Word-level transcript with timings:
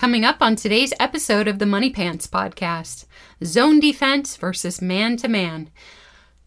Coming 0.00 0.24
up 0.24 0.40
on 0.40 0.56
today's 0.56 0.94
episode 0.98 1.46
of 1.46 1.58
the 1.58 1.66
Money 1.66 1.90
Pants 1.90 2.26
podcast 2.26 3.04
zone 3.44 3.80
defense 3.80 4.34
versus 4.34 4.80
man 4.80 5.18
to 5.18 5.28
man. 5.28 5.68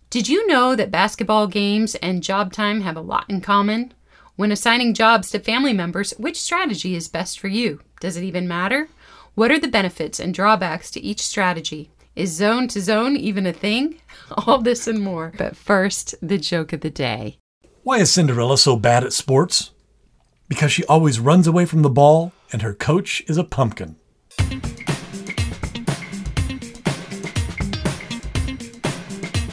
Did 0.09 0.27
you 0.27 0.47
know 0.47 0.75
that 0.75 0.89
basketball 0.89 1.45
games 1.45 1.93
and 1.93 2.23
job 2.23 2.51
time 2.51 2.81
have 2.81 2.97
a 2.97 3.01
lot 3.01 3.29
in 3.29 3.41
common? 3.41 3.93
When 4.37 4.51
assigning 4.51 4.95
jobs 4.95 5.29
to 5.29 5.39
family 5.39 5.71
members, 5.71 6.15
which 6.17 6.41
strategy 6.41 6.95
is 6.95 7.07
best 7.07 7.39
for 7.39 7.47
you? 7.47 7.79
Does 7.99 8.17
it 8.17 8.23
even 8.23 8.47
matter? 8.47 8.89
What 9.35 9.51
are 9.51 9.59
the 9.59 9.67
benefits 9.67 10.19
and 10.19 10.33
drawbacks 10.33 10.89
to 10.89 10.99
each 10.99 11.21
strategy? 11.21 11.91
Is 12.15 12.31
zone 12.31 12.67
to 12.69 12.81
zone 12.81 13.15
even 13.15 13.45
a 13.45 13.53
thing? 13.53 14.01
All 14.47 14.63
this 14.63 14.87
and 14.87 14.99
more. 14.99 15.31
But 15.37 15.55
first, 15.55 16.15
the 16.23 16.39
joke 16.39 16.73
of 16.73 16.81
the 16.81 16.89
day. 16.89 17.37
Why 17.83 17.99
is 17.99 18.11
Cinderella 18.11 18.57
so 18.57 18.77
bad 18.77 19.03
at 19.03 19.13
sports? 19.13 19.69
Because 20.49 20.71
she 20.71 20.83
always 20.85 21.19
runs 21.19 21.45
away 21.45 21.65
from 21.65 21.83
the 21.83 21.89
ball 21.91 22.33
and 22.53 22.61
her 22.61 22.73
coach 22.73 23.21
is 23.27 23.37
a 23.37 23.43
pumpkin. 23.43 23.97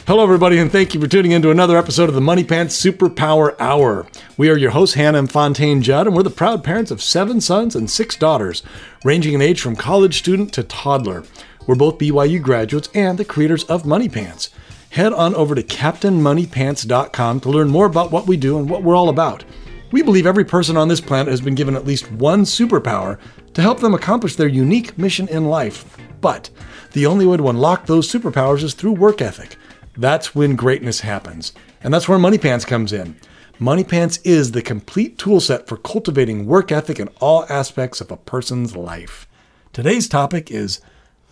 Hello, 0.07 0.23
everybody, 0.23 0.57
and 0.57 0.71
thank 0.71 0.93
you 0.93 0.99
for 0.99 1.07
tuning 1.07 1.31
in 1.31 1.41
to 1.41 1.51
another 1.51 1.77
episode 1.77 2.09
of 2.09 2.15
the 2.15 2.21
Money 2.21 2.43
Pants 2.43 2.79
Superpower 2.79 3.55
Hour. 3.59 4.05
We 4.37 4.49
are 4.49 4.57
your 4.57 4.71
hosts, 4.71 4.95
Hannah 4.95 5.19
and 5.19 5.31
Fontaine 5.31 5.81
Judd, 5.81 6.05
and 6.05 6.15
we're 6.15 6.23
the 6.23 6.29
proud 6.29 6.63
parents 6.63 6.91
of 6.91 7.01
seven 7.01 7.39
sons 7.39 7.75
and 7.75 7.89
six 7.89 8.17
daughters, 8.17 8.61
ranging 9.05 9.33
in 9.33 9.41
age 9.41 9.61
from 9.61 9.75
college 9.75 10.19
student 10.19 10.53
to 10.53 10.63
toddler. 10.63 11.23
We're 11.65 11.75
both 11.75 11.97
BYU 11.97 12.41
graduates 12.41 12.89
and 12.93 13.17
the 13.17 13.25
creators 13.25 13.63
of 13.65 13.85
Money 13.85 14.09
Pants. 14.09 14.49
Head 14.89 15.13
on 15.13 15.33
over 15.35 15.55
to 15.55 15.63
CaptainMoneyPants.com 15.63 17.39
to 17.39 17.49
learn 17.49 17.69
more 17.69 17.85
about 17.85 18.11
what 18.11 18.27
we 18.27 18.35
do 18.35 18.59
and 18.59 18.69
what 18.69 18.83
we're 18.83 18.97
all 18.97 19.07
about. 19.07 19.45
We 19.91 20.01
believe 20.01 20.25
every 20.25 20.45
person 20.45 20.77
on 20.77 20.87
this 20.87 21.01
planet 21.01 21.31
has 21.31 21.41
been 21.41 21.55
given 21.55 21.75
at 21.75 21.85
least 21.85 22.11
one 22.11 22.43
superpower 22.43 23.19
to 23.53 23.61
help 23.61 23.81
them 23.81 23.93
accomplish 23.93 24.35
their 24.35 24.47
unique 24.47 24.97
mission 24.97 25.27
in 25.27 25.45
life. 25.45 25.97
But 26.21 26.49
the 26.93 27.05
only 27.05 27.25
way 27.25 27.37
to 27.37 27.49
unlock 27.49 27.85
those 27.85 28.09
superpowers 28.09 28.63
is 28.63 28.73
through 28.73 28.93
work 28.93 29.21
ethic. 29.21 29.57
That's 29.97 30.33
when 30.33 30.55
greatness 30.55 31.01
happens. 31.01 31.51
And 31.83 31.93
that's 31.93 32.07
where 32.07 32.19
Money 32.19 32.37
Pants 32.37 32.63
comes 32.63 32.93
in. 32.93 33.17
Money 33.59 33.83
Pants 33.83 34.19
is 34.23 34.51
the 34.51 34.61
complete 34.61 35.17
toolset 35.17 35.67
for 35.67 35.77
cultivating 35.77 36.45
work 36.45 36.71
ethic 36.71 36.99
in 36.99 37.09
all 37.19 37.45
aspects 37.49 37.99
of 38.01 38.11
a 38.11 38.17
person's 38.17 38.75
life. 38.75 39.27
Today's 39.73 40.07
topic 40.07 40.49
is 40.49 40.81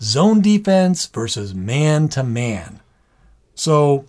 zone 0.02 0.42
defense 0.42 1.06
versus 1.08 1.56
man 1.56 2.08
to 2.10 2.24
man. 2.24 2.82
So, 3.56 4.06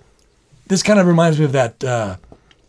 this 0.67 0.83
kind 0.83 1.01
of 1.01 1.07
reminds 1.07 1.39
me 1.39 1.45
of 1.47 1.53
that 1.53 1.83
uh, 1.83 2.17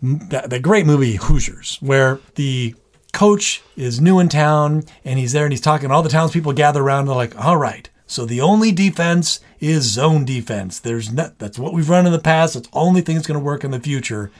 that, 0.01 0.49
that 0.49 0.61
great 0.61 0.85
movie 0.85 1.15
Hoosiers, 1.15 1.77
where 1.81 2.19
the 2.35 2.75
coach 3.13 3.61
is 3.75 4.01
new 4.01 4.19
in 4.19 4.29
town 4.29 4.83
and 5.03 5.19
he's 5.19 5.33
there 5.33 5.45
and 5.45 5.53
he's 5.53 5.61
talking. 5.61 5.91
All 5.91 6.01
the 6.01 6.09
townspeople 6.09 6.53
gather 6.53 6.81
around 6.81 7.01
and 7.01 7.09
they're 7.09 7.15
like, 7.15 7.37
"All 7.43 7.57
right, 7.57 7.89
so 8.07 8.25
the 8.25 8.41
only 8.41 8.71
defense 8.71 9.39
is 9.59 9.83
zone 9.83 10.25
defense. 10.25 10.79
There's 10.79 11.11
not, 11.11 11.37
that's 11.37 11.59
what 11.59 11.73
we've 11.73 11.89
run 11.89 12.05
in 12.05 12.11
the 12.11 12.19
past. 12.19 12.55
That's 12.55 12.67
the 12.67 12.77
only 12.77 13.01
thing 13.01 13.15
that's 13.15 13.27
going 13.27 13.39
to 13.39 13.45
work 13.45 13.63
in 13.63 13.71
the 13.71 13.79
future." 13.79 14.31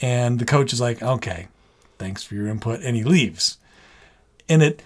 And 0.00 0.38
the 0.38 0.44
coach 0.44 0.72
is 0.72 0.80
like, 0.80 1.02
"Okay, 1.02 1.48
thanks 1.98 2.22
for 2.22 2.34
your 2.34 2.48
input," 2.48 2.80
and 2.82 2.96
he 2.96 3.04
leaves. 3.04 3.58
And 4.48 4.62
it 4.62 4.82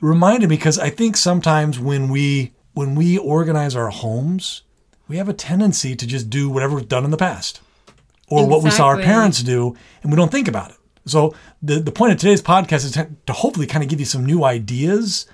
reminded 0.00 0.50
me 0.50 0.56
because 0.56 0.78
I 0.78 0.90
think 0.90 1.16
sometimes 1.16 1.78
when 1.78 2.08
we 2.08 2.52
when 2.74 2.94
we 2.94 3.16
organize 3.16 3.74
our 3.74 3.88
homes, 3.88 4.62
we 5.08 5.16
have 5.16 5.28
a 5.28 5.32
tendency 5.32 5.96
to 5.96 6.06
just 6.06 6.28
do 6.28 6.50
whatever 6.50 6.76
we've 6.76 6.88
done 6.88 7.04
in 7.04 7.10
the 7.10 7.16
past 7.16 7.60
or 8.28 8.40
exactly. 8.40 8.54
what 8.54 8.64
we 8.64 8.70
saw 8.70 8.86
our 8.86 8.98
parents 8.98 9.42
do, 9.42 9.76
and 10.02 10.12
we 10.12 10.16
don't 10.16 10.30
think 10.30 10.48
about 10.48 10.70
it. 10.70 10.76
So 11.06 11.34
the 11.62 11.80
the 11.80 11.92
point 11.92 12.12
of 12.12 12.18
today's 12.18 12.42
podcast 12.42 12.84
is 12.84 12.92
to 12.92 13.32
hopefully 13.32 13.66
kind 13.66 13.82
of 13.82 13.88
give 13.88 14.00
you 14.00 14.06
some 14.06 14.26
new 14.26 14.44
ideas 14.44 15.26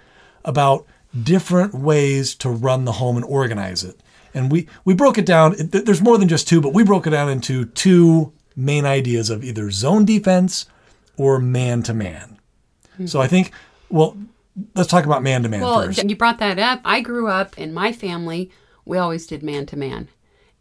about 0.45 0.87
different 1.21 1.75
ways 1.75 2.35
to 2.37 2.51
run 2.51 2.85
the 2.85 2.93
home 2.93 3.17
and 3.17 3.25
organize 3.25 3.83
it. 3.85 4.01
And 4.35 4.51
we 4.51 4.69
we 4.85 4.95
broke 4.95 5.19
it 5.19 5.27
down. 5.27 5.55
There's 5.59 6.03
more 6.03 6.19
than 6.19 6.29
just 6.29 6.49
two, 6.49 6.61
but 6.61 6.73
we 6.73 6.85
broke 6.85 7.07
it 7.07 7.11
down 7.11 7.29
into 7.29 7.67
two 7.67 8.33
main 8.55 8.85
ideas 8.85 9.31
of 9.31 9.43
either 9.43 9.71
zone 9.71 10.05
defense 10.05 10.67
or 11.17 11.39
man 11.39 11.83
to 11.85 11.95
man. 11.95 12.39
So 13.07 13.21
I 13.21 13.27
think 13.27 13.53
well, 13.89 14.17
let's 14.75 14.89
talk 14.89 15.05
about 15.05 15.23
man 15.23 15.43
to 15.43 15.49
man 15.49 15.61
first. 15.61 16.03
You 16.03 16.17
brought 16.17 16.39
that 16.39 16.59
up. 16.59 16.81
I 16.85 17.01
grew 17.01 17.29
up 17.29 17.59
in 17.59 17.73
my 17.73 17.93
family. 17.93 18.51
We 18.85 18.99
always 18.99 19.27
did 19.27 19.43
man 19.43 19.67
to 19.67 19.77
man, 19.77 20.09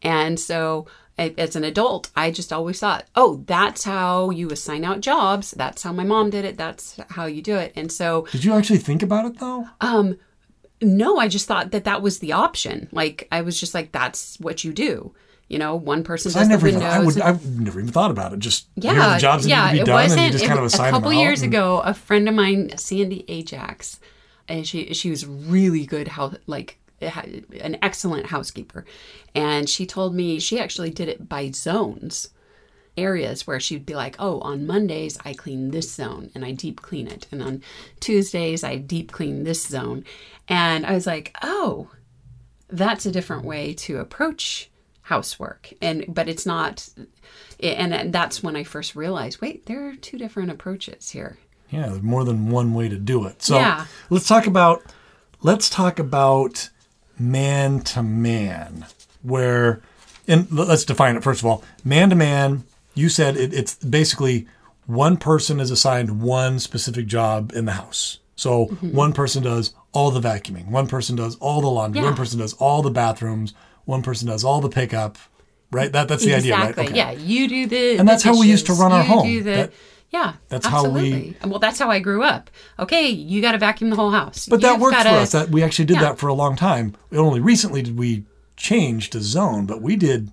and 0.02 0.40
so 0.40 0.88
as 1.38 1.56
an 1.56 1.64
adult, 1.64 2.10
I 2.16 2.32
just 2.32 2.52
always 2.52 2.80
thought, 2.80 3.06
oh, 3.16 3.44
that's 3.46 3.84
how 3.84 4.30
you 4.30 4.50
assign 4.50 4.84
out 4.84 5.02
jobs. 5.02 5.52
That's 5.52 5.84
how 5.84 5.94
my 5.94 6.04
mom 6.04 6.30
did 6.30 6.46
it. 6.46 6.58
That's 6.58 7.00
how 7.10 7.26
you 7.26 7.42
do 7.42 7.56
it. 7.58 7.74
And 7.76 7.92
so, 7.92 8.28
did 8.32 8.44
you 8.44 8.54
actually 8.54 8.80
think 8.80 9.04
about 9.04 9.26
it 9.26 9.40
though? 9.40 9.68
Um, 9.80 10.18
no, 10.82 11.18
I 11.18 11.28
just 11.28 11.48
thought 11.48 11.72
that 11.72 11.84
that 11.84 12.02
was 12.02 12.20
the 12.20 12.34
option. 12.34 12.90
Like 12.92 13.28
I 13.32 13.42
was 13.42 13.60
just 13.60 13.74
like, 13.74 13.92
that's 13.92 14.40
what 14.40 14.64
you 14.64 14.74
do. 14.74 15.14
You 15.48 15.60
know, 15.60 15.76
one 15.76 16.04
person 16.04 16.32
does 16.32 16.42
I 16.42 16.48
never 16.48 16.72
the 16.72 16.78
windows. 16.78 16.94
Even, 16.94 17.02
I 17.02 17.06
would, 17.06 17.16
and, 17.16 17.24
I've 17.24 17.60
never 17.60 17.80
even 17.82 17.92
thought 17.92 18.10
about 18.10 18.32
it. 18.32 18.40
Just 18.40 18.68
yeah, 18.76 19.16
the 19.16 19.20
jobs 19.20 19.46
yeah. 19.46 19.66
That 19.66 19.74
need 19.74 19.80
to 19.80 19.86
be 19.86 19.92
it 19.92 19.94
wasn't. 19.94 20.20
and 20.22 20.28
you 20.28 20.32
just 20.32 20.46
it, 20.46 20.48
kind 20.48 20.60
of 20.60 20.66
assign 20.66 20.88
a 20.88 20.92
couple 20.92 21.14
years 21.14 21.42
and, 21.42 21.54
ago, 21.54 21.82
a 21.82 21.94
friend 21.94 22.30
of 22.30 22.36
mine, 22.36 22.78
Sandy 22.78 23.26
Ajax, 23.28 24.00
and 24.48 24.66
she 24.66 24.94
she 24.94 25.10
was 25.10 25.28
really 25.28 25.86
good 25.86 26.08
how 26.08 26.32
like 26.48 26.80
an 27.02 27.78
excellent 27.82 28.28
housekeeper. 28.28 28.86
And 29.34 29.70
she 29.70 29.86
told 29.86 30.16
me 30.16 30.40
she 30.40 30.60
actually 30.60 30.92
did 30.92 31.10
it 31.10 31.28
by 31.28 31.52
zones, 31.52 32.30
areas 32.98 33.48
where 33.48 33.60
she'd 33.60 33.86
be 33.86 33.96
like, 33.96 34.16
oh, 34.20 34.40
on 34.42 34.68
Mondays, 34.68 35.18
I 35.24 35.34
clean 35.34 35.72
this 35.72 35.92
zone 35.92 36.30
and 36.36 36.44
I 36.44 36.52
deep 36.52 36.82
clean 36.82 37.08
it. 37.08 37.26
And 37.32 37.42
on 37.42 37.64
Tuesdays, 38.02 38.64
I 38.64 38.76
deep 38.76 39.12
clean 39.12 39.44
this 39.44 39.66
zone. 39.66 40.04
And 40.48 40.86
I 40.86 40.94
was 40.94 41.08
like, 41.08 41.36
oh, 41.42 41.90
that's 42.70 43.06
a 43.06 43.12
different 43.12 43.46
way 43.46 43.74
to 43.76 44.00
approach 44.00 44.70
housework. 45.04 45.74
And, 45.82 46.06
but 46.08 46.28
it's 46.28 46.46
not, 46.46 46.90
and 47.62 48.14
that's 48.14 48.44
when 48.44 48.56
I 48.56 48.64
first 48.64 48.96
realized, 48.96 49.42
wait, 49.42 49.66
there 49.68 49.88
are 49.88 49.96
two 49.96 50.18
different 50.18 50.52
approaches 50.52 51.12
here. 51.12 51.38
Yeah, 51.70 51.88
there's 51.88 52.02
more 52.02 52.26
than 52.26 52.50
one 52.50 52.74
way 52.74 52.90
to 52.90 52.98
do 52.98 53.26
it. 53.26 53.42
So 53.42 53.56
yeah. 53.56 53.86
let's 54.10 54.28
talk 54.28 54.48
about, 54.48 54.84
let's 55.42 55.70
talk 55.70 55.98
about 55.98 56.70
man 57.22 57.82
to 57.82 58.04
man, 58.04 58.86
where, 59.22 59.82
and 60.28 60.52
let's 60.52 60.86
define 60.86 61.16
it 61.16 61.24
first 61.24 61.42
of 61.42 61.46
all. 61.46 61.64
Man 61.84 62.10
to 62.10 62.16
man, 62.16 62.64
you 62.96 63.10
said 63.10 63.38
it, 63.38 63.54
it's 63.54 63.76
basically 63.76 64.48
one 64.86 65.18
person 65.18 65.60
is 65.60 65.72
assigned 65.72 66.22
one 66.22 66.60
specific 66.60 67.06
job 67.06 67.52
in 67.54 67.66
the 67.66 67.74
house. 67.74 68.20
So 68.36 68.68
mm-hmm. 68.68 68.96
one 68.96 69.14
person 69.14 69.44
does 69.44 69.74
all 69.94 70.10
the 70.12 70.20
vacuuming, 70.20 70.70
one 70.70 70.88
person 70.88 71.16
does 71.16 71.36
all 71.36 71.62
the 71.62 71.70
laundry, 71.70 72.02
yeah. 72.02 72.08
one 72.08 72.16
person 72.16 72.40
does 72.40 72.54
all 72.54 72.82
the 72.82 72.90
bathrooms, 72.90 73.54
one 73.86 74.02
person 74.02 74.28
does 74.28 74.44
all 74.44 74.62
the 74.62 74.70
pickup. 74.70 75.18
Right? 75.72 75.90
That 75.90 76.10
that's 76.10 76.26
the 76.26 76.34
exactly. 76.34 76.52
idea, 76.54 76.66
right? 76.66 76.78
Okay. 76.78 76.98
Yeah, 76.98 77.12
you 77.12 77.48
do 77.48 77.66
the 77.66 77.98
and 77.98 78.06
that's 78.06 78.24
the 78.24 78.30
how 78.30 78.40
we 78.40 78.50
used 78.50 78.66
to 78.66 78.74
run 78.74 78.92
our 78.92 79.04
home. 79.04 79.26
The, 79.26 79.40
that, 79.40 79.74
yeah, 80.12 80.34
that's 80.50 80.68
absolutely. 80.68 81.38
how 81.40 81.48
we. 81.48 81.50
Well, 81.50 81.60
that's 81.60 81.80
how 81.80 81.90
I 81.90 82.00
grew 82.00 82.22
up. 82.22 82.50
Okay, 82.78 83.08
you 83.08 83.42
got 83.42 83.54
to 83.54 83.58
vacuum 83.58 83.90
the 83.90 83.96
whole 83.96 84.12
house. 84.12 84.46
But 84.46 84.56
You've 84.56 84.64
that 84.64 84.80
worked 84.80 84.98
gotta, 84.98 85.10
for 85.10 85.16
us. 85.16 85.32
That 85.32 85.50
we 85.50 85.64
actually 85.64 85.86
did 85.86 85.96
yeah. 85.96 86.04
that 86.04 86.20
for 86.20 86.28
a 86.28 86.34
long 86.34 86.58
time. 86.58 86.96
Only 87.14 87.40
recently 87.40 87.82
did 87.82 87.98
we 87.98 88.26
change 88.58 89.10
to 89.12 89.22
zone, 89.22 89.66
but 89.66 89.82
we 89.82 89.96
did 89.96 90.30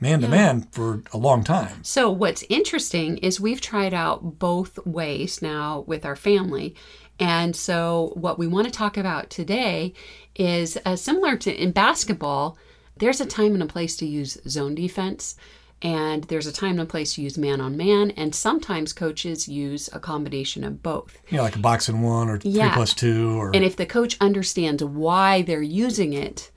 man 0.00 0.20
to 0.20 0.28
man 0.28 0.62
for 0.72 1.02
a 1.12 1.16
long 1.16 1.44
time. 1.44 1.82
So 1.84 2.10
what's 2.10 2.44
interesting 2.48 3.18
is 3.18 3.40
we've 3.40 3.60
tried 3.60 3.94
out 3.94 4.38
both 4.38 4.84
ways 4.84 5.40
now 5.40 5.84
with 5.86 6.04
our 6.04 6.16
family. 6.16 6.74
And 7.20 7.54
so 7.54 8.12
what 8.14 8.38
we 8.38 8.48
want 8.48 8.66
to 8.66 8.72
talk 8.72 8.96
about 8.96 9.30
today 9.30 9.94
is 10.34 10.76
uh, 10.84 10.96
similar 10.96 11.36
to 11.36 11.54
in 11.54 11.70
basketball, 11.70 12.58
there's 12.96 13.20
a 13.20 13.26
time 13.26 13.54
and 13.54 13.62
a 13.62 13.66
place 13.66 13.96
to 13.96 14.06
use 14.06 14.36
zone 14.48 14.74
defense 14.74 15.36
and 15.84 16.24
there's 16.24 16.46
a 16.46 16.52
time 16.52 16.72
and 16.72 16.80
a 16.80 16.86
place 16.86 17.14
to 17.14 17.22
use 17.22 17.36
man 17.36 17.60
on 17.60 17.76
man 17.76 18.10
and 18.12 18.34
sometimes 18.34 18.92
coaches 18.92 19.46
use 19.46 19.90
a 19.92 20.00
combination 20.00 20.64
of 20.64 20.82
both 20.82 21.18
yeah 21.30 21.42
like 21.42 21.54
a 21.54 21.60
box 21.60 21.88
and 21.88 22.02
one 22.02 22.28
or 22.28 22.40
yeah. 22.42 22.68
three 22.68 22.74
plus 22.74 22.94
two 22.94 23.38
or 23.38 23.54
and 23.54 23.64
if 23.64 23.76
the 23.76 23.86
coach 23.86 24.16
understands 24.20 24.82
why 24.82 25.42
they're 25.42 25.62
using 25.62 26.12
it 26.12 26.50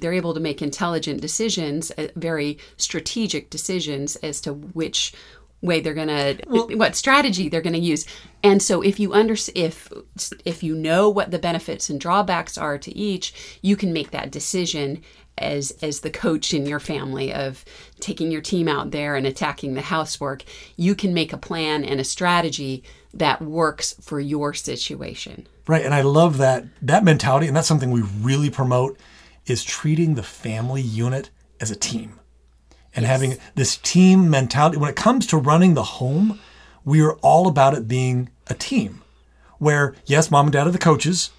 they're 0.00 0.12
able 0.12 0.34
to 0.34 0.40
make 0.40 0.60
intelligent 0.60 1.20
decisions 1.20 1.90
uh, 1.92 2.08
very 2.16 2.58
strategic 2.76 3.48
decisions 3.48 4.16
as 4.16 4.40
to 4.40 4.52
which 4.52 5.14
way 5.62 5.80
they're 5.80 5.94
going 5.94 6.08
to 6.08 6.36
well, 6.48 6.66
what 6.76 6.96
strategy 6.96 7.48
they're 7.48 7.60
going 7.60 7.72
to 7.72 7.78
use 7.78 8.04
and 8.42 8.60
so 8.60 8.82
if 8.82 8.98
you 8.98 9.12
under 9.14 9.36
if 9.54 9.92
if 10.44 10.62
you 10.64 10.74
know 10.74 11.08
what 11.08 11.30
the 11.30 11.38
benefits 11.38 11.88
and 11.88 12.00
drawbacks 12.00 12.58
are 12.58 12.76
to 12.76 12.94
each 12.96 13.58
you 13.62 13.76
can 13.76 13.92
make 13.92 14.10
that 14.10 14.32
decision 14.32 15.00
as 15.38 15.70
as 15.82 16.00
the 16.00 16.10
coach 16.10 16.52
in 16.52 16.66
your 16.66 16.80
family 16.80 17.32
of 17.32 17.64
taking 18.00 18.30
your 18.30 18.40
team 18.40 18.68
out 18.68 18.90
there 18.90 19.16
and 19.16 19.26
attacking 19.26 19.74
the 19.74 19.82
housework 19.82 20.44
you 20.76 20.94
can 20.94 21.14
make 21.14 21.32
a 21.32 21.38
plan 21.38 21.84
and 21.84 22.00
a 22.00 22.04
strategy 22.04 22.82
that 23.14 23.40
works 23.40 23.94
for 24.00 24.20
your 24.20 24.52
situation 24.52 25.46
right 25.66 25.84
and 25.84 25.94
i 25.94 26.02
love 26.02 26.38
that 26.38 26.64
that 26.82 27.04
mentality 27.04 27.46
and 27.46 27.56
that's 27.56 27.68
something 27.68 27.90
we 27.90 28.02
really 28.02 28.50
promote 28.50 28.98
is 29.46 29.64
treating 29.64 30.14
the 30.14 30.22
family 30.22 30.82
unit 30.82 31.30
as 31.60 31.70
a 31.70 31.76
team 31.76 32.18
and 32.94 33.04
yes. 33.04 33.10
having 33.10 33.38
this 33.54 33.78
team 33.78 34.28
mentality 34.28 34.76
when 34.76 34.90
it 34.90 34.96
comes 34.96 35.26
to 35.26 35.36
running 35.36 35.74
the 35.74 35.82
home 35.82 36.38
we 36.84 37.00
are 37.00 37.14
all 37.16 37.48
about 37.48 37.74
it 37.74 37.88
being 37.88 38.28
a 38.48 38.54
team 38.54 39.02
where 39.58 39.94
yes 40.04 40.30
mom 40.30 40.46
and 40.46 40.52
dad 40.52 40.66
are 40.66 40.70
the 40.70 40.78
coaches 40.78 41.30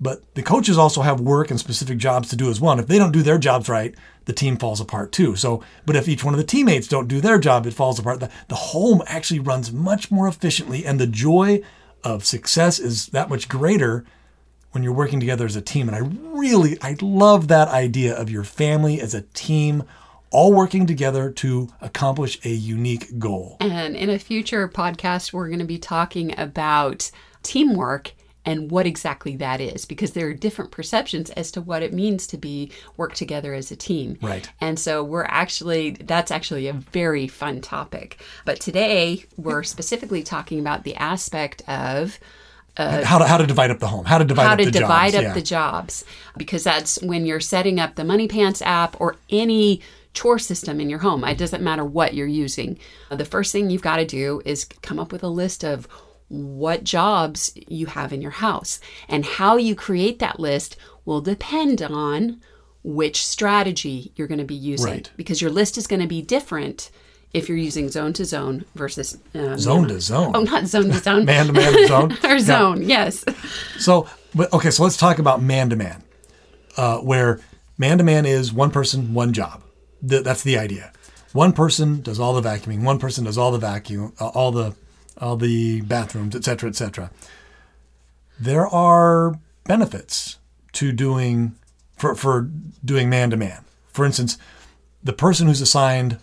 But 0.00 0.34
the 0.34 0.42
coaches 0.42 0.78
also 0.78 1.02
have 1.02 1.20
work 1.20 1.50
and 1.50 1.60
specific 1.60 1.98
jobs 1.98 2.30
to 2.30 2.36
do 2.36 2.48
as 2.48 2.60
well. 2.60 2.72
And 2.72 2.80
if 2.80 2.86
they 2.86 2.98
don't 2.98 3.12
do 3.12 3.22
their 3.22 3.38
jobs 3.38 3.68
right, 3.68 3.94
the 4.24 4.32
team 4.32 4.56
falls 4.56 4.80
apart 4.80 5.12
too. 5.12 5.36
So, 5.36 5.62
but 5.84 5.96
if 5.96 6.08
each 6.08 6.24
one 6.24 6.32
of 6.32 6.38
the 6.38 6.44
teammates 6.44 6.88
don't 6.88 7.08
do 7.08 7.20
their 7.20 7.38
job, 7.38 7.66
it 7.66 7.74
falls 7.74 7.98
apart. 7.98 8.20
The, 8.20 8.30
the 8.48 8.54
home 8.54 9.02
actually 9.06 9.40
runs 9.40 9.72
much 9.72 10.10
more 10.10 10.26
efficiently, 10.26 10.86
and 10.86 10.98
the 10.98 11.06
joy 11.06 11.62
of 12.02 12.24
success 12.24 12.78
is 12.78 13.08
that 13.08 13.28
much 13.28 13.48
greater 13.48 14.04
when 14.72 14.82
you're 14.82 14.92
working 14.92 15.20
together 15.20 15.44
as 15.44 15.56
a 15.56 15.60
team. 15.60 15.88
And 15.88 15.96
I 15.96 16.00
really, 16.38 16.78
I 16.80 16.96
love 17.02 17.48
that 17.48 17.68
idea 17.68 18.14
of 18.14 18.30
your 18.30 18.44
family 18.44 19.00
as 19.00 19.14
a 19.14 19.22
team, 19.22 19.82
all 20.30 20.52
working 20.52 20.86
together 20.86 21.30
to 21.30 21.68
accomplish 21.80 22.38
a 22.44 22.50
unique 22.50 23.18
goal. 23.18 23.56
And 23.60 23.96
in 23.96 24.08
a 24.08 24.18
future 24.18 24.68
podcast, 24.68 25.32
we're 25.32 25.48
going 25.48 25.58
to 25.58 25.64
be 25.64 25.78
talking 25.78 26.38
about 26.38 27.10
teamwork 27.42 28.12
and 28.44 28.70
what 28.70 28.86
exactly 28.86 29.36
that 29.36 29.60
is 29.60 29.84
because 29.84 30.12
there 30.12 30.26
are 30.28 30.34
different 30.34 30.70
perceptions 30.70 31.30
as 31.30 31.50
to 31.52 31.60
what 31.60 31.82
it 31.82 31.92
means 31.92 32.26
to 32.28 32.38
be 32.38 32.70
work 32.96 33.14
together 33.14 33.52
as 33.54 33.70
a 33.70 33.76
team. 33.76 34.18
Right. 34.22 34.48
And 34.60 34.78
so 34.78 35.04
we're 35.04 35.24
actually 35.24 35.90
that's 35.90 36.30
actually 36.30 36.66
a 36.66 36.72
very 36.72 37.28
fun 37.28 37.60
topic. 37.60 38.20
But 38.44 38.60
today 38.60 39.24
we're 39.36 39.62
specifically 39.62 40.22
talking 40.22 40.58
about 40.58 40.84
the 40.84 40.96
aspect 40.96 41.62
of 41.68 42.18
how 42.76 43.18
to 43.18 43.24
how 43.26 43.36
to 43.36 43.46
divide 43.46 43.70
up 43.70 43.78
the 43.78 43.88
home, 43.88 44.04
how 44.04 44.18
to 44.18 44.24
divide 44.24 44.46
how 44.46 44.52
up 44.52 44.58
to 44.58 44.64
the 44.64 44.70
divide 44.70 45.12
jobs. 45.12 45.16
up 45.16 45.22
yeah. 45.22 45.32
the 45.34 45.42
jobs 45.42 46.04
because 46.36 46.64
that's 46.64 47.00
when 47.02 47.26
you're 47.26 47.40
setting 47.40 47.78
up 47.78 47.94
the 47.94 48.04
money 48.04 48.28
pants 48.28 48.62
app 48.62 48.98
or 49.00 49.16
any 49.28 49.80
chore 50.14 50.38
system 50.38 50.80
in 50.80 50.90
your 50.90 50.98
home 50.98 51.22
it 51.22 51.38
doesn't 51.38 51.62
matter 51.62 51.84
what 51.84 52.14
you're 52.14 52.26
using 52.26 52.76
the 53.10 53.24
first 53.24 53.52
thing 53.52 53.70
you've 53.70 53.80
got 53.80 53.96
to 53.96 54.04
do 54.04 54.42
is 54.44 54.64
come 54.64 54.98
up 54.98 55.12
with 55.12 55.22
a 55.22 55.28
list 55.28 55.64
of 55.64 55.86
what 56.30 56.84
jobs 56.84 57.52
you 57.68 57.86
have 57.86 58.12
in 58.12 58.22
your 58.22 58.30
house 58.30 58.78
and 59.08 59.24
how 59.24 59.56
you 59.56 59.74
create 59.74 60.20
that 60.20 60.38
list 60.40 60.76
will 61.04 61.20
depend 61.20 61.82
on 61.82 62.40
which 62.84 63.26
strategy 63.26 64.12
you're 64.16 64.28
going 64.28 64.38
to 64.38 64.44
be 64.44 64.54
using 64.54 64.86
Right. 64.92 65.10
because 65.16 65.42
your 65.42 65.50
list 65.50 65.76
is 65.76 65.86
going 65.88 66.00
to 66.00 66.06
be 66.06 66.22
different 66.22 66.90
if 67.32 67.48
you're 67.48 67.58
using 67.58 67.88
zone 67.88 68.12
to 68.14 68.24
zone 68.24 68.64
versus 68.76 69.18
uh, 69.34 69.56
zone 69.56 69.88
to 69.88 70.00
zone. 70.00 70.32
oh 70.34 70.42
not 70.44 70.66
zone 70.66 70.88
to 70.90 70.98
zone 71.06 71.24
Man 71.24 71.48
to 71.48 71.52
man 71.52 71.86
zone. 71.88 72.16
or 72.24 72.38
zone 72.38 72.82
yes 72.88 73.24
So, 73.78 74.08
but 74.34 74.52
okay, 74.52 74.70
so 74.70 74.84
let's 74.84 74.96
talk 74.96 75.18
about 75.18 75.42
man 75.42 75.68
to 75.70 75.76
man, 75.76 76.02
uh, 76.76 76.98
where 76.98 77.40
man 77.76 77.98
to 77.98 78.04
man 78.04 78.24
is 78.24 78.52
one 78.52 78.70
person, 78.70 79.14
one 79.14 79.32
job. 79.32 79.62
Th- 80.08 80.22
that's 80.22 80.42
the 80.44 80.56
idea. 80.58 80.92
One 81.32 81.52
person 81.52 82.00
does 82.02 82.18
all 82.20 82.40
the 82.40 82.48
vacuuming. 82.48 82.82
One 82.82 82.98
person 83.00 83.24
does 83.24 83.36
all 83.36 83.50
the 83.50 83.58
vacuum, 83.58 84.12
uh, 84.20 84.28
all 84.28 84.52
the 84.52 84.74
all 85.20 85.36
the 85.36 85.82
bathrooms, 85.82 86.34
et 86.34 86.44
cetera, 86.44 86.68
et 86.68 86.76
cetera. 86.76 87.10
There 88.38 88.66
are 88.66 89.38
benefits 89.64 90.38
to 90.72 90.92
doing 90.92 91.54
for 91.96 92.14
for 92.14 92.50
doing 92.84 93.10
man 93.10 93.30
to 93.30 93.36
man. 93.36 93.64
For 93.92 94.04
instance, 94.04 94.38
the 95.02 95.12
person 95.12 95.46
who's 95.46 95.60
assigned 95.60 96.18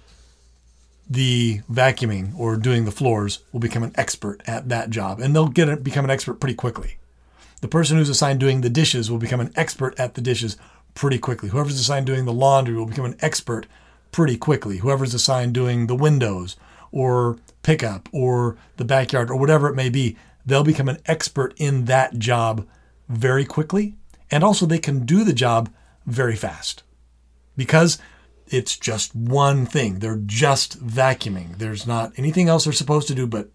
the 1.09 1.61
vacuuming 1.71 2.37
or 2.37 2.57
doing 2.57 2.85
the 2.85 2.91
floors 2.91 3.39
will 3.51 3.59
become 3.59 3.83
an 3.83 3.93
expert 3.95 4.41
at 4.45 4.69
that 4.69 4.89
job, 4.89 5.19
and 5.19 5.33
they'll 5.33 5.47
get 5.47 5.83
become 5.83 6.05
an 6.05 6.11
expert 6.11 6.39
pretty 6.39 6.55
quickly. 6.55 6.97
The 7.61 7.67
person 7.67 7.97
who's 7.97 8.09
assigned 8.09 8.39
doing 8.39 8.61
the 8.61 8.69
dishes 8.69 9.09
will 9.09 9.17
become 9.17 9.39
an 9.39 9.53
expert 9.55 9.99
at 9.99 10.15
the 10.15 10.21
dishes 10.21 10.57
pretty 10.95 11.17
quickly. 11.17 11.49
Whoever's 11.49 11.79
assigned 11.79 12.05
doing 12.05 12.25
the 12.25 12.33
laundry 12.33 12.75
will 12.75 12.85
become 12.85 13.05
an 13.05 13.17
expert 13.19 13.67
pretty 14.11 14.37
quickly. 14.37 14.77
Whoever's 14.77 15.13
assigned 15.13 15.53
doing 15.53 15.87
the 15.87 15.95
windows 15.95 16.55
or 16.91 17.37
pickup 17.63 18.09
or 18.11 18.57
the 18.77 18.85
backyard 18.85 19.29
or 19.29 19.35
whatever 19.35 19.67
it 19.67 19.75
may 19.75 19.89
be, 19.89 20.17
they'll 20.45 20.63
become 20.63 20.89
an 20.89 20.99
expert 21.05 21.53
in 21.57 21.85
that 21.85 22.17
job 22.17 22.65
very 23.09 23.45
quickly. 23.45 23.95
And 24.29 24.43
also, 24.43 24.65
they 24.65 24.79
can 24.79 25.05
do 25.05 25.23
the 25.23 25.33
job 25.33 25.69
very 26.05 26.35
fast 26.35 26.83
because 27.55 27.97
it's 28.49 28.77
just 28.77 29.15
one 29.15 29.65
thing. 29.65 29.99
They're 29.99 30.21
just 30.25 30.85
vacuuming. 30.85 31.57
There's 31.57 31.85
not 31.85 32.13
anything 32.17 32.47
else 32.47 32.63
they're 32.63 32.73
supposed 32.73 33.07
to 33.09 33.15
do 33.15 33.27
but 33.27 33.49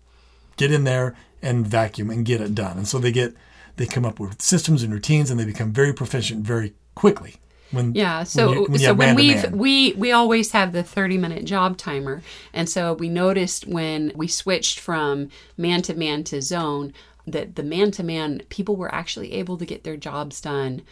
get 0.56 0.72
in 0.72 0.84
there 0.84 1.16
and 1.40 1.66
vacuum 1.66 2.10
and 2.10 2.24
get 2.24 2.40
it 2.40 2.54
done. 2.54 2.76
And 2.76 2.86
so 2.86 2.98
they 2.98 3.12
get 3.12 3.34
they 3.76 3.86
come 3.86 4.04
up 4.04 4.20
with 4.20 4.42
systems 4.42 4.82
and 4.82 4.92
routines 4.92 5.30
and 5.30 5.40
they 5.40 5.44
become 5.46 5.72
very 5.72 5.92
proficient 5.92 6.46
very 6.46 6.74
quickly. 6.94 7.36
When 7.72 7.94
Yeah. 7.94 8.22
So 8.24 8.46
when 8.48 8.54
you- 8.58 8.66
when 8.66 8.78
so 8.80 8.94
when 8.94 9.16
we've 9.16 9.50
we 9.52 9.92
we 9.94 10.12
always 10.12 10.52
have 10.52 10.72
the 10.72 10.82
thirty 10.82 11.18
minute 11.18 11.44
job 11.44 11.76
timer, 11.76 12.22
and 12.52 12.68
so 12.68 12.92
we 12.94 13.08
noticed 13.08 13.66
when 13.66 14.12
we 14.14 14.28
switched 14.28 14.78
from 14.78 15.28
man 15.56 15.82
to 15.82 15.94
man 15.94 16.22
to 16.24 16.40
zone 16.40 16.92
that 17.26 17.56
the 17.56 17.62
man 17.62 17.90
to 17.92 18.02
man 18.02 18.42
people 18.48 18.76
were 18.76 18.92
actually 18.94 19.32
able 19.32 19.56
to 19.58 19.64
get 19.64 19.84
their 19.84 19.96
jobs 19.96 20.40
done 20.40 20.82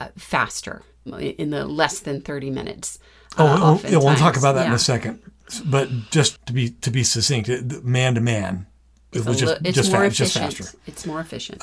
uh, 0.00 0.08
faster 0.16 0.82
in 1.06 1.50
the 1.50 1.66
less 1.66 2.00
than 2.00 2.20
thirty 2.20 2.50
minutes. 2.50 2.98
Oh, 3.38 3.46
uh, 3.46 3.58
oh, 3.60 3.80
yeah, 3.88 3.98
we'll 3.98 4.14
talk 4.14 4.36
about 4.36 4.54
that 4.56 4.66
in 4.66 4.72
a 4.72 4.78
second. 4.78 5.20
But 5.64 5.88
just 6.10 6.44
to 6.46 6.52
be 6.52 6.70
to 6.70 6.90
be 6.90 7.02
succinct, 7.04 7.48
man 7.84 8.14
to 8.14 8.20
man, 8.20 8.66
it 9.12 9.24
was 9.26 9.38
just 9.38 9.56
it's 9.64 9.74
just, 9.76 9.92
more 9.92 10.04
fa- 10.04 10.10
just 10.10 10.38
faster. 10.38 10.64
It's 10.86 11.04
more 11.04 11.20
efficient. 11.20 11.62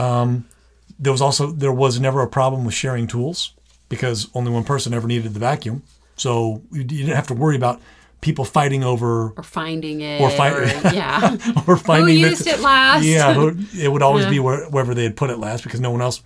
There 1.01 1.11
was 1.13 1.21
also 1.21 1.51
there 1.51 1.71
was 1.71 1.99
never 1.99 2.21
a 2.21 2.27
problem 2.27 2.65
with 2.65 2.73
sharing 2.73 3.07
tools 3.07 3.53
because 3.89 4.29
only 4.33 4.51
one 4.51 4.63
person 4.63 4.93
ever 4.93 5.07
needed 5.07 5.33
the 5.33 5.39
vacuum, 5.39 5.83
so 6.15 6.61
you, 6.71 6.83
didn't 6.83 7.15
have 7.15 7.27
to 7.27 7.33
worry 7.33 7.55
about 7.55 7.81
people 8.21 8.43
fighting 8.45 8.83
over 8.83 9.29
or 9.37 9.43
finding 9.43 10.01
it, 10.01 10.21
or 10.21 10.29
find- 10.29 10.55
yeah. 10.95 11.37
or 11.67 11.77
finding 11.77 12.19
Who 12.19 12.27
used 12.29 12.47
it 12.47 12.59
last? 12.59 13.03
Yeah, 13.05 13.51
it 13.77 13.87
would 13.91 14.01
always 14.01 14.25
be 14.25 14.39
where, 14.39 14.65
wherever 14.69 14.93
they 14.93 15.03
had 15.03 15.15
put 15.15 15.29
it 15.29 15.37
last 15.37 15.63
because 15.63 15.79
no 15.79 15.91
one 15.91 16.01
else. 16.01 16.21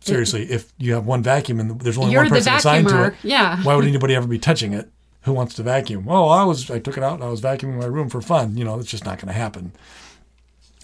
Seriously, 0.00 0.44
if 0.44 0.72
you 0.78 0.94
have 0.94 1.06
one 1.06 1.24
vacuum 1.24 1.58
and 1.58 1.80
there's 1.80 1.98
only 1.98 2.16
one 2.16 2.28
person 2.28 2.54
assigned 2.54 2.88
to 2.88 3.06
it, 3.06 3.14
Yeah. 3.24 3.60
why 3.64 3.74
would 3.74 3.84
anybody 3.84 4.14
ever 4.14 4.28
be 4.28 4.38
touching 4.38 4.72
it? 4.72 4.88
Who 5.22 5.32
wants 5.32 5.54
to 5.54 5.64
vacuum? 5.64 6.06
Oh, 6.08 6.28
I 6.28 6.44
was. 6.44 6.70
I 6.70 6.78
took 6.78 6.96
it 6.96 7.02
out 7.02 7.14
and 7.14 7.24
I 7.24 7.28
was 7.28 7.40
vacuuming 7.40 7.78
my 7.80 7.86
room 7.86 8.08
for 8.08 8.20
fun. 8.22 8.56
You 8.56 8.64
know, 8.64 8.78
it's 8.78 8.88
just 8.90 9.04
not 9.04 9.18
going 9.18 9.26
to 9.26 9.32
happen. 9.34 9.72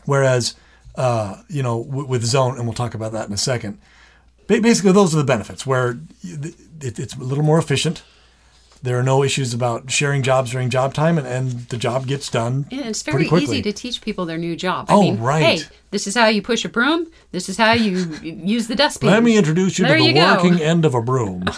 Whereas, 0.05 0.55
uh, 0.97 1.37
you 1.49 1.63
know, 1.63 1.85
w- 1.85 2.07
with 2.07 2.25
zone, 2.25 2.57
and 2.57 2.65
we'll 2.67 2.75
talk 2.75 2.95
about 2.95 3.13
that 3.13 3.27
in 3.29 3.33
a 3.33 3.39
second. 3.39 3.79
Ba- 4.47 4.61
Basically, 4.61 4.93
those 4.93 5.15
are 5.15 5.19
the 5.19 5.25
benefits. 5.25 5.67
Where 5.67 5.99
it's 6.81 7.15
a 7.15 7.19
little 7.21 7.45
more 7.45 7.59
efficient. 7.59 8.03
There 8.83 8.99
are 8.99 9.03
no 9.03 9.23
issues 9.25 9.55
about 9.55 9.91
sharing 9.91 10.23
jobs 10.23 10.51
during 10.51 10.69
job 10.69 10.93
time, 10.93 11.17
and, 11.17 11.27
and 11.27 11.51
the 11.71 11.79
job 11.79 12.07
gets 12.07 12.29
done 12.31 12.67
Yeah, 12.71 12.83
it's 12.83 13.01
very 13.03 13.27
easy 13.27 13.63
to 13.63 13.73
teach 13.73 14.03
people 14.03 14.27
their 14.27 14.37
new 14.37 14.55
job. 14.57 14.89
Oh, 14.91 14.99
I 15.01 15.05
mean, 15.05 15.21
right. 15.23 15.61
Hey, 15.61 15.67
this 15.91 16.07
is 16.07 16.15
how 16.15 16.27
you 16.27 16.43
push 16.43 16.67
a 16.67 16.69
broom. 16.69 17.07
This 17.33 17.49
is 17.49 17.57
how 17.57 17.73
you 17.73 17.93
use 18.23 18.69
the 18.69 18.75
dustbin. 18.75 19.09
Let 19.09 19.23
me 19.23 19.39
introduce 19.39 19.79
you 19.79 19.87
There 19.87 19.97
to 19.97 20.03
the 20.03 20.11
you 20.11 20.21
working 20.21 20.61
end 20.61 20.85
of 20.85 20.95
a 20.95 21.01
broom. 21.01 21.45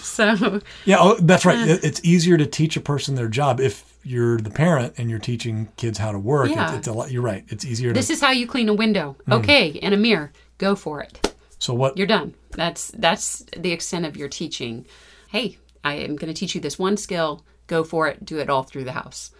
So, 0.00 0.60
yeah, 0.84 0.96
oh, 1.00 1.16
that's 1.20 1.44
right. 1.44 1.58
It- 1.68 1.84
It's 1.84 2.00
easier 2.04 2.36
to 2.38 2.46
teach 2.46 2.76
a 2.76 2.80
person 2.80 3.14
their 3.16 3.28
job 3.28 3.60
if 3.60 3.84
you're 4.04 4.38
the 4.38 4.50
parent 4.50 4.94
and 4.96 5.10
you're 5.10 5.18
teaching 5.18 5.68
kids 5.76 5.98
how 5.98 6.12
to 6.12 6.18
work. 6.18 6.50
Yeah. 6.50 6.74
it's 6.76 6.86
a 6.86 6.92
lot. 6.92 7.10
You're 7.10 7.22
right. 7.22 7.44
It's 7.48 7.64
easier 7.64 7.92
this 7.92 8.06
to. 8.06 8.12
is 8.14 8.20
how 8.20 8.30
you 8.30 8.46
clean 8.46 8.68
a 8.68 8.74
window. 8.74 9.16
Hmm. 9.26 9.32
Okay, 9.34 9.78
and 9.82 9.92
a 9.92 9.96
mirror. 9.96 10.32
Go 10.58 10.74
for 10.74 11.00
it. 11.02 11.34
So 11.58 11.74
what? 11.74 11.96
You're 11.96 12.06
done. 12.06 12.34
That's 12.52 12.90
that's 12.92 13.44
the 13.56 13.72
extent 13.72 14.06
of 14.06 14.16
your 14.16 14.28
teaching. 14.28 14.86
Hey, 15.28 15.58
I 15.82 15.94
am 15.94 16.16
going 16.16 16.32
to 16.32 16.38
teach 16.38 16.54
you 16.54 16.60
this 16.60 16.78
one 16.78 16.96
skill. 16.96 17.44
Go 17.66 17.82
for 17.84 18.06
it. 18.08 18.24
Do 18.24 18.38
it 18.38 18.50
all 18.50 18.62
through 18.62 18.84
the 18.84 18.92
house. 18.92 19.30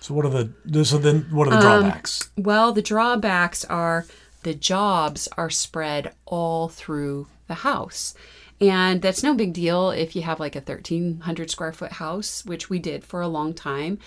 So 0.00 0.14
what 0.14 0.24
are 0.26 0.30
the? 0.30 0.84
So 0.84 0.98
then, 0.98 1.26
what 1.30 1.48
are 1.48 1.54
Um, 1.54 1.60
the 1.60 1.66
drawbacks? 1.66 2.30
Well, 2.36 2.72
the 2.72 2.82
drawbacks 2.82 3.64
are 3.64 4.06
the 4.42 4.54
jobs 4.54 5.28
are 5.36 5.50
spread 5.50 6.14
all 6.26 6.68
through 6.68 7.26
the 7.48 7.54
house. 7.54 8.14
And 8.60 9.02
that's 9.02 9.22
no 9.22 9.34
big 9.34 9.52
deal 9.52 9.90
if 9.90 10.14
you 10.14 10.22
have 10.22 10.38
like 10.38 10.54
a 10.54 10.60
1,300 10.60 11.50
square 11.50 11.72
foot 11.72 11.92
house, 11.92 12.44
which 12.44 12.70
we 12.70 12.78
did 12.78 13.04
for 13.04 13.20
a 13.20 13.28
long 13.28 13.52
time. 13.52 13.98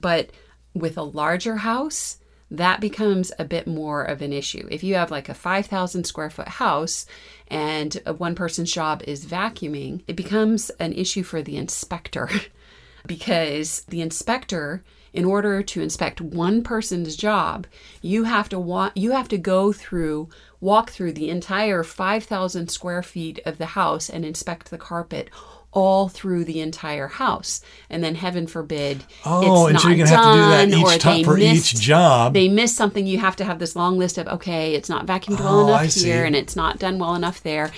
But 0.00 0.30
with 0.74 0.98
a 0.98 1.02
larger 1.02 1.56
house, 1.56 2.18
that 2.50 2.80
becomes 2.80 3.32
a 3.38 3.44
bit 3.44 3.66
more 3.66 4.02
of 4.02 4.22
an 4.22 4.32
issue. 4.32 4.68
If 4.70 4.84
you 4.84 4.94
have 4.94 5.10
like 5.10 5.28
a 5.28 5.34
5,000 5.34 6.04
square 6.04 6.30
foot 6.30 6.48
house 6.48 7.06
and 7.48 7.94
one 8.18 8.34
person's 8.34 8.72
job 8.72 9.02
is 9.06 9.26
vacuuming, 9.26 10.02
it 10.06 10.16
becomes 10.16 10.70
an 10.78 10.92
issue 10.92 11.22
for 11.22 11.42
the 11.42 11.56
inspector 11.56 12.30
because 13.06 13.82
the 13.88 14.00
inspector 14.00 14.82
in 15.12 15.24
order 15.24 15.62
to 15.62 15.80
inspect 15.80 16.20
one 16.20 16.62
person's 16.62 17.14
job 17.16 17.66
you 18.02 18.24
have 18.24 18.48
to 18.48 18.58
wa- 18.58 18.90
you 18.94 19.12
have 19.12 19.28
to 19.28 19.38
go 19.38 19.72
through 19.72 20.28
walk 20.60 20.90
through 20.90 21.12
the 21.12 21.30
entire 21.30 21.84
5000 21.84 22.68
square 22.68 23.02
feet 23.02 23.38
of 23.46 23.58
the 23.58 23.66
house 23.66 24.10
and 24.10 24.24
inspect 24.24 24.70
the 24.70 24.78
carpet 24.78 25.30
all 25.74 26.08
through 26.08 26.44
the 26.44 26.60
entire 26.60 27.08
house 27.08 27.60
and 27.90 28.02
then 28.02 28.14
heaven 28.14 28.46
forbid 28.46 29.04
Oh, 29.26 29.66
it's 29.66 29.70
and 29.72 29.80
so 29.80 29.88
you're 29.88 29.98
gonna 30.06 30.10
have 30.10 30.24
to 30.70 30.72
do 30.72 30.78
that 30.80 30.92
each 30.94 30.98
time 31.02 31.24
for 31.24 31.36
missed- 31.36 31.74
each 31.74 31.80
job. 31.82 32.32
they 32.32 32.48
miss 32.48 32.74
something 32.74 33.06
you 33.06 33.18
have 33.18 33.36
to 33.36 33.44
have 33.44 33.58
this 33.58 33.76
long 33.76 33.98
list 33.98 34.16
of 34.16 34.26
okay 34.28 34.74
it's 34.74 34.88
not 34.88 35.04
vacuumed 35.06 35.40
well 35.40 35.60
Oh, 35.60 35.66
enough 35.68 35.80
I 35.80 35.86
see. 35.88 36.06
here 36.06 36.24
and 36.24 36.34
it's 36.34 36.56
not 36.56 36.78
done 36.78 36.98
well 36.98 37.14
enough 37.14 37.42
there 37.42 37.70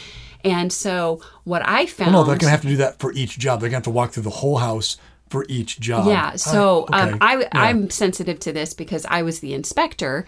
and 0.44 0.72
so 0.72 1.20
what 1.44 1.62
i 1.66 1.86
found 1.86 2.12
no, 2.12 2.22
they're 2.22 2.36
gonna 2.36 2.50
have 2.50 2.60
to 2.62 2.68
do 2.68 2.76
that 2.76 2.98
for 3.00 3.12
each 3.14 3.38
job. 3.38 3.60
They're 3.60 3.68
gonna 3.70 3.78
have 3.78 3.84
to 3.84 3.90
walk 3.90 4.12
through 4.12 4.22
the 4.24 4.30
whole 4.30 4.58
house 4.58 4.96
for 5.28 5.44
each 5.48 5.80
job. 5.80 6.06
Yeah. 6.06 6.36
So 6.36 6.86
Ah, 6.92 7.08
um. 7.08 7.18
I, 7.20 7.38
Yeah. 7.40 7.48
I'm 7.52 7.90
sensitive 7.90 8.38
to 8.40 8.52
this 8.52 8.74
because 8.74 9.04
I 9.08 9.22
was 9.22 9.40
the 9.40 9.54
inspector. 9.54 10.24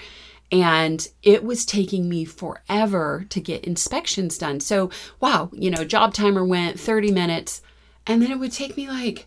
And 0.51 1.07
it 1.23 1.45
was 1.45 1.67
taking 1.67 2.09
me 2.09 2.25
forever 2.25 3.27
to 3.29 3.41
get 3.41 3.65
inspections 3.65 4.39
done. 4.39 4.61
So, 4.61 4.91
wow, 5.21 5.51
you 5.53 5.71
know, 5.71 5.85
job 5.85 6.15
timer 6.15 6.45
went 6.45 6.81
30 6.81 7.13
minutes, 7.13 7.61
and 8.07 8.23
then 8.23 8.31
it 8.31 8.39
would 8.39 8.53
take 8.53 8.77
me 8.77 8.89
like 8.89 9.27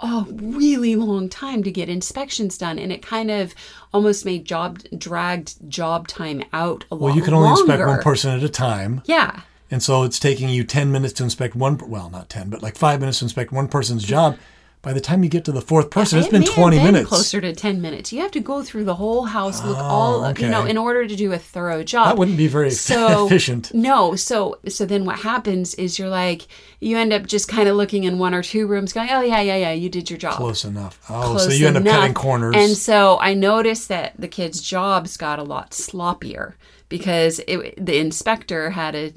a 0.00 0.24
really 0.30 0.96
long 0.96 1.28
time 1.28 1.62
to 1.62 1.70
get 1.70 1.88
inspections 1.88 2.56
done. 2.56 2.78
And 2.78 2.90
it 2.90 3.02
kind 3.02 3.30
of 3.30 3.54
almost 3.92 4.24
made 4.24 4.46
job 4.46 4.80
dragged 4.96 5.68
job 5.68 6.08
time 6.08 6.42
out 6.52 6.84
a 6.90 6.94
lot. 6.94 7.02
Well, 7.02 7.16
you 7.16 7.22
can 7.22 7.34
only 7.34 7.50
inspect 7.50 7.86
one 7.86 8.00
person 8.02 8.34
at 8.34 8.42
a 8.42 8.48
time. 8.48 9.02
Yeah. 9.04 9.42
And 9.70 9.82
so 9.82 10.04
it's 10.04 10.18
taking 10.18 10.48
you 10.48 10.64
10 10.64 10.92
minutes 10.92 11.12
to 11.14 11.24
inspect 11.24 11.54
one, 11.54 11.78
well, 11.88 12.08
not 12.08 12.28
10, 12.28 12.50
but 12.50 12.62
like 12.62 12.76
five 12.76 13.00
minutes 13.00 13.18
to 13.18 13.24
inspect 13.24 13.52
one 13.52 13.68
person's 13.68 14.04
job. 14.04 14.38
By 14.86 14.92
the 14.92 15.00
time 15.00 15.24
you 15.24 15.28
get 15.28 15.44
to 15.46 15.50
the 15.50 15.60
fourth 15.60 15.90
person, 15.90 16.20
it's 16.20 16.28
It 16.28 16.30
been 16.30 16.44
20 16.44 16.76
been 16.76 16.84
minutes. 16.86 17.08
Closer 17.08 17.40
to 17.40 17.52
10 17.52 17.82
minutes. 17.82 18.12
You 18.12 18.20
have 18.20 18.30
to 18.30 18.38
go 18.38 18.62
through 18.62 18.84
the 18.84 18.94
whole 18.94 19.24
house, 19.24 19.64
look 19.64 19.76
ah, 19.76 19.90
all, 19.90 20.24
okay. 20.26 20.44
you 20.44 20.48
know, 20.48 20.64
in 20.64 20.78
order 20.78 21.08
to 21.08 21.16
do 21.16 21.32
a 21.32 21.38
thorough 21.38 21.82
job. 21.82 22.06
That 22.06 22.16
wouldn't 22.16 22.36
be 22.36 22.46
very 22.46 22.70
so, 22.70 23.26
efficient. 23.26 23.74
No. 23.74 24.14
So, 24.14 24.60
so 24.68 24.86
then 24.86 25.04
what 25.04 25.18
happens 25.18 25.74
is 25.74 25.98
you're 25.98 26.08
like, 26.08 26.46
you 26.78 26.96
end 26.96 27.12
up 27.12 27.26
just 27.26 27.48
kind 27.48 27.68
of 27.68 27.74
looking 27.74 28.04
in 28.04 28.20
one 28.20 28.32
or 28.32 28.44
two 28.44 28.68
rooms 28.68 28.92
going, 28.92 29.10
oh, 29.10 29.22
yeah, 29.22 29.40
yeah, 29.40 29.56
yeah, 29.56 29.72
you 29.72 29.88
did 29.88 30.08
your 30.08 30.20
job. 30.20 30.34
Close 30.34 30.64
enough. 30.64 31.00
Oh, 31.10 31.30
Close 31.30 31.46
so 31.46 31.50
you 31.50 31.66
end 31.66 31.78
up 31.78 31.80
enough. 31.80 31.96
cutting 31.96 32.14
corners. 32.14 32.54
And 32.56 32.76
so 32.76 33.18
I 33.18 33.34
noticed 33.34 33.88
that 33.88 34.12
the 34.16 34.28
kids' 34.28 34.60
jobs 34.60 35.16
got 35.16 35.40
a 35.40 35.42
lot 35.42 35.72
sloppier 35.72 36.54
because 36.88 37.40
it, 37.48 37.84
the 37.84 37.98
inspector 37.98 38.70
had 38.70 38.94
a 38.94 39.12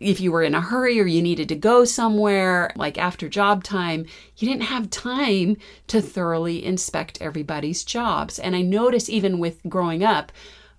if 0.00 0.20
you 0.20 0.32
were 0.32 0.42
in 0.42 0.54
a 0.54 0.60
hurry 0.60 1.00
or 1.00 1.06
you 1.06 1.22
needed 1.22 1.48
to 1.48 1.54
go 1.56 1.84
somewhere, 1.84 2.72
like 2.76 2.98
after 2.98 3.28
job 3.28 3.64
time, 3.64 4.06
you 4.36 4.48
didn't 4.48 4.64
have 4.64 4.90
time 4.90 5.56
to 5.88 6.00
thoroughly 6.00 6.64
inspect 6.64 7.20
everybody's 7.20 7.84
jobs. 7.84 8.38
And 8.38 8.54
I 8.56 8.62
notice 8.62 9.08
even 9.08 9.38
with 9.38 9.60
growing 9.68 10.04
up, 10.04 10.32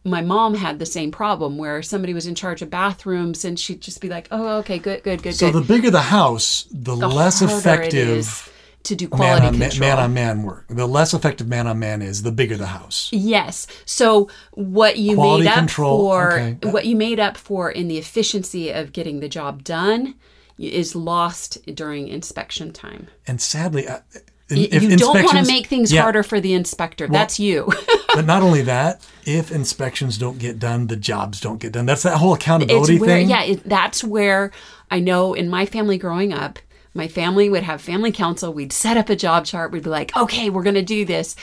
my 0.04 0.22
mom 0.22 0.56
had 0.56 0.80
the 0.80 0.86
same 0.86 1.12
problem 1.12 1.58
where 1.58 1.82
somebody 1.82 2.14
was 2.14 2.28
in 2.28 2.36
charge 2.36 2.62
of 2.62 2.70
bathrooms 2.70 3.44
and 3.44 3.60
she'd 3.60 3.82
just 3.82 4.00
be 4.00 4.10
like, 4.10 4.28
oh, 4.32 4.58
okay, 4.60 4.80
good, 4.80 5.04
good, 5.04 5.22
good, 5.22 5.36
so 5.36 5.52
good. 5.52 5.64
the 5.64 5.68
bigger 5.68 5.92
the 5.92 6.02
house, 6.02 6.68
the, 6.72 6.96
The 6.96 7.08
less 7.08 7.42
effective 7.42 8.52
to 8.88 8.96
do 8.96 9.08
man 9.10 9.18
quality 9.18 9.48
on, 9.48 9.60
man, 9.60 9.70
control. 9.70 9.90
man 9.90 10.00
on 10.00 10.14
man 10.14 10.44
work. 10.44 10.66
The 10.70 10.88
less 10.88 11.14
effective 11.14 11.48
man 11.48 11.68
on 11.68 11.80
man 11.80 12.02
is, 12.02 12.24
the 12.24 12.32
bigger 12.32 12.58
the 12.58 12.68
house. 12.68 13.10
Yes. 13.12 13.68
So 13.86 14.30
what 14.52 14.98
you 14.98 15.16
Quality 15.16 15.44
made 15.44 15.50
up 15.50 15.58
control, 15.58 16.00
for 16.00 16.34
okay. 16.34 16.70
what 16.70 16.86
you 16.86 16.96
made 16.96 17.20
up 17.20 17.38
for 17.38 17.70
in 17.70 17.88
the 17.88 17.98
efficiency 17.98 18.72
of 18.72 18.94
getting 18.94 19.20
the 19.20 19.30
job 19.30 19.64
done 19.64 20.16
is 20.58 20.96
lost 20.96 21.64
during 21.76 22.08
inspection 22.08 22.74
time. 22.74 23.08
And 23.28 23.40
sadly, 23.42 23.88
uh, 23.88 24.00
if 24.50 24.84
you 24.84 24.96
don't 24.96 25.24
want 25.24 25.38
to 25.38 25.46
make 25.46 25.68
things 25.68 25.92
yeah, 25.92 26.02
harder 26.02 26.24
for 26.24 26.40
the 26.40 26.54
inspector. 26.54 27.08
That's 27.08 27.40
you. 27.40 27.72
but 28.16 28.26
not 28.26 28.42
only 28.42 28.62
that, 28.64 29.06
if 29.26 29.52
inspections 29.52 30.18
don't 30.18 30.40
get 30.40 30.60
done, 30.60 30.88
the 30.88 30.96
jobs 30.96 31.42
don't 31.42 31.60
get 31.60 31.74
done. 31.74 31.86
That's 31.86 32.04
that 32.04 32.18
whole 32.18 32.34
it's 32.34 32.44
accountability 32.44 33.00
where 33.00 33.10
thing. 33.10 33.30
yeah, 33.30 33.44
it, 33.44 33.64
that's 33.66 34.04
where 34.04 34.52
I 34.90 35.00
know 35.00 35.34
in 35.34 35.50
my 35.50 35.66
family 35.66 35.98
growing 35.98 36.32
up, 36.32 36.60
my 36.94 37.08
family 37.08 37.50
would 37.50 37.64
have 37.64 37.82
family 37.82 38.12
council. 38.12 38.54
We'd 38.54 38.74
set 38.74 38.98
up 38.98 39.10
a 39.10 39.16
job 39.16 39.46
chart. 39.46 39.72
We'd 39.72 39.84
be 39.84 39.90
like, 39.90 40.16
okay, 40.18 40.50
we're 40.50 40.64
going 40.64 40.76
to 40.76 40.82
do 40.82 41.06
this. 41.06 41.36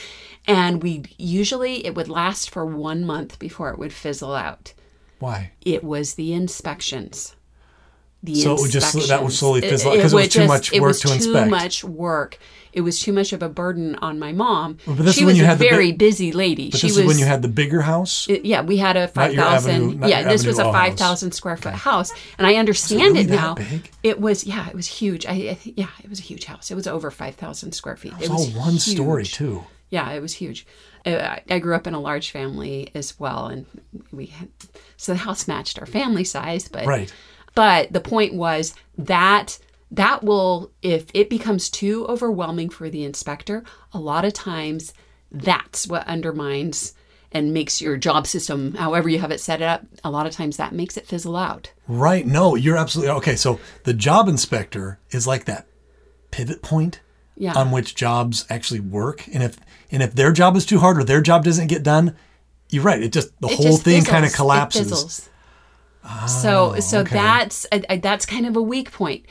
And 0.46 0.82
we 0.82 1.04
usually 1.16 1.86
it 1.86 1.94
would 1.94 2.08
last 2.08 2.50
for 2.50 2.66
one 2.66 3.04
month 3.04 3.38
before 3.38 3.70
it 3.70 3.78
would 3.78 3.92
fizzle 3.92 4.34
out. 4.34 4.72
Why? 5.20 5.52
it 5.64 5.82
was 5.82 6.14
the 6.14 6.32
inspections. 6.34 7.34
The 8.22 8.34
So 8.34 8.54
it 8.54 8.60
would 8.60 8.70
just- 8.70 9.08
that 9.08 9.22
would 9.22 9.32
slowly 9.32 9.60
It- 9.64 9.70
fizzle 9.70 9.92
out 9.92 10.00
'cause 10.00 10.12
it 10.12 10.16
would 10.16 10.24
was 10.24 10.32
too 10.34 10.46
much 10.46 10.72
it 10.72 10.80
work 10.80 10.88
was 10.88 11.00
to 11.00 11.08
too 11.08 11.14
inspect. 11.14 11.50
much 11.50 11.84
work. 11.84 12.38
It 12.74 12.80
was 12.82 12.98
too 13.00 13.12
much 13.12 13.32
of 13.32 13.42
a 13.42 13.48
burden 13.48 13.94
on 14.02 14.18
my 14.18 14.32
mom. 14.32 14.78
but 14.86 14.96
this 14.98 15.14
she 15.14 15.20
is 15.20 15.24
when 15.26 15.32
was 15.34 15.38
you 15.38 15.44
a 15.44 15.46
had 15.46 15.58
the 15.58 15.68
very 15.70 15.92
big- 15.92 15.98
busy 15.98 16.32
lady. 16.32 16.70
But 16.70 16.80
she 16.80 16.88
this 16.88 16.96
was 16.96 17.04
is 17.04 17.08
when 17.08 17.18
you 17.18 17.24
had 17.24 17.40
the 17.40 17.48
bigger 17.48 17.82
house. 17.82 18.26
it- 18.28 18.44
yeah, 18.44 18.62
we 18.62 18.76
had 18.78 18.96
a 18.96 19.08
five 19.08 19.34
thousand. 19.34 20.06
Yeah, 20.06 20.24
this 20.24 20.44
was 20.44 20.58
a 20.58 20.66
all 20.66 20.72
five 20.72 20.96
thousand 20.96 21.32
square 21.32 21.56
foot 21.56 21.74
house, 21.74 22.12
and 22.36 22.46
I 22.46 22.56
understand 22.56 23.02
really 23.14 23.20
it 23.20 23.30
now. 23.30 23.54
big? 23.54 23.90
It 24.02 24.20
was 24.20 24.44
yeah, 24.44 24.68
it 24.68 24.74
was 24.74 24.86
huge. 24.88 25.24
I, 25.24 25.32
I 25.32 25.58
yeah, 25.64 25.88
it 26.02 26.10
was 26.10 26.18
a 26.18 26.22
huge 26.22 26.44
house. 26.44 26.70
It 26.70 26.74
was 26.74 26.86
over 26.86 27.10
five 27.10 27.36
thousand 27.36 27.72
square 27.72 27.96
feet. 27.96 28.12
It 28.20 28.28
all 28.28 28.36
was 28.44 28.50
one 28.54 28.78
story 28.78 29.24
too. 29.24 29.64
Yeah, 29.90 30.10
it 30.10 30.20
was 30.20 30.32
huge. 30.34 30.66
Uh, 31.06 31.10
I 31.10 31.42
I 31.48 31.58
grew 31.60 31.74
up 31.76 31.86
in 31.86 31.94
a 31.94 32.00
large 32.00 32.30
family 32.32 32.90
as 32.94 33.18
well, 33.20 33.46
and 33.46 33.66
we 34.10 34.26
had 34.26 34.48
so 34.96 35.12
the 35.12 35.18
house 35.18 35.46
matched 35.46 35.78
our 35.78 35.86
family 35.86 36.24
size. 36.24 36.66
But 36.68 36.86
Right. 36.86 37.12
but 37.54 37.92
the 37.92 38.00
point 38.00 38.34
was 38.34 38.74
that 38.98 39.58
that 39.96 40.22
will 40.24 40.70
if 40.82 41.06
it 41.14 41.28
becomes 41.30 41.68
too 41.70 42.06
overwhelming 42.06 42.70
for 42.70 42.88
the 42.90 43.04
inspector, 43.04 43.64
a 43.92 43.98
lot 43.98 44.24
of 44.24 44.32
times 44.32 44.92
that's 45.30 45.86
what 45.86 46.06
undermines 46.06 46.94
and 47.32 47.52
makes 47.52 47.80
your 47.80 47.96
job 47.96 48.26
system, 48.28 48.74
however 48.74 49.08
you 49.08 49.18
have 49.18 49.32
it 49.32 49.40
set 49.40 49.60
up, 49.60 49.82
a 50.04 50.10
lot 50.10 50.24
of 50.26 50.32
times 50.32 50.56
that 50.56 50.72
makes 50.72 50.96
it 50.96 51.06
fizzle 51.06 51.36
out. 51.36 51.72
Right. 51.88 52.24
No, 52.24 52.54
you're 52.54 52.76
absolutely 52.76 53.10
okay. 53.16 53.34
So 53.36 53.58
the 53.82 53.92
job 53.94 54.28
inspector 54.28 55.00
is 55.10 55.26
like 55.26 55.44
that 55.46 55.66
pivot 56.30 56.62
point 56.62 57.00
Yeah. 57.36 57.54
on 57.54 57.72
which 57.72 57.96
jobs 57.96 58.46
actually 58.48 58.80
work. 58.80 59.26
And 59.32 59.42
if 59.42 59.58
and 59.90 60.02
if 60.02 60.14
their 60.14 60.30
job 60.32 60.54
is 60.56 60.64
too 60.64 60.78
hard 60.78 60.96
or 60.98 61.04
their 61.04 61.20
job 61.20 61.42
doesn't 61.44 61.66
get 61.66 61.82
done, 61.82 62.14
you're 62.70 62.84
right. 62.84 63.02
It 63.02 63.12
just 63.12 63.30
the 63.40 63.48
It 63.48 63.56
whole 63.56 63.66
just 63.66 63.82
thing 63.82 64.04
kind 64.04 64.24
of 64.24 64.32
collapses. 64.32 64.82
fizzles. 64.88 65.28
so 66.28 66.78
so 66.80 66.98
Oh, 66.98 67.00
okay. 67.02 67.14
that's 67.14 67.66
I, 67.72 67.82
I, 67.90 67.96
that's 67.96 68.26
kind 68.26 68.46
of 68.46 68.56
a 68.56 68.62
weak 68.62 68.92
point. 68.92 69.24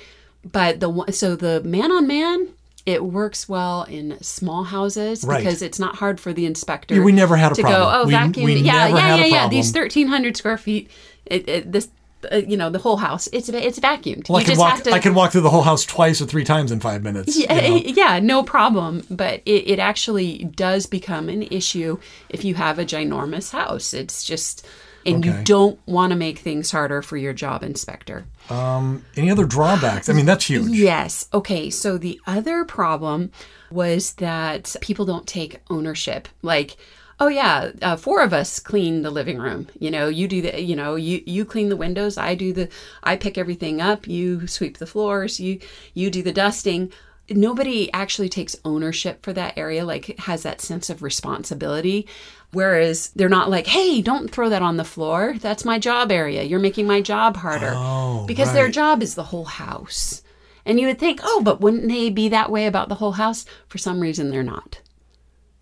But 0.50 0.80
the 0.80 0.90
one- 0.90 1.12
so 1.14 1.36
the 1.36 1.62
man 1.64 1.92
on 1.92 2.08
man 2.08 2.48
it 2.86 3.02
works 3.04 3.48
well 3.48 3.84
in 3.84 4.22
small 4.22 4.66
houses 4.66 5.24
Right. 5.24 5.38
because 5.42 5.62
it's 5.62 5.80
not 5.80 5.96
hard 5.96 6.20
for 6.20 6.34
the 6.34 6.46
inspector. 6.46 6.96
Yeah, 6.96 7.02
we 7.04 7.14
never 7.14 7.38
had 7.38 7.54
a 7.54 7.56
to 7.56 7.62
problem. 7.62 7.82
go. 7.82 7.92
Oh, 8.02 8.06
We- 8.08 8.12
vacuum. 8.12 8.46
we 8.46 8.56
yeah, 8.56 8.88
yeah, 8.88 9.16
yeah, 9.16 9.26
yeah. 9.26 9.48
These 9.48 9.72
thirteen 9.72 10.08
hundred 10.08 10.36
square 10.36 10.58
feet. 10.58 10.90
It, 11.26 11.48
it, 11.48 11.72
this, 11.72 11.88
uh, 12.30 12.38
you 12.46 12.58
know, 12.58 12.70
the 12.70 12.80
whole 12.80 12.98
house. 12.98 13.30
It's 13.32 13.48
it's 13.48 13.80
vacuumed. 13.80 14.28
Well, 14.28 14.38
I 14.38 14.42
you 14.42 14.46
could 14.46 14.52
just 14.52 14.60
walk. 14.60 14.84
to. 14.84 14.92
I 14.92 15.00
could 15.00 15.16
walk 15.16 15.32
through 15.32 15.42
the 15.42 15.50
whole 15.50 15.62
house 15.62 15.86
twice 15.86 16.22
or 16.22 16.26
three 16.26 16.44
times 16.44 16.74
in 16.74 16.82
five 16.82 17.04
minutes. 17.04 17.38
you 17.38 17.46
yeah, 17.50 17.70
know? 17.70 17.76
yeah, 17.86 18.20
no 18.20 18.44
problem. 18.44 19.04
But 19.10 19.42
it, 19.46 19.70
it 19.72 19.80
actually 19.80 20.40
does 20.40 20.86
become 20.86 21.30
an 21.30 21.44
issue 21.44 22.00
if 22.28 22.44
you 22.44 22.56
have 22.56 22.80
a 22.80 22.86
ginormous 22.86 23.52
house. 23.54 23.94
It's 23.94 24.26
just, 24.26 24.66
and 25.06 25.26
Okay. 25.26 25.38
you 25.38 25.44
don't 25.44 25.80
want 25.86 26.12
to 26.12 26.18
make 26.18 26.40
things 26.40 26.72
harder 26.72 27.02
for 27.02 27.18
your 27.18 27.34
job 27.34 27.64
inspector. 27.64 28.26
Um, 28.50 29.06
Any 29.16 29.30
other 29.32 29.46
drawbacks? 29.46 30.10
I 30.10 30.14
mean, 30.14 30.26
that's 30.26 30.46
huge. 30.46 30.68
Yes. 30.70 31.28
Okay. 31.34 31.70
So 31.70 31.98
the 31.98 32.20
other 32.28 32.66
problem 32.66 33.32
was 33.72 34.14
that 34.14 34.76
people 34.82 35.06
don't 35.06 35.28
take 35.28 35.60
ownership. 35.70 36.28
Like, 36.42 36.78
oh 37.20 37.28
yeah, 37.28 37.72
uh, 37.82 37.96
four 37.96 38.22
of 38.22 38.34
us 38.34 38.60
clean 38.60 39.02
the 39.02 39.12
living 39.12 39.38
room. 39.40 39.68
You 39.80 39.92
know, 39.92 40.08
you 40.08 40.28
do 40.28 40.42
the, 40.42 40.62
you 40.62 40.76
know, 40.76 40.96
you 40.96 41.22
you 41.26 41.46
clean 41.46 41.70
the 41.70 41.78
windows. 41.78 42.18
I 42.18 42.36
do 42.36 42.52
the, 42.54 42.70
I 43.04 43.16
pick 43.16 43.38
everything 43.38 43.82
up. 43.82 44.08
You 44.08 44.48
sweep 44.48 44.78
the 44.78 44.86
floors. 44.88 45.40
You 45.40 45.60
you 45.94 46.10
do 46.10 46.22
the 46.24 46.34
dusting. 46.34 46.92
Nobody 47.30 47.92
actually 47.94 48.30
takes 48.30 48.56
ownership 48.66 49.24
for 49.24 49.34
that 49.34 49.58
area. 49.58 49.86
Like, 49.86 50.18
has 50.20 50.44
that 50.44 50.62
sense 50.62 50.90
of 50.90 51.02
responsibility. 51.02 52.08
Whereas 52.52 53.10
they're 53.16 53.30
not 53.30 53.50
like, 53.50 53.66
hey, 53.66 54.02
don't 54.02 54.30
throw 54.30 54.50
that 54.50 54.62
on 54.62 54.78
the 54.78 54.84
floor. 54.84 55.34
That's 55.40 55.66
my 55.66 55.80
job 55.80 56.12
area. 56.12 56.44
You're 56.44 56.60
making 56.60 56.86
my 56.86 57.02
job 57.02 57.38
harder. 57.38 57.74
Oh, 57.74 58.26
because 58.28 58.54
their 58.54 58.70
job 58.70 59.02
is 59.02 59.16
the 59.16 59.24
whole 59.24 59.46
house. 59.46 60.22
And 60.66 60.80
you 60.80 60.86
would 60.88 61.00
think, 61.00 61.20
oh, 61.24 61.42
but 61.44 61.62
wouldn't 61.62 61.88
they 61.88 62.10
be 62.10 62.30
that 62.30 62.52
way 62.52 62.68
about 62.68 62.90
the 62.90 62.96
whole 62.96 63.14
house? 63.14 63.46
For 63.68 63.80
some 63.80 64.00
reason, 64.00 64.30
they're 64.30 64.44
not. 64.44 64.80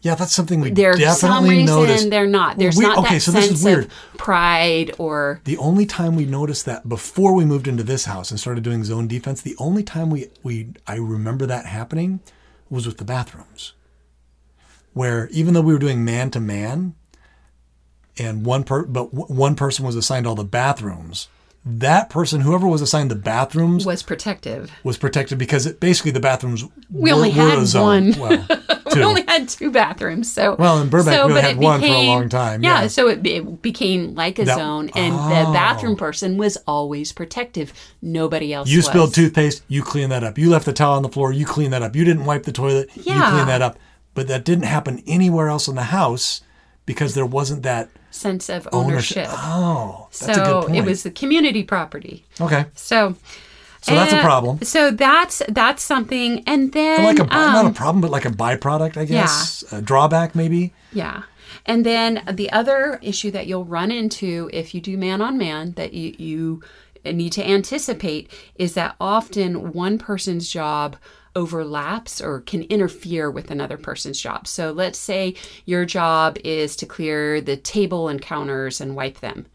Yeah, 0.04 0.16
that's 0.16 0.34
something 0.34 0.62
we 0.62 0.72
There's 0.72 0.98
some 1.20 1.30
definitely 1.32 1.58
reason 1.60 1.76
noticed. 1.76 2.10
they're 2.10 2.26
not. 2.28 2.58
There's 2.58 2.76
we- 2.76 2.86
not 2.86 2.98
okay, 3.00 3.16
that 3.16 3.22
so 3.22 3.32
this 3.32 3.46
sense 3.46 3.60
is 3.60 3.66
weird. 3.66 3.86
of 3.86 3.92
pride 4.18 4.96
or 4.98 5.42
The 5.44 5.58
only 5.58 5.86
time 5.86 6.16
we 6.16 6.26
noticed 6.26 6.66
that 6.66 6.90
before 6.90 7.34
we 7.34 7.46
moved 7.46 7.68
into 7.68 7.84
this 7.84 8.06
house 8.06 8.32
and 8.32 8.40
started 8.40 8.64
doing 8.64 8.84
zone 8.84 9.08
defense, 9.08 9.42
the 9.42 9.56
only 9.60 9.84
time 9.84 10.10
we, 10.10 10.30
we 10.42 10.70
I 10.88 10.96
remember 10.96 11.46
that 11.46 11.66
happening 11.68 12.20
was 12.70 12.88
with 12.88 12.98
the 12.98 13.06
bathrooms. 13.06 13.74
Where 14.94 15.28
even 15.30 15.54
though 15.54 15.62
we 15.62 15.72
were 15.74 15.80
doing 15.80 16.04
man 16.04 16.32
to 16.32 16.40
man 16.40 16.96
and 18.18 18.46
one 18.46 18.64
per 18.64 18.84
but 18.86 19.14
w- 19.16 19.34
one 19.34 19.56
person 19.56 19.86
was 19.86 19.96
assigned 19.96 20.28
all 20.28 20.36
the 20.36 20.44
bathrooms, 20.44 21.30
that 21.64 22.10
person, 22.10 22.42
whoever 22.42 22.68
was 22.68 22.82
assigned 22.82 23.12
the 23.12 23.16
bathrooms, 23.16 23.86
was 23.86 24.02
protective. 24.04 24.72
was 24.84 24.98
protective 24.98 25.38
because 25.38 25.66
it, 25.66 25.80
basically 25.80 26.12
the 26.12 26.20
bathrooms 26.20 26.66
We 26.90 27.12
were, 27.12 27.18
only 27.18 27.30
had 27.30 27.58
one. 27.76 28.14
Well, 28.20 28.48
We 28.96 29.04
only 29.04 29.24
had 29.28 29.48
two 29.50 29.72
bathrooms, 29.72 30.32
so 30.32 30.56
Well, 30.58 30.82
in 30.82 30.90
Burbank, 30.90 31.16
so, 31.16 31.26
we 31.28 31.32
only 31.34 31.42
had 31.42 31.58
one 31.58 31.80
for 31.82 31.86
a 31.88 32.08
long 32.08 32.30
time, 32.30 32.64
Yeah, 32.64 32.82
yeah. 32.82 32.88
so 32.88 33.08
it, 33.08 33.26
it 33.26 33.62
became 33.62 34.16
like 34.16 34.40
a 34.40 34.46
That- 34.46 34.58
zone, 34.58 34.90
and 34.96 35.14
Oh. 35.16 35.30
the 35.30 35.52
bathroom 35.54 35.96
person 35.96 36.38
was 36.38 36.58
always 36.68 37.12
protective. 37.12 37.74
Nobody 38.02 38.54
else. 38.54 38.70
You 38.70 38.80
was. 38.80 38.86
spilled 38.88 39.14
toothpaste, 39.14 39.64
you 39.68 39.84
clean 39.84 40.10
that 40.10 40.24
up. 40.24 40.38
You 40.38 40.50
left 40.50 40.66
the 40.66 40.74
towel 40.74 40.96
on 40.96 41.04
the 41.04 41.10
floor, 41.10 41.32
you 41.32 41.46
clean 41.46 41.72
that 41.72 41.82
up. 41.82 41.96
You 41.96 42.04
didn't 42.06 42.26
wipe 42.26 42.44
the 42.44 42.52
toilet, 42.52 42.90
you 42.96 43.04
clean 43.04 43.48
that 43.48 43.62
up. 43.62 43.78
But 44.14 44.28
that 44.28 44.44
didn't 44.44 44.66
happen 44.66 45.02
anywhere 45.08 45.48
else 45.48 45.68
in 45.70 45.76
the 45.76 45.84
house 45.84 46.42
because 46.86 47.14
there 47.14 47.26
wasn't 47.26 47.64
that 47.64 47.90
sense 48.10 48.50
of 48.50 48.68
ownership. 48.74 49.20
ownership. 49.30 49.30
Oh, 49.32 50.08
that's 50.12 50.36
so 50.36 50.42
a 50.42 50.46
good 50.46 50.64
point. 50.66 50.76
it 50.76 50.84
was 50.84 51.04
the 51.04 51.12
community 51.12 51.64
property. 51.64 52.26
okay. 52.42 52.66
So, 52.76 53.16
So 53.82 53.96
that's 53.96 54.14
a 54.14 54.22
problem. 54.22 54.62
So 54.62 54.92
that's 54.92 55.42
that's 55.50 55.84
something, 55.84 56.44
and 56.46 56.72
then 56.72 57.04
Like 57.04 57.20
a 57.20 57.24
by- 57.24 57.36
not 57.36 57.66
a 57.66 57.68
um, 57.70 57.74
problem, 57.74 58.02
but 58.02 58.12
like 58.12 58.26
a 58.26 58.30
byproduct, 58.30 58.96
I 58.98 59.06
guess. 59.06 59.64
A 59.72 59.82
drawback, 59.82 60.36
maybe. 60.36 60.74
yeah, 60.94 61.24
And 61.66 61.84
then 61.86 62.22
the 62.32 62.52
other 62.52 63.00
issue 63.02 63.32
that 63.32 63.48
you'll 63.48 63.66
run 63.66 63.92
into 63.92 64.50
if 64.54 64.76
you 64.76 64.82
do 64.82 64.98
man 64.98 65.22
on 65.22 65.38
man 65.38 65.72
that 65.74 65.94
you, 65.94 66.14
you 66.18 66.62
need 67.12 67.32
to 67.34 67.44
anticipate 67.48 68.30
is 68.56 68.76
that 68.76 68.96
often 69.02 69.72
one 69.74 69.98
person's 69.98 70.48
job 70.48 70.96
overlaps 71.36 72.22
or 72.22 72.42
can 72.42 72.64
interfere 72.64 73.32
with 73.32 73.50
another 73.50 73.78
person's 73.78 74.20
job. 74.22 74.46
So 74.48 74.72
let's 74.72 75.00
say 75.00 75.34
your 75.66 75.86
job 75.86 76.38
is 76.44 76.76
to 76.76 76.86
clear 76.86 77.42
the 77.42 77.58
table 77.58 78.10
and 78.10 78.22
counters 78.22 78.80
and 78.82 78.96
wipe 78.96 79.22
them. 79.22 79.48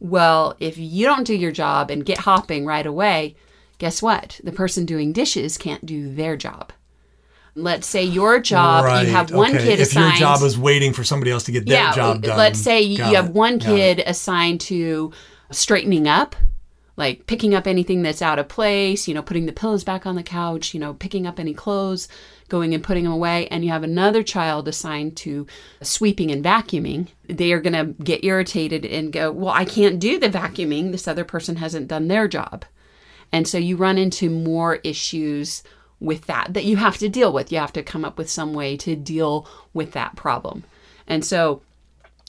Well, 0.00 0.56
if 0.58 0.78
you 0.78 1.06
don't 1.06 1.26
do 1.26 1.34
your 1.34 1.52
job 1.52 1.90
and 1.90 2.04
get 2.04 2.18
hopping 2.18 2.66
right 2.66 2.86
away, 2.86 3.36
guess 3.82 4.00
what? 4.00 4.40
The 4.44 4.52
person 4.52 4.86
doing 4.86 5.12
dishes 5.12 5.58
can't 5.58 5.84
do 5.84 6.14
their 6.14 6.36
job. 6.36 6.72
Let's 7.56 7.84
say 7.84 8.04
your 8.04 8.38
job, 8.38 8.84
right. 8.84 9.04
you 9.04 9.10
have 9.12 9.32
one 9.32 9.56
okay. 9.56 9.64
kid 9.64 9.80
if 9.80 9.88
assigned. 9.88 10.20
your 10.20 10.28
job 10.28 10.42
is 10.42 10.56
waiting 10.56 10.92
for 10.92 11.02
somebody 11.02 11.32
else 11.32 11.42
to 11.44 11.52
get 11.52 11.66
their 11.66 11.82
yeah, 11.82 11.92
job 11.92 12.22
done. 12.22 12.38
let's 12.38 12.60
say 12.60 12.80
you 12.80 12.98
Got 12.98 13.14
have 13.16 13.30
one 13.30 13.58
Got 13.58 13.66
kid 13.66 13.98
it. 13.98 14.06
assigned 14.06 14.60
to 14.60 15.12
straightening 15.50 16.06
up, 16.06 16.36
like 16.96 17.26
picking 17.26 17.56
up 17.56 17.66
anything 17.66 18.02
that's 18.02 18.22
out 18.22 18.38
of 18.38 18.46
place, 18.46 19.08
you 19.08 19.14
know, 19.14 19.20
putting 19.20 19.46
the 19.46 19.52
pillows 19.52 19.82
back 19.82 20.06
on 20.06 20.14
the 20.14 20.22
couch, 20.22 20.74
you 20.74 20.78
know, 20.78 20.94
picking 20.94 21.26
up 21.26 21.40
any 21.40 21.52
clothes, 21.52 22.06
going 22.48 22.74
and 22.74 22.84
putting 22.84 23.02
them 23.02 23.12
away, 23.12 23.48
and 23.48 23.64
you 23.64 23.72
have 23.72 23.82
another 23.82 24.22
child 24.22 24.68
assigned 24.68 25.16
to 25.16 25.44
sweeping 25.82 26.30
and 26.30 26.44
vacuuming. 26.44 27.08
They 27.24 27.50
are 27.50 27.60
going 27.60 27.72
to 27.72 28.00
get 28.04 28.22
irritated 28.22 28.86
and 28.86 29.12
go, 29.12 29.32
"Well, 29.32 29.52
I 29.52 29.64
can't 29.64 29.98
do 29.98 30.20
the 30.20 30.30
vacuuming. 30.30 30.92
This 30.92 31.08
other 31.08 31.24
person 31.24 31.56
hasn't 31.56 31.88
done 31.88 32.06
their 32.06 32.28
job." 32.28 32.64
And 33.32 33.48
so 33.48 33.58
you 33.58 33.76
run 33.76 33.98
into 33.98 34.28
more 34.30 34.76
issues 34.76 35.62
with 36.00 36.26
that 36.26 36.52
that 36.54 36.64
you 36.64 36.76
have 36.76 36.98
to 36.98 37.08
deal 37.08 37.32
with. 37.32 37.52
You 37.52 37.58
have 37.58 37.72
to 37.74 37.82
come 37.82 38.04
up 38.04 38.18
with 38.18 38.30
some 38.30 38.52
way 38.52 38.76
to 38.78 38.94
deal 38.96 39.48
with 39.72 39.92
that 39.92 40.16
problem. 40.16 40.64
And 41.06 41.24
so 41.24 41.62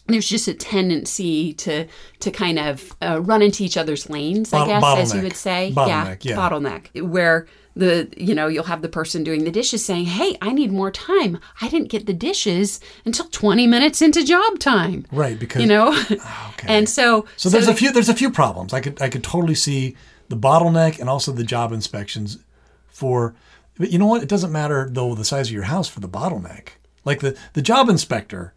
there's 0.07 0.27
just 0.27 0.47
a 0.47 0.53
tendency 0.53 1.53
to 1.53 1.87
to 2.19 2.31
kind 2.31 2.59
of 2.59 2.95
uh, 3.01 3.21
run 3.21 3.41
into 3.41 3.63
each 3.63 3.77
other's 3.77 4.09
lanes, 4.09 4.53
I 4.53 4.65
guess, 4.65 4.83
as 4.83 5.15
you 5.15 5.21
would 5.21 5.35
say. 5.35 5.71
Bottleneck, 5.75 6.25
yeah. 6.25 6.35
bottleneck, 6.35 7.01
where 7.01 7.47
the 7.75 8.09
you 8.17 8.35
know 8.35 8.47
you'll 8.47 8.65
have 8.65 8.81
the 8.81 8.89
person 8.89 9.23
doing 9.23 9.45
the 9.45 9.51
dishes 9.51 9.83
saying, 9.85 10.05
"Hey, 10.05 10.37
I 10.41 10.51
need 10.51 10.71
more 10.71 10.91
time. 10.91 11.39
I 11.61 11.69
didn't 11.69 11.89
get 11.89 12.05
the 12.05 12.13
dishes 12.13 12.79
until 13.05 13.25
20 13.25 13.65
minutes 13.65 14.01
into 14.01 14.23
job 14.25 14.59
time." 14.59 15.05
Right, 15.11 15.39
because 15.39 15.61
You 15.61 15.67
know, 15.67 15.89
okay. 16.11 16.67
and 16.67 16.87
so 16.87 17.25
So 17.37 17.49
there's 17.49 17.67
a 17.67 17.73
few 17.73 17.91
there's 17.91 18.09
a 18.09 18.13
few 18.13 18.29
problems. 18.29 18.73
I 18.73 18.81
could 18.81 19.01
I 19.01 19.09
could 19.09 19.23
totally 19.23 19.55
see 19.55 19.95
the 20.33 20.47
bottleneck 20.47 20.99
and 20.99 21.09
also 21.09 21.31
the 21.31 21.43
job 21.43 21.71
inspections 21.71 22.39
for 22.87 23.35
but 23.77 23.91
you 23.91 23.97
know 23.97 24.05
what? 24.05 24.23
It 24.23 24.29
doesn't 24.29 24.51
matter 24.51 24.87
though 24.91 25.15
the 25.15 25.25
size 25.25 25.47
of 25.47 25.53
your 25.53 25.63
house 25.63 25.87
for 25.87 25.99
the 25.99 26.07
bottleneck. 26.09 26.69
Like 27.05 27.19
the 27.19 27.37
the 27.53 27.61
job 27.61 27.89
inspector, 27.89 28.53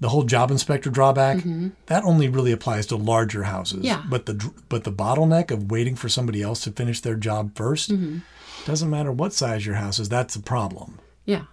the 0.00 0.08
whole 0.10 0.24
job 0.24 0.50
inspector 0.50 0.90
drawback, 0.90 1.38
that 1.86 2.04
only 2.04 2.28
really 2.28 2.52
applies 2.52 2.86
to 2.86 2.96
larger 2.96 3.44
houses. 3.44 3.78
Mm-hmm. 3.78 3.86
Yeah. 3.86 4.02
But 4.08 4.26
the 4.26 4.52
but 4.68 4.84
the 4.84 4.92
bottleneck 4.92 5.50
of 5.50 5.70
waiting 5.70 5.96
for 5.96 6.08
somebody 6.08 6.42
else 6.42 6.60
to 6.64 6.70
finish 6.72 7.00
their 7.00 7.16
job 7.16 7.54
1st 7.54 7.90
Mm-hmm. 7.90 8.18
doesn't 8.66 8.90
matter 8.90 9.12
what 9.12 9.32
size 9.32 9.64
your 9.66 9.76
house 9.76 9.98
is. 9.98 10.08
That's 10.08 10.36
a 10.36 10.40
problem. 10.40 10.98
Yeah. 11.24 11.44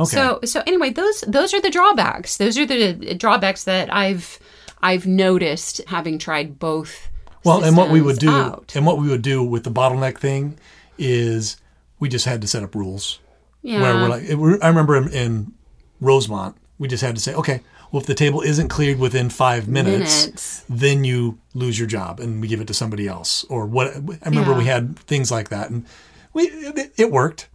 Okay. 0.00 0.16
So 0.16 0.40
so 0.44 0.62
anyway, 0.66 0.90
those 0.90 1.20
those 1.28 1.54
are 1.54 1.60
the 1.60 1.70
drawbacks. 1.70 2.36
Those 2.36 2.58
are 2.58 2.66
the 2.66 3.14
drawbacks 3.14 3.64
that 3.64 3.92
I've 3.92 4.38
I've 4.82 5.06
noticed 5.06 5.80
having 5.86 6.18
tried 6.18 6.58
both. 6.58 7.08
Well, 7.44 7.64
and 7.64 7.76
what 7.76 7.90
we 7.90 8.00
would 8.00 8.18
do, 8.18 8.30
out. 8.30 8.72
and 8.74 8.86
what 8.86 8.98
we 8.98 9.08
would 9.08 9.22
do 9.22 9.42
with 9.42 9.64
the 9.64 9.70
bottleneck 9.70 10.18
thing, 10.18 10.58
is 10.98 11.56
we 11.98 12.08
just 12.08 12.24
had 12.24 12.40
to 12.42 12.46
set 12.48 12.62
up 12.62 12.74
rules. 12.74 13.20
Yeah. 13.62 13.80
Where 13.82 13.94
we're 13.94 14.08
like, 14.08 14.22
it- 14.24 14.62
I 14.62 14.68
remember 14.68 14.96
in, 14.96 15.08
in 15.12 15.52
Rosemont, 16.00 16.56
we 16.78 16.88
just 16.88 17.02
had 17.02 17.14
to 17.14 17.20
say, 17.20 17.34
okay, 17.34 17.60
well, 17.92 18.00
if 18.00 18.06
the 18.06 18.14
table 18.14 18.40
isn't 18.40 18.68
cleared 18.68 18.98
within 18.98 19.30
five 19.30 19.68
minutes, 19.68 20.26
Minutes. 20.26 20.64
then 20.68 21.04
you 21.04 21.38
lose 21.54 21.78
your 21.78 21.86
job, 21.86 22.18
and 22.20 22.40
we 22.40 22.48
give 22.48 22.60
it 22.60 22.66
to 22.68 22.74
somebody 22.74 23.06
else, 23.06 23.44
or 23.48 23.66
what? 23.66 23.88
I 23.88 24.28
remember 24.28 24.50
Yeah. 24.52 24.58
we 24.58 24.64
had 24.64 24.98
things 25.00 25.30
like 25.30 25.48
that, 25.50 25.70
and 25.70 25.84
we 26.32 26.44
it, 26.44 26.92
it 26.96 27.10
worked, 27.12 27.48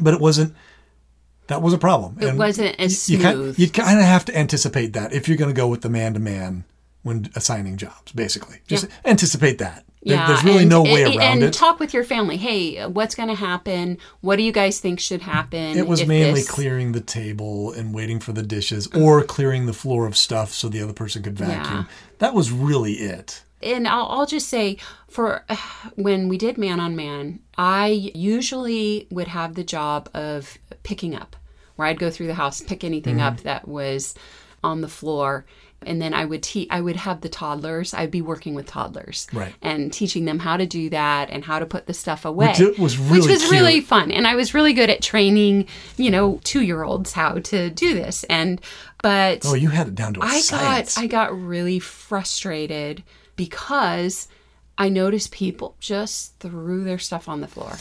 but 0.00 0.14
it 0.14 0.20
wasn't. 0.20 0.54
That 1.46 1.62
was 1.62 1.72
a 1.72 1.78
problem. 1.78 2.18
It 2.20 2.28
And 2.28 2.38
wasn't 2.38 2.78
as 2.78 3.00
smooth. 3.00 3.58
you 3.58 3.70
kind 3.70 3.98
of 3.98 4.04
have 4.04 4.24
to 4.26 4.36
anticipate 4.36 4.92
that 4.94 5.12
if 5.14 5.28
you're 5.28 5.38
going 5.38 5.48
to 5.48 5.56
go 5.56 5.66
with 5.68 5.80
the 5.82 5.88
man 5.88 6.12
to 6.14 6.20
man 6.20 6.64
when 7.08 7.28
assigning 7.34 7.76
jobs, 7.76 8.12
basically. 8.12 8.58
Just 8.68 8.86
anticipate 9.04 9.58
that. 9.58 9.84
There- 10.04 10.24
there's 10.28 10.44
really 10.44 10.60
and- 10.60 10.70
no 10.70 10.82
way 10.84 11.02
and, 11.02 11.16
around 11.16 11.32
and 11.32 11.42
it. 11.42 11.46
And 11.46 11.54
talk 11.54 11.80
with 11.80 11.92
your 11.92 12.04
family. 12.04 12.36
Hey, 12.36 12.86
what's 12.86 13.16
going 13.16 13.28
to 13.28 13.34
happen? 13.34 13.98
What 14.20 14.36
do 14.36 14.42
you 14.44 14.52
guys 14.52 14.78
think 14.78 15.00
should 15.00 15.22
happen? 15.22 15.76
It 15.76 15.88
was 15.88 16.06
mainly 16.06 16.40
this- 16.40 16.48
clearing 16.50 16.92
the 16.92 17.00
table 17.00 17.72
and 17.72 17.92
waiting 17.92 18.20
for 18.20 18.32
the 18.32 18.44
dishes 18.44 18.86
or 18.94 19.22
clearing 19.24 19.66
the 19.66 19.72
floor 19.72 20.06
of 20.06 20.16
stuff 20.16 20.52
so 20.54 20.68
the 20.68 20.80
other 20.80 20.92
person 20.92 21.22
could 21.24 21.36
vacuum. 21.36 21.88
That 22.20 22.32
was 22.32 22.52
really 22.52 22.92
it. 22.94 23.42
and 23.60 23.88
I'll, 23.88 24.06
I'll 24.06 24.26
just 24.26 24.48
say 24.48 24.76
for 25.08 25.44
when 25.96 26.28
we 26.28 26.38
did 26.38 26.56
man 26.58 26.78
on 26.78 26.94
man 26.94 27.40
i 27.56 27.88
usually 28.14 29.08
would 29.10 29.26
have 29.28 29.54
the 29.56 29.64
job 29.64 30.08
of 30.14 30.58
picking 30.84 31.12
up 31.14 31.34
where 31.74 31.88
i'd 31.88 31.98
go 31.98 32.08
through 32.08 32.28
the 32.28 32.34
house 32.34 32.60
pick 32.60 32.84
anything 32.84 33.16
Mm-hmm. 33.16 33.26
up 33.26 33.40
that 33.40 33.66
was 33.66 34.14
on 34.62 34.80
the 34.80 34.86
floor 34.88 35.44
and 35.86 36.02
then 36.02 36.12
i 36.12 36.24
would 36.24 36.42
te- 36.42 36.68
i 36.70 36.80
would 36.80 36.96
have 36.96 37.20
the 37.20 37.28
toddlers 37.28 37.94
i'd 37.94 38.10
be 38.10 38.20
working 38.20 38.54
with 38.54 38.66
toddlers 38.66 39.26
Right. 39.32 39.54
and 39.62 39.92
teaching 39.92 40.24
them 40.24 40.40
how 40.40 40.56
to 40.56 40.66
do 40.66 40.90
that 40.90 41.30
and 41.30 41.44
how 41.44 41.58
to 41.60 41.66
put 41.66 41.86
the 41.86 41.94
stuff 41.94 42.24
away 42.24 42.48
Which 42.58 42.78
was 42.78 42.98
really 42.98 43.20
which 43.20 43.28
was 43.30 43.40
cute. 43.42 43.52
really 43.52 43.80
fun 43.80 44.10
and 44.10 44.26
i 44.26 44.34
was 44.34 44.54
really 44.54 44.72
good 44.72 44.90
at 44.90 45.02
training 45.02 45.66
you 45.96 46.10
know 46.10 46.40
two 46.42 46.62
year 46.62 46.82
olds 46.82 47.12
how 47.12 47.34
to 47.38 47.70
do 47.70 47.94
this 47.94 48.24
and 48.24 48.60
but 49.02 49.42
Oh, 49.46 49.54
you 49.54 49.68
had 49.68 49.86
it 49.86 49.94
down 49.94 50.14
to 50.14 50.20
a 50.20 50.24
I 50.24 50.40
science. 50.40 50.96
got 50.96 51.02
I 51.04 51.06
got 51.06 51.40
really 51.40 51.78
frustrated 51.78 53.04
because 53.36 54.26
I 54.76 54.88
noticed 54.88 55.30
people 55.32 55.76
just 55.80 56.38
threw 56.40 56.82
their 56.84 56.98
stuff 56.98 57.28
on 57.28 57.40
the 57.40 57.46
floor. 57.48 57.76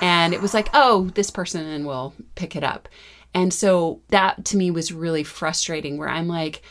And 0.00 0.34
it 0.34 0.42
was 0.42 0.52
like, 0.54 0.68
"Oh, 0.74 1.10
this 1.14 1.30
person 1.30 1.84
will 1.84 2.14
pick 2.34 2.56
it 2.56 2.64
up." 2.64 2.88
And 3.34 3.52
so 3.52 4.00
that 4.08 4.44
to 4.46 4.56
me 4.56 4.70
was 4.70 4.92
really 4.92 5.22
frustrating 5.22 5.96
where 5.98 6.08
I'm 6.08 6.28
like 6.28 6.62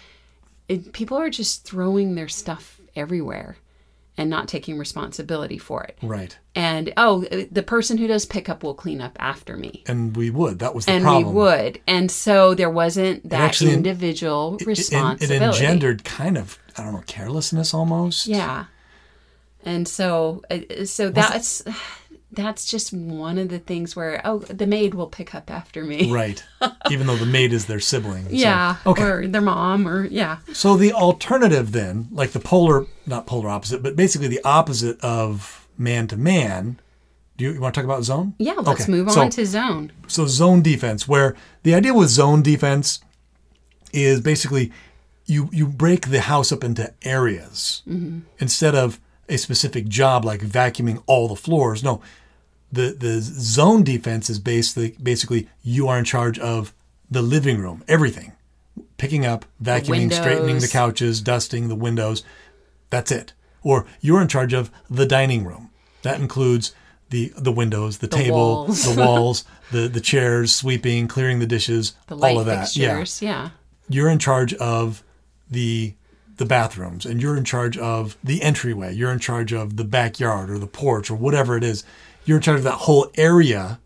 it, 0.67 0.93
people 0.93 1.17
are 1.17 1.29
just 1.29 1.63
throwing 1.63 2.15
their 2.15 2.27
stuff 2.27 2.79
everywhere 2.95 3.57
and 4.17 4.29
not 4.29 4.47
taking 4.47 4.77
responsibility 4.77 5.57
for 5.57 5.83
it. 5.83 5.97
right. 6.01 6.37
And 6.55 6.93
oh, 6.95 7.25
the 7.51 7.63
person 7.63 7.97
who 7.97 8.07
does 8.07 8.25
pick 8.25 8.47
up 8.47 8.63
will 8.63 8.73
clean 8.73 9.01
up 9.01 9.17
after 9.19 9.57
me 9.57 9.83
And 9.87 10.15
we 10.15 10.29
would. 10.29 10.59
That 10.59 10.73
was 10.73 10.85
the 10.85 10.93
and 10.93 11.03
problem. 11.03 11.25
And 11.25 11.35
we 11.35 11.41
would 11.41 11.81
and 11.85 12.09
so 12.09 12.55
there 12.55 12.69
wasn't 12.69 13.29
that 13.29 13.41
actually- 13.41 13.73
individual 13.73 14.55
It- 14.55 14.61
It, 14.61 14.67
responsibility 14.67 15.43
it 15.43 15.63
engendered 15.67 16.03
kind 16.05 16.37
of, 16.37 16.57
I 16.77 16.83
don't 16.83 16.93
know, 16.93 17.03
carelessness 17.07 17.73
almost. 17.73 18.25
yeah 18.27 18.65
and 19.65 19.87
so 19.87 20.43
uh, 20.51 20.85
so 20.85 21.09
that's 21.09 21.63
that's 22.35 22.65
just 22.65 22.91
one 22.93 23.37
of 23.37 23.49
the 23.49 23.59
things 23.59 23.95
where 23.95 24.21
oh 24.25 24.39
the 24.39 24.67
maid 24.67 24.93
will 24.93 25.07
pick 25.07 25.33
up 25.33 25.49
after 25.49 25.83
me 25.83 26.11
Right. 26.13 26.43
Even 26.91 27.07
though 27.07 27.15
the 27.15 27.25
maid 27.25 27.53
is 27.53 27.65
their 27.65 27.79
sibling. 27.79 28.25
So- 28.25 28.29
yeah 28.31 28.77
okay. 28.85 29.03
or 29.03 29.27
their 29.27 29.41
mom 29.41 29.87
or 29.87 30.05
yeah 30.05 30.37
So 30.53 30.77
the 30.77 30.93
alternative 30.93 31.71
then, 31.71 32.07
like 32.11 32.31
the 32.31 32.39
polar, 32.39 32.85
not 33.05 33.25
polar 33.27 33.49
opposite, 33.49 33.81
but 33.83 33.95
basically 33.95 34.27
the 34.27 34.41
opposite 34.43 34.99
of 35.01 35.67
man 35.77 36.07
to 36.07 36.17
man. 36.17 36.79
Do 37.37 37.43
you, 37.45 37.51
you 37.53 37.59
want 37.59 37.73
to 37.75 37.79
talk 37.81 37.85
about 37.85 38.03
zone? 38.03 38.33
yeah 38.37 38.53
let's 38.53 38.83
Okay, 38.83 38.91
move 38.91 39.07
on 39.09 39.13
so- 39.13 39.29
to 39.29 39.45
zone 39.45 39.91
so 40.07 40.25
zone 40.27 40.61
defense 40.61 41.07
where 41.07 41.35
the 41.63 41.73
idea 41.75 41.93
with 41.93 42.09
zone 42.09 42.41
defense 42.41 42.99
is 43.93 44.21
basically 44.21 44.71
you 45.25 45.49
you 45.51 45.67
break 45.67 46.09
the 46.09 46.21
house 46.21 46.51
up 46.51 46.63
into 46.63 46.93
areas 47.03 47.81
mm-hmm. 47.87 48.19
instead 48.39 48.75
of 48.75 48.99
a 49.27 49.37
specific 49.37 49.87
job 49.87 50.23
like 50.23 50.41
vacuuming 50.41 51.01
all 51.07 51.27
the 51.27 51.35
floors 51.35 51.83
no 51.83 52.01
the 52.75 52.95
the 52.97 53.21
zone 53.21 53.83
defense 53.83 54.29
is 54.29 54.39
basically 54.39 54.95
basically 55.01 55.49
you 55.63 55.87
are 55.87 55.97
in 55.97 56.05
charge 56.05 56.37
of 56.37 56.73
the 57.09 57.21
living 57.21 57.59
room 57.59 57.83
everything. 57.87 58.33
Picking 58.97 59.25
up 59.25 59.45
vacuuming 59.61 60.11
straightening 60.11 60.59
the 60.59 60.67
couches 60.67 61.21
dusting 61.21 61.67
the 61.67 61.75
windows. 61.75 62.23
That's 62.89 63.11
it. 63.11 63.33
Or 63.63 63.85
you're 63.99 64.21
in 64.21 64.27
charge 64.27 64.53
of 64.53 64.71
the 64.89 65.05
dining 65.05 65.45
room. 65.45 65.69
That 66.03 66.19
includes 66.19 66.73
the 67.09 67.31
the 67.37 67.51
windows 67.51 67.99
the, 67.99 68.07
table 68.07 68.65
walls. 68.65 68.83
the 68.83 69.01
walls 69.01 69.45
the 69.71 69.87
the 69.87 70.01
chairs 70.01 70.53
sweeping 70.53 71.07
clearing 71.07 71.39
the 71.39 71.47
dishes 71.47 71.93
the 72.07 72.17
all 72.17 72.39
of 72.39 72.45
that. 72.45 72.75
Yeah. 72.75 73.05
yeah. 73.19 73.49
You're 73.87 74.09
in 74.09 74.19
charge 74.19 74.53
of 74.55 75.03
the 75.49 75.93
the 76.37 76.45
bathrooms 76.45 77.05
and 77.05 77.21
you're 77.21 77.37
in 77.37 77.45
charge 77.45 77.77
of 77.77 78.17
the 78.23 78.41
entryway. 78.41 78.93
You're 78.93 79.11
in 79.11 79.19
charge 79.19 79.53
of 79.53 79.77
the 79.77 79.85
backyard 79.85 80.49
or 80.49 80.57
the 80.57 80.67
porch 80.67 81.09
or 81.09 81.15
whatever 81.15 81.55
it 81.55 81.63
is 81.63 81.83
you're 82.25 82.37
in 82.37 82.43
charge 82.43 82.57
of 82.57 82.63
that 82.63 82.71
whole 82.71 83.09
area 83.15 83.79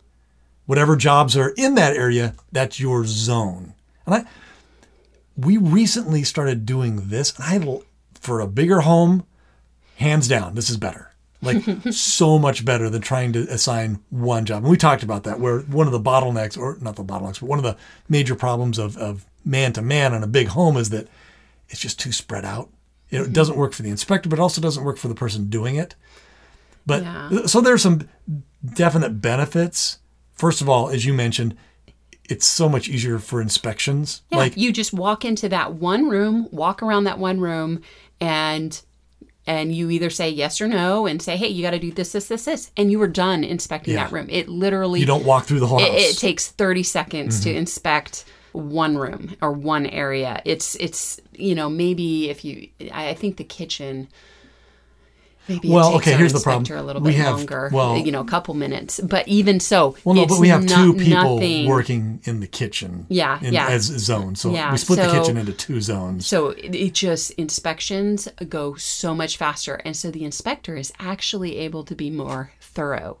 whatever 0.66 0.96
jobs 0.96 1.36
are 1.36 1.50
in 1.56 1.74
that 1.74 1.96
area 1.96 2.34
that's 2.52 2.80
your 2.80 3.04
zone 3.04 3.74
and 4.06 4.14
i 4.14 4.24
we 5.36 5.56
recently 5.56 6.22
started 6.22 6.66
doing 6.66 7.08
this 7.08 7.38
and 7.38 7.64
I, 7.64 7.80
for 8.20 8.40
a 8.40 8.46
bigger 8.46 8.80
home 8.80 9.24
hands 9.96 10.28
down 10.28 10.54
this 10.54 10.70
is 10.70 10.76
better 10.76 11.10
Like 11.42 11.64
so 11.90 12.38
much 12.38 12.64
better 12.64 12.90
than 12.90 13.00
trying 13.00 13.32
to 13.32 13.40
assign 13.48 14.00
one 14.10 14.44
job. 14.44 14.62
And 14.62 14.70
we 14.70 14.76
talked 14.76 15.02
about 15.02 15.24
that 15.24 15.40
where 15.40 15.60
one 15.60 15.86
of 15.86 15.92
the 15.92 16.00
bottlenecks 16.00 16.58
or 16.58 16.76
not 16.80 16.96
the 16.96 17.04
bottlenecks, 17.04 17.40
but 17.40 17.48
one 17.48 17.58
of 17.58 17.64
the 17.64 17.76
major 18.08 18.34
problems 18.34 18.78
of, 18.78 18.96
of 18.96 19.24
man 19.44 19.72
to 19.74 19.82
man 19.82 20.12
on 20.12 20.22
a 20.22 20.26
big 20.26 20.48
home 20.48 20.76
is 20.76 20.90
that 20.90 21.08
it's 21.68 21.80
just 21.80 21.98
too 21.98 22.12
spread 22.12 22.44
out. 22.44 22.68
It 23.10 23.16
mm-hmm. 23.16 23.32
doesn't 23.32 23.56
work 23.56 23.72
for 23.72 23.82
the 23.82 23.90
inspector, 23.90 24.28
but 24.28 24.38
it 24.38 24.42
also 24.42 24.60
doesn't 24.60 24.84
work 24.84 24.98
for 24.98 25.08
the 25.08 25.14
person 25.14 25.48
doing 25.48 25.76
it. 25.76 25.94
But 26.86 27.02
Yeah. 27.02 27.46
so 27.46 27.60
there's 27.60 27.82
some 27.82 28.08
definite 28.74 29.20
benefits. 29.20 29.98
First 30.34 30.60
of 30.60 30.68
all, 30.68 30.88
as 30.88 31.04
you 31.04 31.12
mentioned, 31.12 31.54
it's 32.28 32.46
so 32.46 32.68
much 32.68 32.88
easier 32.88 33.18
for 33.18 33.40
inspections. 33.42 34.22
Yeah, 34.30 34.38
Like 34.38 34.56
you 34.56 34.72
just 34.72 34.92
walk 34.92 35.24
into 35.24 35.48
that 35.48 35.74
one 35.74 36.08
room, 36.08 36.48
walk 36.52 36.82
around 36.82 37.04
that 37.04 37.18
one 37.18 37.40
room, 37.40 37.82
and 38.20 38.80
and 39.46 39.74
you 39.74 39.90
either 39.90 40.10
say 40.10 40.28
yes 40.30 40.60
or 40.60 40.68
no, 40.68 41.06
and 41.06 41.20
say, 41.20 41.36
hey, 41.36 41.48
you 41.48 41.62
got 41.62 41.70
to 41.70 41.78
do 41.78 41.90
this, 41.90 42.12
this, 42.12 42.28
this, 42.28 42.44
this, 42.44 42.70
and 42.76 42.90
you 42.92 42.98
were 42.98 43.08
done 43.08 43.42
inspecting 43.42 43.94
Yeah. 43.94 44.04
that 44.04 44.12
room. 44.12 44.26
It 44.30 44.48
literally 44.48 45.00
you 45.00 45.06
don't 45.06 45.24
walk 45.24 45.46
through 45.46 45.60
the 45.60 45.66
whole 45.66 45.80
house. 45.80 45.88
it, 45.88 46.14
it 46.14 46.18
takes 46.18 46.48
30 46.48 46.82
seconds 46.84 47.40
Mm-hmm. 47.40 47.50
to 47.50 47.56
inspect 47.56 48.24
one 48.52 48.96
room 48.98 49.36
or 49.40 49.52
one 49.52 49.86
area 49.86 50.42
it's 50.44 50.74
it's 50.80 51.20
you 51.32 51.54
know 51.54 51.70
maybe 51.70 52.28
if 52.30 52.44
you 52.44 52.68
i 52.92 53.10
I 53.10 53.14
think 53.14 53.36
the 53.36 53.44
kitchen 53.44 54.08
maybe 55.48 55.68
Well, 55.70 55.96
okay, 55.96 56.12
here's 56.16 56.32
the 56.32 56.40
problem. 56.40 56.64
a 56.78 56.82
little 56.82 57.02
We 57.02 57.10
bit 57.12 57.18
have- 57.20 57.36
longer 57.36 57.70
well- 57.72 57.96
you 57.96 58.12
know 58.12 58.20
a 58.20 58.24
couple 58.24 58.54
minutes 58.54 59.00
but 59.00 59.26
even 59.28 59.60
so 59.60 59.96
Well, 60.04 60.14
no, 60.14 60.26
but 60.26 60.38
we 60.38 60.48
have 60.48 60.66
two 60.66 60.94
people 60.94 61.36
nothing- 61.36 61.66
working 61.66 62.20
in 62.24 62.40
the 62.40 62.46
kitchen. 62.46 63.06
Yeah, 63.08 63.38
in, 63.42 63.52
yeah. 63.54 63.68
As 63.68 63.84
zones. 63.84 64.40
So 64.40 64.52
Yeah, 64.52 64.70
we 64.72 64.78
split 64.78 64.98
the 65.00 65.10
kitchen 65.12 65.36
into 65.36 65.52
two 65.52 65.80
zones. 65.80 66.26
so 66.26 66.48
it, 66.50 66.74
it 66.74 66.94
just 66.94 67.30
inspections 67.32 68.28
go 68.48 68.74
so 68.74 69.14
much 69.14 69.36
faster 69.36 69.74
and 69.84 69.96
so 69.96 70.10
the 70.10 70.24
inspector 70.24 70.76
is 70.76 70.92
actually 70.98 71.56
able 71.56 71.84
to 71.84 71.94
be 71.94 72.10
more 72.10 72.52
thorough 72.60 73.18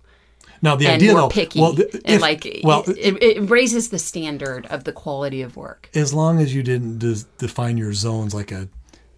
Now 0.62 0.76
the 0.76 0.86
idea 0.88 1.12
more 1.12 1.22
though, 1.22 1.28
picky 1.28 1.60
well, 1.60 1.74
th- 1.74 1.94
and 2.04 2.20
like 2.20 2.60
well, 2.64 2.84
it, 2.86 3.22
it 3.22 3.50
raises 3.50 3.88
the 3.90 3.98
standard 3.98 4.66
of 4.66 4.84
the 4.84 4.92
quality 4.92 5.40
of 5.42 5.56
work 5.56 5.88
as 5.94 6.12
long 6.14 6.40
as 6.40 6.54
you 6.54 6.62
didn't 6.62 6.98
define 7.38 7.76
your 7.76 7.92
zones 7.92 8.34
like 8.34 8.52
a 8.52 8.68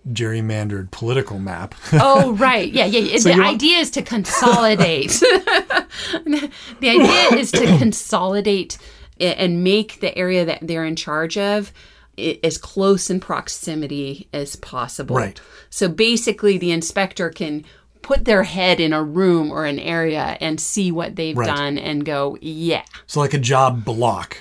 gerrymandered 0.09 0.91
political 0.91 1.39
map. 1.39 1.75
Oh, 1.93 2.33
right. 2.39 2.71
Yeah, 2.71 2.87
yeah. 2.87 3.01
yeah. 3.01 3.19
So 3.19 3.31
the 3.31 3.41
want- 3.41 3.55
idea 3.55 3.79
is 3.79 3.91
to 3.93 4.03
consolidate. 4.03 5.11
the 6.25 6.51
idea 6.83 7.39
is 7.39 7.51
to 7.53 7.67
consolidate 7.79 8.79
and 9.21 9.63
make 9.63 10.01
the 10.01 10.17
area 10.17 10.45
that 10.45 10.59
they're 10.63 10.85
in 10.85 10.97
charge 10.97 11.39
of 11.39 11.73
as 12.43 12.59
close 12.59 13.09
in 13.11 13.21
proximity 13.21 14.29
as 14.33 14.57
possible. 14.57 15.17
Right. 15.17 15.41
So 15.71 15.89
basically, 15.89 16.59
the 16.59 16.73
inspector 16.73 17.31
can 17.31 17.65
put 18.03 18.25
their 18.25 18.43
head 18.43 18.81
in 18.81 18.93
a 18.93 19.03
room 19.03 19.51
or 19.51 19.65
an 19.65 19.79
area 19.79 20.37
and 20.41 20.61
see 20.61 20.91
what 20.93 21.17
they've 21.17 21.37
Right. 21.37 21.47
done 21.47 21.79
and 21.79 22.05
go, 22.05 22.37
yeah, 22.41 22.83
so 23.07 23.21
like 23.21 23.35
a 23.35 23.39
job 23.39 23.85
block. 23.85 24.39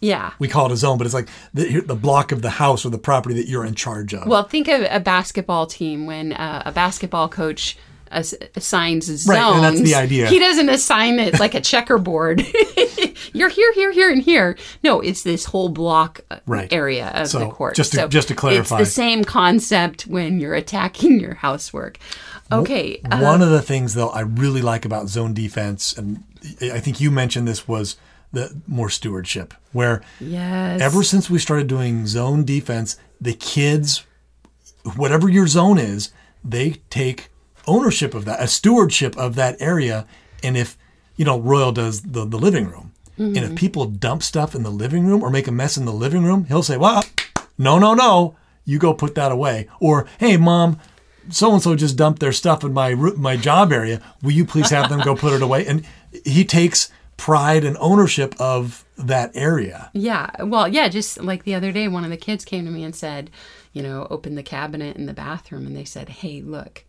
yeah. 0.00 0.32
We 0.38 0.48
call 0.48 0.66
it 0.66 0.72
a 0.72 0.76
zone, 0.76 0.98
but 0.98 1.06
it's 1.06 1.14
like 1.14 1.28
the, 1.54 1.80
the 1.80 1.96
block 1.96 2.32
of 2.32 2.42
the 2.42 2.50
house 2.50 2.84
or 2.86 2.90
the 2.90 2.98
property 2.98 3.34
that 3.36 3.48
you're 3.48 3.64
in 3.64 3.74
charge 3.74 4.14
of. 4.14 4.26
Well, 4.26 4.44
think 4.44 4.68
of 4.68 4.86
a 4.90 5.00
basketball 5.00 5.66
team 5.66 6.06
when 6.06 6.32
uh, 6.32 6.62
a 6.66 6.72
basketball 6.72 7.28
coach 7.28 7.76
ass- 8.10 8.34
assigns 8.54 9.06
zones. 9.06 9.26
Right, 9.28 9.42
and 9.54 9.62
that's 9.64 9.80
the 9.82 9.94
idea. 9.96 10.26
He 10.28 10.38
doesn't 10.38 10.68
assign 10.68 11.18
it 11.18 11.38
like 11.40 11.54
a 11.54 11.60
checkerboard. 11.60 12.42
You're 13.34 13.50
here, 13.50 13.72
here, 13.74 13.92
here, 13.92 14.10
and 14.10 14.22
here. 14.22 14.56
No, 14.82 15.00
it's 15.00 15.22
this 15.22 15.44
whole 15.44 15.68
block 15.68 16.20
uh, 16.30 16.38
Right. 16.46 16.72
area 16.72 17.08
of 17.08 17.28
So, 17.28 17.40
the 17.40 17.48
court. 17.48 17.74
just 17.76 17.92
to- 17.92 18.08
just 18.08 18.28
to 18.28 18.34
clarify. 18.34 18.80
it's 18.80 18.88
the 18.88 18.94
same 18.94 19.24
concept 19.24 20.06
when 20.06 20.40
you're 20.40 20.54
attacking 20.54 21.20
your 21.20 21.34
housework. 21.34 21.98
Okay, 22.50 23.00
uh, 23.10 23.20
One 23.20 23.42
of 23.42 23.50
the 23.50 23.62
things 23.62 23.94
though 23.94 24.08
I 24.08 24.20
really 24.20 24.62
like 24.62 24.84
about 24.84 25.08
zone 25.08 25.34
defense, 25.34 25.96
and 25.96 26.24
I 26.62 26.80
think 26.80 27.00
you 27.00 27.10
mentioned 27.10 27.46
this 27.46 27.68
was 27.68 27.96
the 28.32 28.60
more 28.66 28.90
stewardship, 28.90 29.54
where 29.72 30.02
yes, 30.20 30.80
ever 30.80 31.02
since 31.02 31.28
we 31.30 31.38
started 31.38 31.66
doing 31.66 32.06
zone 32.06 32.44
defense, 32.44 32.96
the 33.20 33.34
kids, 33.34 34.04
whatever 34.96 35.28
your 35.28 35.46
zone 35.46 35.78
is, 35.78 36.10
they 36.44 36.76
take 36.90 37.28
ownership 37.66 38.14
of 38.14 38.24
that, 38.24 38.40
a 38.42 38.46
stewardship 38.46 39.16
of 39.16 39.34
that 39.34 39.56
area. 39.60 40.06
And 40.42 40.56
if, 40.56 40.78
you 41.16 41.24
know, 41.24 41.38
Royal 41.38 41.72
does 41.72 42.02
the, 42.02 42.24
the 42.24 42.38
living 42.38 42.66
room, 42.66 42.92
and 43.18 43.36
if 43.36 43.56
people 43.56 43.84
dump 43.86 44.22
stuff 44.22 44.54
in 44.54 44.62
the 44.62 44.70
living 44.70 45.04
room 45.04 45.24
or 45.24 45.30
make 45.30 45.48
a 45.48 45.52
mess 45.52 45.76
in 45.76 45.84
the 45.86 45.92
living 45.92 46.22
room, 46.22 46.44
he'll 46.44 46.62
say, 46.62 46.76
well, 46.76 47.02
no, 47.58 47.76
no, 47.76 47.92
no, 47.92 48.36
you 48.64 48.78
go 48.78 48.94
put 48.94 49.16
that 49.16 49.32
away. 49.32 49.66
Or, 49.80 50.06
hey, 50.20 50.36
mom, 50.36 50.78
so 51.30 51.52
and 51.52 51.62
so 51.62 51.74
just 51.74 51.96
dumped 51.96 52.20
their 52.20 52.32
stuff 52.32 52.64
in 52.64 52.72
my 52.72 52.94
my 52.94 53.36
job 53.36 53.72
area. 53.72 54.00
Will 54.22 54.32
you 54.32 54.44
please 54.44 54.70
have 54.70 54.88
them 54.88 55.00
go 55.00 55.14
put 55.14 55.32
it 55.32 55.42
away? 55.42 55.66
And 55.66 55.84
he 56.24 56.44
takes 56.44 56.90
pride 57.16 57.64
and 57.64 57.76
ownership 57.80 58.34
of 58.40 58.84
that 58.96 59.30
area. 59.34 59.90
Yeah. 59.92 60.30
Well, 60.42 60.68
yeah, 60.68 60.88
just 60.88 61.22
like 61.22 61.44
the 61.44 61.54
other 61.54 61.72
day, 61.72 61.88
one 61.88 62.04
of 62.04 62.10
the 62.10 62.16
kids 62.16 62.44
came 62.44 62.64
to 62.64 62.70
me 62.70 62.84
and 62.84 62.94
said, 62.94 63.30
you 63.72 63.82
know, 63.82 64.06
open 64.10 64.34
the 64.34 64.42
cabinet 64.42 64.96
in 64.96 65.06
the 65.06 65.12
bathroom 65.12 65.66
and 65.66 65.76
they 65.76 65.84
said, 65.84 66.08
hey, 66.08 66.40
look, 66.40 66.84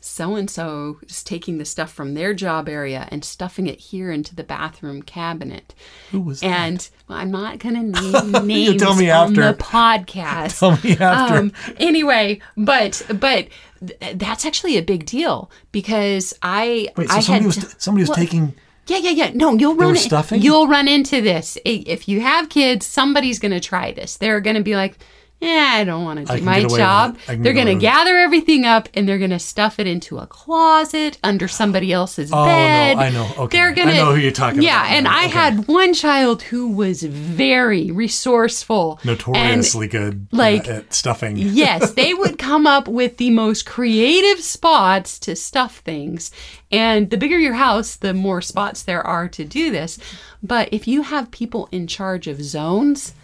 so 0.00 0.36
and 0.36 0.48
so 0.48 0.98
is 1.08 1.24
taking 1.24 1.58
the 1.58 1.64
stuff 1.64 1.92
from 1.92 2.14
their 2.14 2.34
job 2.34 2.68
area 2.68 3.08
and 3.10 3.24
stuffing 3.24 3.66
it 3.66 3.78
here 3.80 4.10
into 4.10 4.34
the 4.34 4.44
bathroom 4.44 5.02
cabinet. 5.02 5.74
Who 6.12 6.20
was 6.20 6.40
that? 6.40 6.46
And 6.46 6.88
well, 7.08 7.18
I'm 7.18 7.30
not 7.30 7.58
going 7.58 7.74
to 7.92 8.02
name 8.02 8.46
names 8.46 8.82
tell 8.82 8.94
me 8.94 9.10
on 9.10 9.30
after. 9.30 9.52
the 9.52 9.58
podcast. 9.62 10.60
Tell 10.60 10.78
me 10.82 10.96
after. 10.98 11.36
Um, 11.36 11.52
anyway, 11.78 12.40
but 12.56 13.02
but 13.08 13.48
th- 13.86 14.16
that's 14.18 14.44
actually 14.44 14.76
a 14.76 14.82
big 14.82 15.06
deal 15.06 15.50
because 15.72 16.34
I 16.42 16.88
Wait, 16.96 17.08
so 17.08 17.16
I 17.16 17.20
somebody 17.20 17.44
had 17.44 17.44
was 17.44 17.74
somebody 17.78 18.02
was 18.02 18.08
well, 18.10 18.16
taking 18.16 18.54
yeah, 18.86 18.98
yeah, 18.98 19.10
yeah. 19.10 19.30
No, 19.34 19.54
you'll 19.54 19.74
run. 19.74 19.96
stuffing? 19.96 20.40
You'll 20.42 20.68
run 20.68 20.86
into 20.86 21.20
this 21.20 21.58
if 21.64 22.08
you 22.08 22.20
have 22.20 22.48
kids. 22.48 22.86
Somebody's 22.86 23.38
going 23.38 23.52
to 23.52 23.60
try 23.60 23.92
this. 23.92 24.16
They're 24.16 24.40
going 24.40 24.56
to 24.56 24.62
be 24.62 24.76
like, 24.76 24.96
"Yeah, 25.40 25.72
I 25.74 25.84
don't 25.84 26.04
want 26.04 26.26
to 26.26 26.36
do 26.36 26.42
my 26.42 26.54
get 26.60 26.64
away 26.64 26.72
with 26.72 26.76
job." 26.78 27.16
it. 27.16 27.20
I 27.28 27.32
can 27.34 27.42
They're 27.42 27.52
going 27.52 27.66
to 27.66 27.72
away 27.72 27.76
with 27.76 27.82
it. 27.82 27.86
gather 27.86 28.18
everything 28.18 28.64
up 28.64 28.88
and 28.94 29.06
they're 29.08 29.18
going 29.18 29.30
to 29.30 29.38
stuff 29.38 29.78
it 29.78 29.86
into 29.86 30.18
a 30.18 30.26
closet 30.26 31.18
under 31.22 31.46
somebody 31.46 31.92
else's 31.92 32.32
Oh, 32.32 32.38
no, 32.40 32.44
bed. 32.46 32.96
I 32.96 33.10
know. 33.10 33.30
Okay. 33.38 33.56
They're 33.58 33.72
gonna. 33.74 33.90
I 33.92 33.96
know 33.96 34.14
who 34.14 34.20
you're 34.20 34.30
talking 34.32 34.62
yeah, 34.62 34.80
about 34.80 34.90
Yeah. 34.90 34.96
and 34.96 35.04
now. 35.04 35.16
I 35.16 35.20
Okay. 35.24 35.30
had 35.30 35.68
one 35.68 35.92
child 35.94 36.42
who 36.42 36.68
was 36.68 37.02
very 37.02 37.90
resourceful, 37.90 38.98
and 39.02 39.06
notoriously 39.06 39.88
good 39.88 40.26
like- 40.32 40.66
at 40.68 40.92
stuffing. 40.94 41.36
yes, 41.36 41.90
they 41.94 42.14
would 42.14 42.38
come 42.38 42.66
up 42.66 42.88
with 42.88 43.18
the 43.18 43.30
most 43.30 43.66
creative 43.66 44.40
spots 44.42 45.18
to 45.20 45.36
stuff 45.36 45.78
things. 45.78 46.30
And 46.72 47.10
the 47.10 47.16
bigger 47.16 47.38
your 47.38 47.54
house, 47.54 47.94
the 47.96 48.12
more 48.12 48.40
spots 48.42 48.82
there 48.82 49.06
are 49.06 49.28
to 49.28 49.44
do 49.44 49.70
this. 49.70 49.98
But 50.42 50.68
if 50.72 50.88
you 50.88 51.02
have 51.02 51.30
people 51.30 51.68
in 51.70 51.86
charge 51.86 52.26
of 52.26 52.42
zones, 52.42 53.14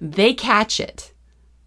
they 0.00 0.34
catch 0.34 0.78
it. 0.78 1.12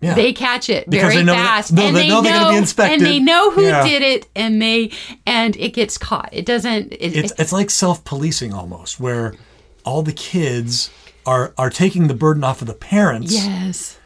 Yeah. 0.01 0.15
They 0.15 0.31
catch 0.31 0.69
it 0.69 0.89
Because 0.89 1.11
very 1.13 1.25
know 1.25 1.33
that- 1.33 1.45
fast, 1.45 1.73
no, 1.73 1.83
and 1.87 1.95
they 1.95 2.03
they 2.03 2.07
know 2.09 2.21
they're 2.21 2.39
gonna 2.39 2.51
be 2.51 2.57
inspected. 2.57 2.99
and 2.99 3.05
they 3.05 3.19
know 3.19 3.51
who 3.51 3.63
Yeah. 3.63 3.83
did 3.83 4.01
it, 4.01 4.27
and 4.35 4.61
they 4.61 4.91
and 5.25 5.55
it 5.57 5.73
gets 5.73 5.97
caught. 5.97 6.29
It 6.31 6.45
doesn't. 6.45 6.93
It, 6.93 7.15
it's 7.17 7.33
it's 7.37 7.51
like 7.51 7.69
self-policing 7.69 8.53
almost, 8.53 8.99
where 8.99 9.35
all 9.83 10.01
the 10.01 10.13
kids 10.13 10.89
are 11.25 11.53
are 11.57 11.69
taking 11.69 12.07
the 12.07 12.13
burden 12.13 12.43
off 12.45 12.61
of 12.61 12.67
the 12.67 12.73
parents. 12.73 13.33
yes, 13.33 13.97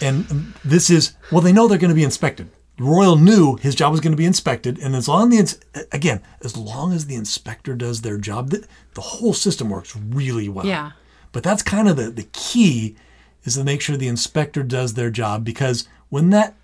And 0.00 0.54
this 0.64 0.88
is 0.88 1.12
well, 1.30 1.40
they 1.42 1.52
know 1.52 1.68
they're 1.68 1.78
going 1.78 1.90
to 1.90 1.94
be 1.94 2.04
inspected. 2.04 2.48
Royal 2.78 3.16
knew 3.16 3.56
his 3.56 3.74
job 3.74 3.92
was 3.92 4.00
going 4.00 4.12
to 4.12 4.16
be 4.16 4.24
inspected, 4.24 4.78
and 4.78 4.96
as 4.96 5.06
long 5.08 5.32
as 5.34 5.60
the 5.74 5.86
again, 5.92 6.20
as 6.42 6.56
long 6.56 6.92
as 6.94 7.04
the 7.06 7.14
inspector 7.16 7.74
does 7.74 8.00
their 8.00 8.16
job, 8.18 8.50
the, 8.50 8.66
the 8.94 9.00
whole 9.02 9.34
system 9.34 9.68
works 9.68 9.94
really 9.94 10.48
well. 10.48 10.66
Yeah. 10.66 10.92
But 11.32 11.42
that's 11.42 11.62
kind 11.62 11.86
of 11.88 11.96
the 11.96 12.10
the 12.10 12.26
key 12.32 12.96
is 13.44 13.54
to 13.54 13.64
make 13.64 13.80
sure 13.80 13.96
the 13.96 14.08
inspector 14.08 14.62
does 14.62 14.94
their 14.94 15.10
job 15.10 15.44
because 15.44 15.88
when 16.08 16.30
that 16.30 16.54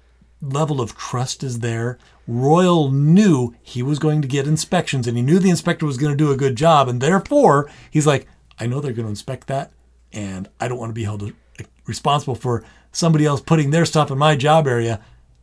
level 0.43 0.81
of 0.81 0.97
trust 0.97 1.43
is 1.43 1.61
there, 1.61 1.99
Royal 2.27 2.91
knew 2.91 3.55
he 3.63 3.83
was 3.83 3.99
going 3.99 4.23
to 4.23 4.29
get 4.29 4.47
inspections, 4.47 5.07
and 5.07 5.17
he 5.17 5.23
knew 5.23 5.39
the 5.39 5.51
inspector 5.51 5.85
was 5.85 5.99
going 5.99 6.13
to 6.13 6.17
do 6.17 6.31
a 6.31 6.37
good 6.37 6.57
job, 6.57 6.89
and 6.89 7.01
therefore 7.01 7.71
he's 7.91 8.07
like, 8.07 8.27
I 8.59 8.67
know 8.67 8.81
they're 8.81 8.93
going 8.93 9.07
to 9.07 9.11
inspect 9.11 9.47
that, 9.49 9.73
and 10.13 10.49
I 10.61 10.69
don't 10.69 10.79
want 10.79 10.91
to 10.91 10.95
be 10.95 11.05
held 11.05 11.23
uh, 11.23 11.65
responsible 11.87 12.35
for 12.35 12.65
somebody 12.93 13.27
else 13.27 13.41
putting 13.41 13.71
their 13.71 13.85
stuff 13.85 14.11
in 14.11 14.19
my 14.19 14.37
job 14.37 14.67
area. 14.67 15.01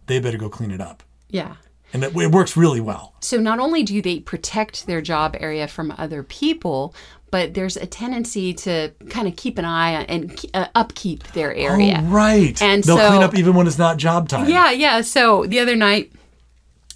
They 0.08 0.19
better 0.19 0.38
go 0.38 0.50
clean 0.50 0.71
it 0.71 0.82
up, 0.82 1.04
yeah. 1.30 1.56
And 1.93 2.04
it, 2.04 2.15
it 2.15 2.32
works 2.32 2.58
really 2.58 2.82
well. 2.82 3.13
So 3.21 3.38
not 3.38 3.60
only 3.60 3.84
do 3.84 4.02
they 4.02 4.19
protect 4.19 4.88
their 4.88 5.02
job 5.02 5.36
area 5.39 5.67
from 5.67 5.93
other 5.97 6.23
people, 6.23 6.93
but 7.32 7.54
there's 7.54 7.78
a 7.78 7.86
tendency 7.86 8.54
to 8.54 8.91
kind 9.10 9.28
of 9.28 9.36
keep 9.36 9.58
an 9.58 9.65
eye 9.65 9.95
on 9.95 10.06
and 10.06 10.45
uh, 10.54 10.67
upkeep 10.76 11.23
their 11.34 11.54
area. 11.54 12.00
Oh, 12.02 12.08
right. 12.08 12.62
And 12.62 12.84
they'll 12.84 12.97
so- 12.97 13.10
clean 13.10 13.23
up 13.23 13.36
even 13.36 13.54
when 13.54 13.67
it's 13.67 13.78
not 13.78 13.97
job 13.97 14.30
time. 14.30 14.50
Yeah, 14.50 14.71
yeah. 14.71 15.02
So 15.02 15.45
the 15.45 15.60
other 15.60 15.76
night, 15.76 16.12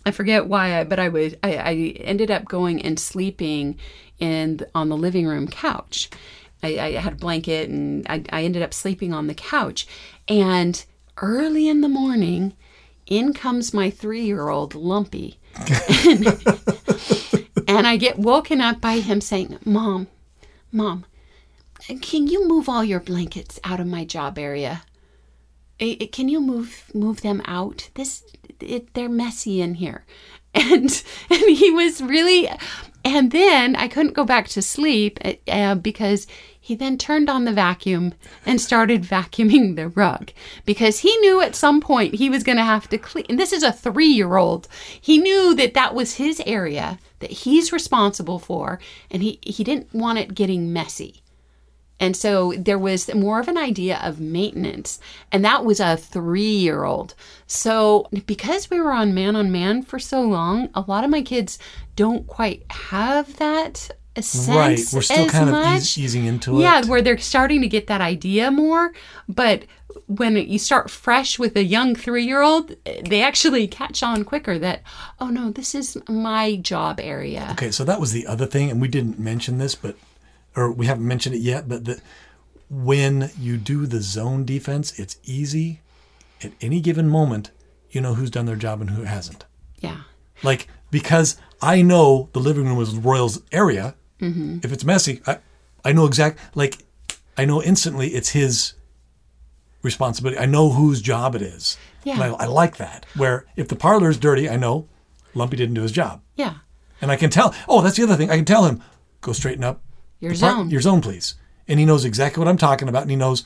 I 0.05 0.11
forget 0.11 0.47
why, 0.47 0.79
I, 0.79 0.83
but 0.83 0.99
I 0.99 1.09
was 1.09 1.35
I, 1.43 1.55
I 1.55 1.73
ended 1.99 2.31
up 2.31 2.45
going 2.45 2.81
and 2.81 2.99
sleeping 2.99 3.77
in 4.19 4.61
on 4.73 4.89
the 4.89 4.97
living 4.97 5.27
room 5.27 5.47
couch. 5.47 6.09
I, 6.63 6.79
I 6.79 6.91
had 6.93 7.13
a 7.13 7.17
blanket 7.17 7.69
and 7.69 8.05
I, 8.07 8.23
I 8.31 8.43
ended 8.43 8.61
up 8.61 8.73
sleeping 8.73 9.13
on 9.13 9.27
the 9.27 9.33
couch. 9.33 9.87
And 10.27 10.83
early 11.17 11.67
in 11.67 11.81
the 11.81 11.89
morning, 11.89 12.53
in 13.11 13.33
comes 13.33 13.73
my 13.73 13.89
three 13.89 14.23
year 14.23 14.47
old 14.47 14.73
Lumpy. 14.73 15.37
And, 16.07 16.27
and 17.67 17.85
I 17.85 17.97
get 17.97 18.17
woken 18.17 18.61
up 18.61 18.79
by 18.79 18.99
him 18.99 19.19
saying, 19.19 19.59
Mom, 19.65 20.07
Mom, 20.71 21.05
can 22.01 22.27
you 22.27 22.47
move 22.47 22.69
all 22.69 22.85
your 22.85 23.01
blankets 23.01 23.59
out 23.65 23.81
of 23.81 23.87
my 23.87 24.05
job 24.05 24.39
area? 24.39 24.83
Eh, 25.81 25.97
eh, 25.99 26.07
Can 26.09 26.29
you 26.29 26.39
move 26.39 26.85
move 26.93 27.21
them 27.21 27.41
out? 27.45 27.89
This 27.95 28.23
it, 28.61 28.93
they're 28.93 29.09
messy 29.09 29.61
in 29.61 29.75
here. 29.75 30.05
And 30.53 31.03
and 31.29 31.57
he 31.57 31.71
was 31.71 32.01
really 32.01 32.49
and 33.05 33.31
then 33.31 33.75
I 33.77 33.87
couldn't 33.87 34.15
go 34.15 34.25
back 34.25 34.49
to 34.49 34.61
sleep 34.61 35.17
uh, 35.47 35.75
because 35.75 36.27
he 36.71 36.75
then 36.75 36.97
turned 36.97 37.29
on 37.29 37.43
the 37.43 37.51
vacuum 37.51 38.13
and 38.45 38.61
started 38.61 39.03
vacuuming 39.03 39.75
the 39.75 39.89
rug 39.89 40.31
because 40.63 40.99
he 40.99 41.13
knew 41.17 41.41
at 41.41 41.53
some 41.53 41.81
point 41.81 42.15
he 42.15 42.29
was 42.29 42.43
going 42.43 42.57
to 42.57 42.63
have 42.63 42.87
to 42.87 42.97
clean. 42.97 43.25
And 43.27 43.37
this 43.37 43.51
is 43.51 43.61
a 43.61 43.73
three 43.73 44.07
year 44.07 44.37
old. 44.37 44.69
He 45.01 45.17
knew 45.17 45.53
that 45.55 45.73
that 45.73 45.93
was 45.93 46.15
his 46.15 46.41
area 46.45 46.97
that 47.19 47.29
he's 47.29 47.73
responsible 47.73 48.39
for, 48.39 48.79
and 49.11 49.21
he, 49.21 49.37
he 49.41 49.65
didn't 49.65 49.93
want 49.93 50.19
it 50.19 50.33
getting 50.33 50.71
messy. 50.71 51.21
And 51.99 52.15
so 52.15 52.53
there 52.57 52.79
was 52.79 53.13
more 53.13 53.41
of 53.41 53.49
an 53.49 53.57
idea 53.57 53.99
of 54.01 54.21
maintenance. 54.21 55.01
And 55.29 55.43
that 55.43 55.65
was 55.65 55.81
a 55.81 55.97
three 55.97 56.55
year 56.55 56.85
old. 56.85 57.15
So 57.47 58.07
because 58.25 58.69
we 58.69 58.79
were 58.79 58.93
on 58.93 59.13
man 59.13 59.35
on 59.35 59.51
man 59.51 59.83
for 59.83 59.99
so 59.99 60.21
long, 60.21 60.69
a 60.73 60.85
lot 60.87 61.03
of 61.03 61.09
my 61.09 61.21
kids 61.21 61.59
don't 61.97 62.25
quite 62.27 62.63
have 62.71 63.35
that. 63.39 63.91
Right. 64.47 64.79
We're 64.93 65.01
still 65.01 65.29
kind 65.29 65.49
of 65.49 65.53
much. 65.55 65.77
eas- 65.81 65.97
easing 65.97 66.25
into 66.25 66.59
Yeah, 66.59 66.79
it. 66.79 66.85
Yeah 66.85 66.91
where 66.91 67.01
they're 67.01 67.17
starting 67.17 67.61
to 67.61 67.67
get 67.67 67.87
that 67.87 68.01
idea 68.01 68.51
more. 68.51 68.91
But 69.29 69.63
when 70.07 70.35
you 70.35 70.59
start 70.59 70.89
fresh 70.89 71.39
with 71.39 71.55
a 71.55 71.63
young 71.63 71.95
three 71.95 72.25
year 72.25 72.41
old, 72.41 72.75
they 73.05 73.21
actually 73.21 73.67
catch 73.67 74.03
on 74.03 74.23
quicker 74.23 74.59
that, 74.59 74.81
oh 75.19 75.27
no, 75.29 75.51
this 75.51 75.73
is 75.75 75.97
my 76.09 76.55
job 76.57 76.99
area. 76.99 77.49
Okay, 77.51 77.71
so 77.71 77.83
that 77.85 77.99
was 77.99 78.11
the 78.11 78.27
other 78.27 78.45
thing, 78.45 78.69
and 78.69 78.81
we 78.81 78.87
didn't 78.87 79.19
mention 79.19 79.57
this, 79.57 79.75
but 79.75 79.95
or 80.55 80.71
we 80.71 80.85
haven't 80.85 81.07
mentioned 81.07 81.35
it 81.35 81.41
yet, 81.41 81.69
but 81.69 81.85
that 81.85 82.01
when 82.69 83.31
you 83.39 83.57
do 83.57 83.85
the 83.85 84.01
zone 84.01 84.45
defense, 84.45 84.97
it's 84.99 85.17
easy. 85.23 85.81
At 86.43 86.51
any 86.61 86.81
given 86.81 87.07
moment, 87.07 87.51
you 87.91 88.01
know 88.01 88.15
who's 88.15 88.31
done 88.31 88.45
their 88.45 88.55
job 88.55 88.81
and 88.81 88.89
who 88.91 89.03
hasn't. 89.03 89.45
Yeah. 89.79 90.01
Like 90.43 90.67
because 90.89 91.37
I 91.61 91.81
know 91.81 92.29
the 92.33 92.39
living 92.39 92.65
room 92.65 92.81
is 92.81 92.95
Royal's 92.95 93.41
area. 93.51 93.95
Mm-hmm. 94.21 94.59
If 94.63 94.71
it's 94.71 94.83
messy, 94.85 95.21
I 95.27 95.39
I 95.83 95.91
know 95.93 96.05
exact 96.05 96.39
like 96.55 96.77
I 97.37 97.45
know 97.45 97.61
instantly 97.61 98.09
it's 98.09 98.29
his 98.29 98.73
responsibility. 99.81 100.39
I 100.39 100.45
know 100.45 100.69
whose 100.69 101.01
job 101.01 101.35
it 101.35 101.41
is. 101.41 101.77
Yeah. 102.03 102.13
And 102.13 102.23
I, 102.23 102.27
I 102.43 102.45
like 102.45 102.77
that. 102.77 103.05
Where 103.15 103.45
if 103.55 103.67
the 103.67 103.75
parlor 103.75 104.09
is 104.09 104.17
dirty, 104.17 104.49
I 104.49 104.55
know 104.57 104.87
Lumpy 105.33 105.57
didn't 105.57 105.75
do 105.75 105.81
his 105.81 105.91
job. 105.91 106.21
Yeah. 106.35 106.55
And 107.01 107.11
I 107.11 107.15
can 107.15 107.29
tell. 107.29 107.55
Oh, 107.67 107.81
that's 107.81 107.97
the 107.97 108.03
other 108.03 108.15
thing. 108.15 108.29
I 108.29 108.35
can 108.35 108.45
tell 108.45 108.65
him, 108.65 108.81
go 109.21 109.33
straighten 109.33 109.63
up 109.63 109.81
Your 110.19 110.31
par- 110.31 110.37
zone. 110.55 110.69
your 110.69 110.81
zone, 110.81 111.01
please. 111.01 111.35
And 111.67 111.79
he 111.79 111.85
knows 111.85 112.05
exactly 112.05 112.39
what 112.41 112.47
I'm 112.47 112.57
talking 112.57 112.89
about, 112.89 113.03
and 113.03 113.11
he 113.11 113.17
knows 113.17 113.43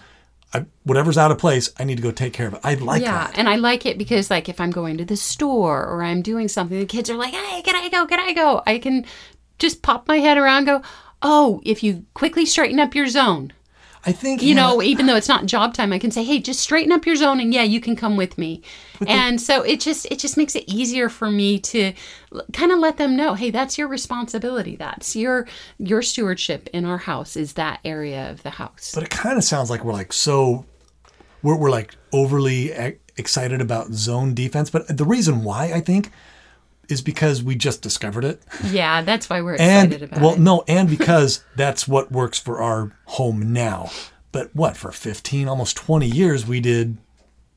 I, 0.53 0.65
whatever's 0.83 1.17
out 1.17 1.31
of 1.31 1.37
place. 1.37 1.69
I 1.77 1.83
need 1.83 1.95
to 1.97 2.03
go 2.03 2.11
take 2.11 2.33
care 2.33 2.47
of 2.47 2.53
it. 2.55 2.61
I 2.63 2.73
like 2.75 3.01
yeah, 3.01 3.27
that. 3.27 3.37
and 3.37 3.47
I 3.47 3.55
like 3.55 3.85
it 3.85 3.97
because, 3.97 4.29
like, 4.29 4.49
if 4.49 4.59
I'm 4.59 4.71
going 4.71 4.97
to 4.97 5.05
the 5.05 5.15
store 5.17 5.85
or 5.85 6.01
I'm 6.03 6.21
doing 6.21 6.47
something, 6.47 6.77
the 6.79 6.85
kids 6.85 7.09
are 7.09 7.17
like, 7.17 7.33
"Hey, 7.33 7.61
can 7.61 7.75
I 7.75 7.87
go? 7.89 8.05
Can 8.05 8.19
I 8.19 8.33
go?" 8.33 8.61
I 8.65 8.79
can 8.79 9.05
just 9.59 9.81
pop 9.81 10.07
my 10.07 10.17
head 10.17 10.37
around, 10.37 10.67
and 10.67 10.67
go, 10.67 10.81
"Oh, 11.21 11.61
if 11.63 11.83
you 11.83 12.05
quickly 12.13 12.45
straighten 12.45 12.79
up 12.79 12.95
your 12.95 13.07
zone, 13.07 13.53
I 14.07 14.11
think 14.11 14.43
you 14.43 14.53
know, 14.53 14.83
even 14.83 15.07
though 15.07 15.15
it's 15.15 15.27
not 15.27 15.47
job 15.47 15.73
time, 15.73 15.91
I 15.91 15.97
can 15.97 16.11
say, 16.11 16.23
"Hey, 16.23 16.39
just 16.39 16.59
straighten 16.59 16.91
up 16.91 17.07
your 17.07 17.15
zone, 17.15 17.39
and 17.39 17.51
yeah, 17.51 17.63
you 17.63 17.81
can 17.81 17.95
come 17.95 18.15
with 18.15 18.37
me." 18.37 18.61
and 19.07 19.41
so 19.41 19.63
it 19.63 19.79
just 19.79 20.05
it 20.11 20.19
just 20.19 20.37
makes 20.37 20.55
it 20.55 20.63
easier 20.67 21.09
for 21.09 21.31
me 21.31 21.59
to 21.59 21.91
kind 22.53 22.71
of 22.71 22.77
let 22.77 22.97
them 22.97 23.15
know, 23.15 23.33
"Hey, 23.33 23.49
that's 23.49 23.79
your 23.79 23.87
responsibility. 23.87 24.75
That's 24.75 25.15
your 25.15 25.47
your 25.79 26.03
stewardship 26.03 26.69
in 26.71 26.85
our 26.85 26.99
house 26.99 27.35
is 27.35 27.53
that 27.53 27.79
area 27.83 28.29
of 28.29 28.43
the 28.43 28.51
house." 28.51 28.91
But 28.93 29.03
it 29.03 29.09
kind 29.09 29.39
of 29.39 29.43
sounds 29.43 29.71
like 29.71 29.83
we're 29.83 29.93
like 29.93 30.13
so, 30.13 30.65
we're, 31.41 31.57
we're 31.57 31.71
like 31.71 31.95
overly 32.13 32.73
e- 32.73 32.97
excited 33.17 33.59
about 33.59 33.91
zone 33.91 34.35
defense. 34.35 34.69
But 34.69 34.95
the 34.95 35.05
reason 35.05 35.43
why 35.43 35.71
I 35.73 35.79
think 35.79 36.11
is 36.89 37.01
because 37.01 37.43
we 37.43 37.55
just 37.55 37.81
discovered 37.81 38.23
it. 38.23 38.41
yeah, 38.65 39.01
that's 39.01 39.29
why 39.29 39.41
we're 39.41 39.55
And 39.55 39.91
excited 39.93 40.09
about 40.11 40.21
well, 40.23 40.33
it. 40.35 40.39
no, 40.39 40.63
and 40.67 40.89
because 40.89 41.43
that's 41.55 41.87
what 41.87 42.11
works 42.11 42.39
for 42.39 42.61
our 42.61 42.91
home 43.05 43.53
now. 43.53 43.89
But 44.31 44.55
what 44.55 44.75
for 44.77 44.91
15, 44.91 45.47
almost 45.47 45.77
20 45.77 46.07
years 46.07 46.45
we 46.45 46.59
did 46.59 46.97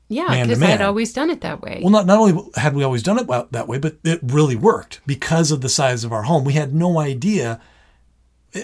Yeah, 0.07 0.43
because 0.43 0.61
I'd 0.63 0.81
always 0.81 1.11
done 1.13 1.29
it 1.29 1.41
that 1.41 1.61
way. 1.61 1.79
Well, 1.81 1.91
not, 1.91 2.05
not 2.05 2.17
only 2.19 2.49
had 2.55 2.73
we 2.73 2.83
always 2.83 3.03
done 3.03 3.19
it 3.19 3.27
that 3.51 3.67
way, 3.67 3.77
but 3.79 3.97
it 4.03 4.19
really 4.23 4.55
worked 4.55 5.01
because 5.05 5.51
of 5.51 5.59
the 5.61 5.69
size 5.69 6.03
of 6.03 6.13
our 6.13 6.23
home. 6.23 6.43
We 6.45 6.53
had 6.53 6.73
no 6.73 6.97
idea 6.99 7.59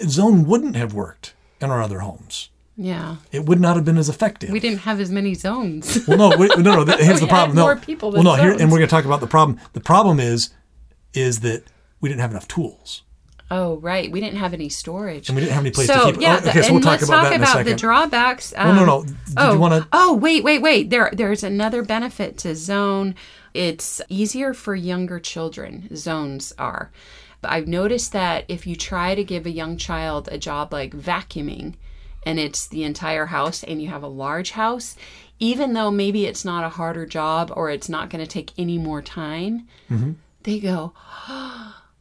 zone 0.07 0.45
wouldn't 0.45 0.75
have 0.75 0.93
worked 0.93 1.33
in 1.61 1.69
our 1.69 1.81
other 1.81 1.99
homes. 1.99 2.49
Yeah. 2.77 3.17
It 3.31 3.45
would 3.45 3.59
not 3.59 3.75
have 3.75 3.85
been 3.85 3.97
as 3.97 4.09
effective. 4.09 4.49
We 4.49 4.59
didn't 4.59 4.79
have 4.79 4.99
as 4.99 5.09
many 5.11 5.33
zones. 5.33 5.99
well, 6.07 6.17
no, 6.17 6.37
we, 6.37 6.47
no, 6.57 6.83
no. 6.83 6.97
Here's 6.97 7.19
the 7.19 7.27
problem. 7.27 7.49
had 7.49 7.55
No, 7.55 7.63
more 7.63 7.75
people 7.75 8.11
well, 8.11 8.23
no. 8.23 8.33
Here, 8.35 8.51
zones. 8.51 8.61
and 8.61 8.71
we're 8.71 8.79
going 8.79 8.87
to 8.87 8.95
talk 8.95 9.05
about 9.05 9.19
the 9.21 9.27
problem. 9.27 9.59
The 9.73 9.81
problem 9.81 10.19
is, 10.19 10.49
is 11.13 11.39
that 11.41 11.63
we 12.01 12.09
didn't 12.09 12.21
have 12.21 12.31
enough 12.31 12.47
tools 12.47 13.03
oh, 13.51 13.77
right. 13.77 14.11
We 14.11 14.19
didn't 14.19 14.39
have 14.39 14.53
any 14.53 14.69
storage. 14.69 15.29
and 15.29 15.35
we 15.35 15.41
didn't 15.41 15.53
have 15.53 15.63
any 15.63 15.71
place 15.71 15.87
so 15.87 16.07
to 16.07 16.11
keep. 16.13 16.21
yeah, 16.21 16.41
oh, 16.43 16.49
okay, 16.49 16.61
so 16.61 16.73
we'll 16.73 16.81
talk 16.81 16.91
let's 16.91 17.03
about 17.03 17.15
talk 17.15 17.29
that 17.29 17.35
in 17.35 17.41
a 17.41 17.43
about 17.43 17.53
second. 17.53 17.71
the 17.71 17.77
drawbacks. 17.77 18.53
no, 18.53 18.73
no, 18.73 18.79
Um, 18.81 18.85
no. 18.85 19.03
Did 19.03 19.15
oh, 19.37 19.53
you 19.53 19.59
want 19.59 19.83
to? 19.83 19.87
oh, 19.93 20.13
wait, 20.15 20.43
wait, 20.43 20.61
wait. 20.61 20.89
There, 20.89 21.09
there's 21.13 21.43
another 21.43 21.83
benefit 21.83 22.37
to 22.39 22.55
zone. 22.55 23.15
It's 23.53 24.01
easier 24.09 24.53
for 24.53 24.75
younger 24.75 25.19
children. 25.19 25.87
Zones 25.95 26.53
are. 26.57 26.91
But 27.41 27.51
I've 27.51 27.67
noticed 27.67 28.11
that 28.13 28.45
if 28.47 28.65
you 28.65 28.75
try 28.75 29.15
to 29.15 29.23
give 29.23 29.45
a 29.45 29.51
young 29.51 29.77
child 29.77 30.27
a 30.31 30.37
job 30.37 30.73
like 30.73 30.93
vacuuming, 30.93 31.75
and 32.25 32.39
it's 32.39 32.67
the 32.67 32.83
entire 32.83 33.27
house, 33.27 33.63
and 33.63 33.81
you 33.81 33.87
have 33.89 34.03
a 34.03 34.07
large 34.07 34.51
house, 34.51 34.95
even 35.39 35.73
though 35.73 35.91
maybe 35.91 36.25
it's 36.25 36.43
not 36.45 36.63
a 36.63 36.69
harder 36.69 37.05
job 37.05 37.51
or 37.55 37.69
it's 37.69 37.89
not 37.89 38.09
going 38.09 38.23
to 38.23 38.29
take 38.29 38.51
any 38.57 38.77
more 38.77 39.01
time, 39.01 39.67
Mm-hmm. 39.89 40.11
they 40.43 40.59
go. 40.59 40.93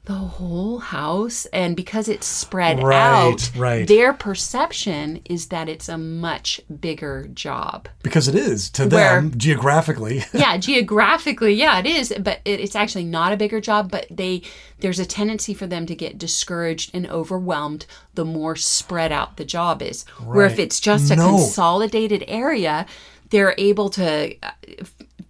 The 0.06 0.12
whole 0.12 0.80
house, 0.80 1.46
and 1.46 1.74
because 1.74 2.08
it's 2.10 2.26
spread 2.26 2.82
Right, 2.82 2.94
out, 3.32 3.50
right. 3.56 3.88
their 3.88 4.12
perception 4.12 5.22
is 5.24 5.46
that 5.46 5.66
it's 5.66 5.88
a 5.88 5.96
much 5.96 6.60
bigger 6.80 7.26
job. 7.32 7.88
Because 8.02 8.28
it 8.28 8.34
is 8.34 8.68
to 8.72 8.86
Where- 8.86 9.22
them 9.22 9.32
geographically. 9.38 10.22
Yeah, 10.34 10.58
geographically, 10.58 11.54
yeah, 11.54 11.78
it 11.78 11.86
is, 11.86 12.12
but 12.20 12.40
it, 12.44 12.60
it's 12.60 12.76
actually 12.76 13.04
not 13.04 13.32
a 13.32 13.36
bigger 13.38 13.62
job. 13.62 13.90
But 13.90 14.06
they 14.10 14.42
there's 14.80 14.98
a 14.98 15.06
tendency 15.06 15.54
for 15.54 15.66
them 15.66 15.86
to 15.86 15.94
get 15.94 16.18
discouraged 16.18 16.90
and 16.94 17.06
overwhelmed 17.08 17.86
the 18.14 18.26
more 18.26 18.56
spread 18.56 19.10
out 19.10 19.38
the 19.38 19.44
job 19.46 19.80
is. 19.80 20.04
Where 20.22 20.44
if 20.44 20.58
it's 20.58 20.80
just 20.80 21.10
a 21.10 21.16
No. 21.16 21.30
consolidated 21.30 22.24
area, 22.28 22.84
they're 23.30 23.54
able 23.56 23.88
to 23.90 24.36
uh, 24.42 24.50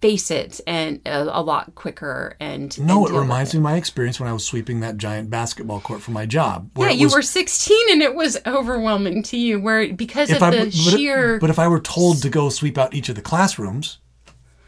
face 0.01 0.31
it 0.31 0.59
and 0.67 0.99
a, 1.05 1.39
a 1.39 1.41
lot 1.41 1.75
quicker. 1.75 2.35
And 2.39 2.77
No, 2.79 3.05
and 3.05 3.15
it 3.15 3.19
reminds 3.19 3.53
me 3.53 3.57
of 3.59 3.63
my 3.63 3.75
experience 3.77 4.19
when 4.19 4.29
I 4.29 4.33
was 4.33 4.45
sweeping 4.45 4.79
that 4.81 4.97
giant 4.97 5.29
basketball 5.29 5.79
court 5.79 6.01
for 6.01 6.11
my 6.11 6.25
job. 6.25 6.69
Yeah, 6.77 6.89
it 6.89 6.97
you 6.97 7.05
was- 7.07 7.15
were 7.15 7.21
16 7.21 7.77
and 7.91 8.01
it 8.01 8.15
was 8.15 8.37
overwhelming 8.45 9.23
to 9.23 9.37
you 9.37 9.59
where 9.59 9.93
because 9.93 10.31
of 10.31 10.41
I, 10.43 10.49
the 10.51 10.57
but, 10.57 10.67
it- 10.67 10.73
sheer 10.73 11.39
but 11.39 11.49
if 11.49 11.59
I 11.59 11.67
were 11.67 11.79
told 11.79 12.21
to 12.21 12.29
go 12.29 12.49
sweep 12.49 12.77
out 12.77 12.93
each 12.93 13.09
of 13.09 13.15
the 13.15 13.21
classrooms, 13.21 13.99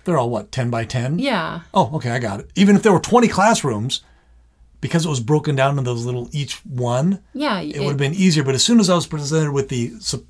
they're 0.04 0.18
all 0.18 0.30
what 0.30 0.52
ten 0.54 0.70
by 0.70 0.86
ten. 0.86 1.20
yeah. 1.20 1.62
Oh, 1.74 1.96
okay, 1.98 2.12
I 2.12 2.20
got 2.20 2.40
it. 2.40 2.50
Even 2.56 2.76
if 2.78 2.84
there 2.84 2.94
were 2.94 3.00
twenty 3.00 3.28
classrooms, 3.28 4.02
because 4.80 5.06
it 5.06 5.10
was 5.10 5.20
broken 5.20 5.54
down 5.56 5.72
into 5.72 5.82
those 5.82 6.06
little 6.06 6.30
each 6.32 6.66
one, 6.66 7.22
Yeah, 7.34 7.60
it 7.60 7.80
would 7.80 7.88
have 7.90 7.98
been 7.98 8.14
easier. 8.14 8.44
But 8.44 8.56
as 8.56 8.64
soon 8.64 8.80
as 8.80 8.90
I 8.90 8.96
was 8.96 9.06
presented 9.06 9.52
with 9.52 9.68
the 9.68 10.00
sup- 10.00 10.24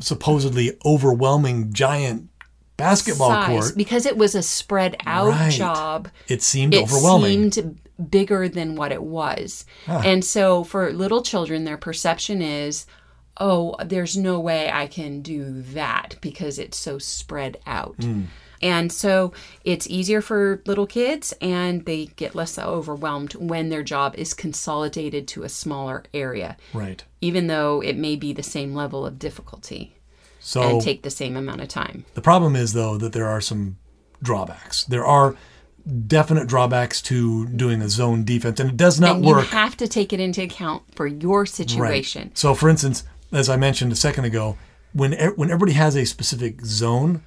supposedly 0.00 0.76
overwhelming 0.84 1.72
giant 1.72 2.28
basketball 2.76 3.30
size 3.30 3.48
court, 3.48 3.76
because 3.76 4.06
it 4.06 4.16
was 4.16 4.34
a 4.34 4.42
spread 4.42 4.96
out 5.06 5.28
Right. 5.28 5.52
job. 5.52 6.08
it 6.28 6.42
seemed 6.42 6.74
overwhelming 6.74 6.84
It 6.84 6.92
overwhelming. 6.92 7.52
seemed 7.52 7.78
bigger 8.10 8.48
than 8.48 8.74
what 8.74 8.90
it 8.92 9.02
was. 9.02 9.64
And 9.86 10.24
so 10.24 10.64
for 10.64 10.92
little 10.92 11.22
children 11.22 11.64
their 11.64 11.76
perception 11.76 12.42
is 12.42 12.86
oh, 13.38 13.74
there's 13.84 14.16
no 14.16 14.38
way 14.38 14.70
I 14.70 14.86
can 14.86 15.22
do 15.22 15.62
that 15.72 16.16
because 16.20 16.58
it's 16.58 16.76
so 16.76 16.98
spread 16.98 17.58
out. 17.66 17.96
Hmm. 17.98 18.24
And 18.60 18.92
so 18.92 19.32
it's 19.64 19.88
easier 19.88 20.20
for 20.20 20.62
little 20.66 20.86
kids 20.86 21.32
and 21.40 21.84
they 21.86 22.06
get 22.06 22.34
less 22.34 22.58
overwhelmed 22.58 23.32
when 23.34 23.70
their 23.70 23.82
job 23.82 24.14
is 24.16 24.34
consolidated 24.34 25.26
to 25.28 25.42
a 25.42 25.48
smaller 25.48 26.04
area, 26.14 26.56
right. 26.72 27.02
even 27.20 27.46
though 27.48 27.82
it 27.82 27.96
may 27.96 28.14
be 28.16 28.32
the 28.32 28.42
same 28.42 28.74
level 28.74 29.04
of 29.06 29.18
difficulty 29.18 29.96
So 30.42 30.62
and 30.62 30.80
take 30.80 31.02
the 31.02 31.10
same 31.10 31.36
amount 31.36 31.60
of 31.60 31.68
time. 31.68 32.04
The 32.14 32.20
problem 32.20 32.56
is, 32.56 32.72
though, 32.72 32.98
that 32.98 33.12
there 33.12 33.28
are 33.28 33.40
some 33.40 33.78
drawbacks. 34.22 34.84
There 34.84 35.06
are 35.06 35.36
definite 36.06 36.48
drawbacks 36.48 37.00
to 37.02 37.46
doing 37.46 37.80
a 37.80 37.88
zone 37.88 38.24
defense, 38.24 38.58
and 38.60 38.70
it 38.70 38.76
does 38.76 39.00
not 39.00 39.16
and 39.16 39.24
work. 39.24 39.44
you 39.44 39.50
have 39.50 39.76
to 39.76 39.88
take 39.88 40.12
it 40.12 40.20
into 40.20 40.42
account 40.42 40.82
for 40.94 41.06
your 41.06 41.46
situation. 41.46 42.32
So, 42.34 42.54
for 42.54 42.68
instance, 42.68 43.04
as 43.30 43.48
I 43.48 43.56
mentioned 43.56 43.92
a 43.92 43.96
second 43.96 44.24
ago, 44.24 44.58
when 44.92 45.12
when 45.36 45.50
everybody 45.50 45.72
has 45.72 45.96
a 45.96 46.04
specific 46.04 46.64
zone, 46.64 47.22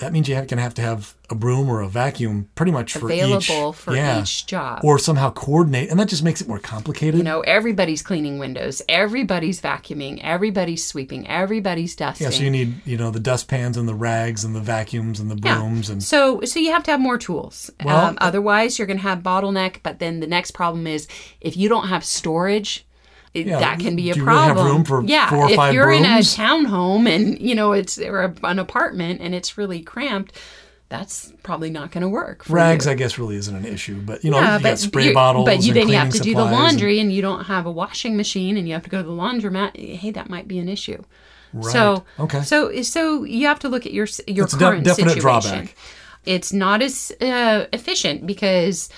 that 0.00 0.12
means 0.12 0.28
you're 0.28 0.36
going 0.38 0.48
to 0.48 0.62
have 0.62 0.74
to 0.74 0.82
have 0.82 1.14
a 1.30 1.34
broom 1.34 1.68
or 1.70 1.80
a 1.80 1.88
vacuum 1.88 2.48
pretty 2.54 2.72
much 2.72 2.94
for 2.94 3.10
each. 3.10 3.22
Available 3.22 3.72
for 3.72 3.94
yeah. 3.94 4.20
each 4.20 4.46
job. 4.46 4.80
Or 4.82 4.98
somehow 4.98 5.30
coordinate, 5.30 5.90
and 5.90 6.00
that 6.00 6.08
just 6.08 6.24
makes 6.24 6.40
it 6.40 6.48
more 6.48 6.58
complicated. 6.58 7.16
you 7.18 7.22
know, 7.22 7.40
everybody's 7.42 8.02
cleaning 8.02 8.38
windows, 8.38 8.82
everybody's 8.88 9.60
vacuuming, 9.60 10.18
everybody's 10.22 10.86
sweeping, 10.86 11.28
everybody's 11.28 11.94
dusting. 11.94 12.24
yeah, 12.26 12.30
so 12.30 12.42
you 12.42 12.50
need, 12.50 12.84
you 12.84 12.96
know, 12.96 13.10
the 13.10 13.20
dustpans 13.20 13.76
and 13.76 13.88
the 13.88 13.94
rags 13.94 14.44
and 14.44 14.56
the 14.56 14.60
vacuums 14.60 15.20
and 15.20 15.30
the 15.30 15.38
Yeah. 15.42 15.56
brooms 15.56 15.88
and 15.90 16.02
So, 16.02 16.40
so 16.42 16.58
you 16.58 16.72
have 16.72 16.82
to 16.84 16.90
have 16.90 17.00
more 17.00 17.18
tools. 17.18 17.70
Well- 17.84 17.96
um, 18.06 18.18
otherwise, 18.20 18.78
you're 18.78 18.86
going 18.86 18.98
to 18.98 19.02
have 19.04 19.20
bottleneck. 19.20 19.76
But 19.82 19.98
then 19.98 20.20
the 20.20 20.26
next 20.26 20.52
problem 20.52 20.86
is 20.86 21.06
if 21.40 21.56
you 21.56 21.68
don't 21.68 21.88
have 21.88 22.04
storage, 22.04 22.86
it, 23.34 23.46
Yeah, 23.46 23.60
that 23.60 23.78
can 23.78 23.94
be 23.96 24.10
a 24.10 24.14
do 24.14 24.20
you 24.20 24.26
really 24.26 24.38
have 24.38 24.54
problem. 24.54 24.74
room 24.76 24.84
for 24.84 25.02
yeah, 25.04 25.30
four 25.30 25.44
or 25.46 25.50
if 25.50 25.72
you're 25.72 25.90
in 25.92 26.04
a 26.04 26.18
townhome 26.18 27.08
and 27.08 27.38
you 27.40 27.54
know 27.54 27.72
it's 27.72 27.98
or 27.98 28.22
a, 28.22 28.34
an 28.44 28.58
apartment 28.58 29.20
and 29.20 29.34
it's 29.34 29.56
really 29.56 29.82
cramped, 29.82 30.36
that's 30.88 31.32
probably 31.44 31.70
not 31.70 31.92
going 31.92 32.02
to 32.02 32.08
work. 32.08 32.42
For 32.44 32.54
rags. 32.54 32.86
you. 32.86 32.90
I 32.92 32.94
guess 32.94 33.18
really 33.18 33.36
isn't 33.36 33.54
an 33.54 33.64
issue, 33.64 34.00
but 34.00 34.24
you 34.24 34.30
know, 34.32 34.38
Yeah, 34.40 34.56
you 34.58 34.64
got 34.64 34.78
spray 34.80 35.12
bottles. 35.12 35.44
But 35.46 35.62
you 35.62 35.68
and 35.70 35.76
then 35.80 35.88
you 35.88 35.94
have 35.94 36.10
to 36.10 36.18
do 36.18 36.34
the 36.34 36.40
supplies 36.40 36.46
and- 36.46 36.52
laundry, 36.56 36.98
and, 36.98 37.12
you 37.12 37.22
don't 37.22 37.44
have 37.44 37.66
a 37.66 37.70
washing 37.70 38.16
machine, 38.16 38.56
and 38.56 38.66
you 38.66 38.74
have 38.74 38.82
to 38.82 38.90
go 38.90 39.00
to 39.00 39.06
the 39.08 39.14
laundromat. 39.14 39.76
Hey, 39.76 40.10
that 40.10 40.28
might 40.28 40.48
be 40.48 40.58
an 40.58 40.68
issue. 40.68 41.00
Right. 41.52 41.72
So 41.72 42.04
Okay. 42.18 42.42
So 42.42 42.82
so 42.82 43.22
you 43.24 43.46
have 43.46 43.60
to 43.60 43.68
look 43.68 43.86
at 43.86 43.92
your 43.92 44.06
your 44.26 44.46
de- 44.46 44.56
current 44.56 44.84
definite 44.84 45.14
situation. 45.14 45.50
drawback. 45.50 45.76
It's 46.26 46.52
not 46.52 46.82
as 46.82 47.12
uh, 47.20 47.66
efficient 47.72 48.26
because 48.26 48.88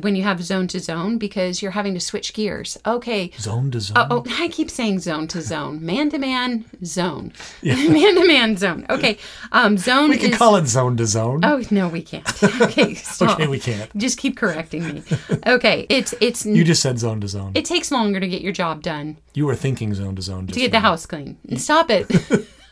when 0.00 0.16
you 0.16 0.22
have 0.24 0.42
zone 0.42 0.66
to 0.68 0.80
zone, 0.80 1.18
because 1.18 1.62
you're 1.62 1.72
having 1.72 1.94
to 1.94 2.00
switch 2.00 2.34
gears. 2.34 2.78
Okay. 2.86 3.30
zone 3.38 3.70
to 3.70 3.80
zone. 3.80 3.96
Oh, 4.10 4.24
oh, 4.26 4.42
I 4.42 4.48
keep 4.48 4.70
saying 4.70 5.00
zone 5.00 5.28
to 5.28 5.40
zone, 5.40 5.84
man 5.84 6.10
to 6.10 6.18
man 6.18 6.64
zone, 6.84 7.32
man 7.62 8.14
to 8.14 8.26
man 8.26 8.56
zone. 8.56 8.86
Okay, 8.90 9.18
um, 9.52 9.78
zone. 9.78 10.10
we 10.10 10.18
can 10.18 10.32
is, 10.32 10.38
call 10.38 10.56
it 10.56 10.66
zone 10.66 10.96
to 10.96 11.06
zone. 11.06 11.44
Oh 11.44 11.62
no, 11.70 11.88
we 11.88 12.02
can't. 12.02 12.26
Okay, 12.68 12.94
stop. 12.94 13.38
Okay, 13.38 13.46
we 13.46 13.58
can't. 13.58 13.94
Just 13.96 14.18
keep 14.18 14.36
correcting 14.36 14.84
me. 14.86 15.02
Okay, 15.46 15.86
it's 15.88 16.14
it's 16.20 16.44
You 16.44 16.64
just 16.64 16.82
said 16.82 16.98
zone 16.98 17.20
to 17.20 17.28
zone. 17.28 17.52
it 17.54 17.64
takes 17.64 17.90
longer 17.90 18.20
to 18.20 18.28
get 18.28 18.42
your 18.42 18.52
job 18.52 18.82
done 18.82 19.16
you 19.38 19.46
were 19.46 19.54
thinking 19.54 19.94
zone 19.94 20.16
to 20.16 20.22
zone. 20.22 20.48
to 20.48 20.58
get 20.58 20.72
the 20.72 20.80
house 20.80 21.06
clean. 21.06 21.38
Stop 21.56 21.90
it. 21.90 22.10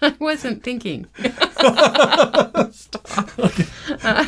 I 0.03 0.15
wasn't 0.19 0.65
thinking. 0.65 1.07
Stop. 2.73 3.31
Uh, 4.03 4.27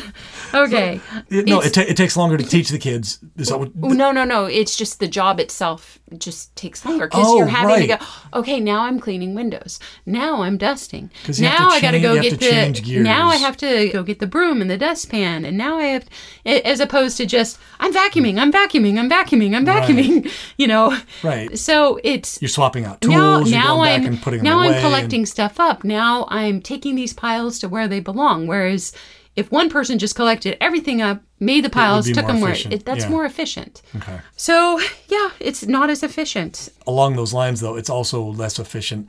okay. 0.53 0.99
It- 1.29 1.47
no, 1.47 1.61
it, 1.61 1.73
ta- 1.73 1.81
it 1.87 1.95
takes 1.97 2.15
longer 2.17 2.37
to 2.37 2.43
teach 2.43 2.69
the 2.69 2.77
kids. 2.79 3.19
Is 3.37 3.49
that 3.49 3.57
what, 3.59 3.71
Oh, 3.81 3.89
no, 3.89 4.11
no, 4.11 4.23
no. 4.25 4.45
It's 4.45 4.75
just 4.75 4.99
the 4.99 5.07
job 5.07 5.39
itself 5.39 5.99
just 6.17 6.55
takes 6.55 6.83
longer 6.85 7.07
because 7.07 7.25
Oh, 7.27 7.37
you're 7.37 7.45
having 7.47 7.81
to 7.81 7.97
go. 7.97 8.05
Okay, 8.33 8.59
now 8.59 8.81
I'm 8.81 8.99
cleaning 8.99 9.35
windows. 9.35 9.79
Now 10.07 10.41
I'm 10.41 10.57
dusting. 10.57 11.11
'Cause 11.23 11.39
you 11.39 11.47
have 11.47 11.57
to 11.57 11.63
Now 11.63 11.69
I 11.69 11.81
got 11.81 11.91
to 11.91 11.99
go 11.99 12.19
get 12.21 12.39
the. 12.39 12.81
gears. 12.81 13.03
Now 13.03 13.27
I 13.27 13.35
have 13.35 13.55
to 13.57 13.89
go 13.89 14.01
get 14.03 14.19
the 14.19 14.25
broom 14.27 14.61
and 14.61 14.69
the 14.71 14.77
dustpan, 14.77 15.45
and 15.45 15.55
now 15.57 15.77
I 15.77 15.83
have, 15.85 16.05
as 16.45 16.79
opposed 16.79 17.17
to 17.17 17.25
just 17.27 17.59
I'm 17.79 17.93
vacuuming, 17.93 18.39
I'm 18.39 18.51
vacuuming, 18.51 18.97
I'm 18.97 19.09
vacuuming, 19.09 19.55
I'm 19.55 19.65
Right. 19.65 19.83
vacuuming. 19.87 20.31
You 20.57 20.67
know. 20.67 20.97
Right. 21.23 21.57
So 21.57 21.99
it's 22.03 22.41
You're 22.41 22.49
swapping 22.49 22.85
out 22.85 23.01
tools. 23.01 23.13
now, 23.15 23.39
you're 23.39 23.49
now 23.49 23.75
going 23.75 23.91
I'm 24.01 24.05
and 24.07 24.21
putting 24.21 24.41
now 24.43 24.57
them 24.61 24.67
away. 24.69 24.75
I'm 24.77 24.81
collecting 24.81 25.25
stuff 25.25 25.59
up. 25.59 25.83
Now 25.83 26.25
I'm 26.29 26.61
taking 26.61 26.95
these 26.95 27.13
piles 27.13 27.59
to 27.59 27.69
where 27.69 27.87
they 27.87 27.99
belong. 27.99 28.47
Whereas 28.47 28.91
if 29.39 29.51
one 29.51 29.69
person 29.69 29.97
just 29.99 30.15
collected 30.15 30.57
everything 30.61 31.01
up, 31.01 31.21
made 31.39 31.63
the 31.63 31.69
piles, 31.69 32.05
took 32.11 32.27
them 32.27 32.41
where 32.41 32.51
efficient. 32.51 32.73
it, 32.73 32.85
that's 32.85 33.05
Yeah. 33.05 33.09
more 33.09 33.25
efficient. 33.25 33.81
Okay. 33.95 34.19
So 34.35 34.79
yeah, 35.07 35.29
it's 35.39 35.65
not 35.65 35.89
as 35.89 36.03
efficient. 36.03 36.69
Along 36.85 37.15
those 37.15 37.33
lines, 37.33 37.61
though, 37.61 37.75
it's 37.75 37.89
also 37.89 38.21
less 38.23 38.59
efficient 38.59 39.07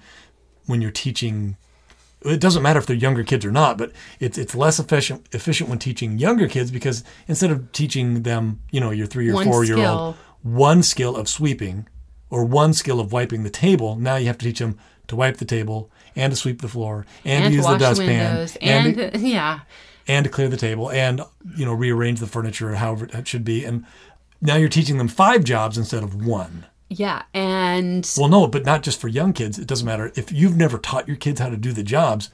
when 0.67 0.81
you're 0.81 0.91
teaching. 0.93 1.57
It 2.23 2.41
doesn't 2.41 2.63
matter 2.63 2.79
if 2.79 2.87
they're 2.87 2.97
younger 2.97 3.25
kids 3.25 3.45
or 3.45 3.51
not, 3.51 3.79
but 3.79 3.93
it's 4.21 4.37
it's 4.39 4.55
less 4.55 4.79
efficient 4.79 5.27
efficient 5.33 5.69
when 5.71 5.79
teaching 5.79 6.19
younger 6.19 6.47
kids 6.49 6.71
because 6.71 7.03
instead 7.27 7.51
of 7.51 7.73
teaching 7.73 8.23
them, 8.23 8.61
you 8.71 8.81
know, 8.81 8.91
your 8.91 9.07
three 9.07 9.29
or 9.31 9.35
One 9.35 9.47
four 9.47 9.65
year 9.65 9.79
old 9.79 10.17
one 10.43 10.83
skill 10.83 11.17
of 11.17 11.29
sweeping 11.29 11.87
or 12.31 12.45
one 12.45 12.73
skill 12.75 13.01
of 13.01 13.13
wiping 13.13 13.43
the 13.43 13.51
table, 13.51 13.97
now 13.97 14.17
you 14.17 14.27
have 14.27 14.39
to 14.39 14.45
teach 14.47 14.59
them 14.59 14.79
to 15.09 15.17
wipe 15.17 15.39
the 15.39 15.45
table 15.45 15.91
and 16.15 16.33
to 16.33 16.37
sweep 16.37 16.61
the 16.63 16.69
floor 16.69 17.05
and, 17.25 17.45
And 17.45 17.53
to 17.53 17.57
use 17.57 17.67
the 17.67 17.77
dustpan 17.79 18.49
and 18.63 19.01
and, 19.01 19.23
yeah. 19.37 19.61
And 20.09 20.25
to 20.25 20.31
clear 20.31 20.49
the 20.49 20.57
table 20.57 20.91
and 20.91 21.21
you 21.57 21.65
know 21.65 21.73
rearrange 21.73 22.21
the 22.21 22.27
furniture 22.27 22.75
however 22.75 23.09
it 23.13 23.29
should 23.29 23.45
be. 23.45 23.65
And 23.65 23.85
now 24.41 24.57
you're 24.57 24.69
teaching 24.69 24.99
them 24.99 25.09
five 25.09 25.45
jobs 25.45 25.77
instead 25.77 26.03
of 26.03 26.27
one. 26.27 26.67
Yeah, 26.89 27.23
and 27.33 28.11
well 28.17 28.29
no 28.29 28.47
but 28.47 28.65
not 28.65 28.83
just 28.83 29.01
for 29.01 29.09
young 29.09 29.33
kids. 29.33 29.59
It 29.59 29.67
doesn't 29.67 29.87
matter. 29.87 30.13
If 30.17 30.33
you've 30.33 30.57
never 30.57 30.79
taught 30.79 31.09
your 31.09 31.17
kids 31.17 31.41
how 31.41 31.51
to 31.51 31.57
do 31.57 31.73
the 31.73 31.83
jobs 31.83 32.31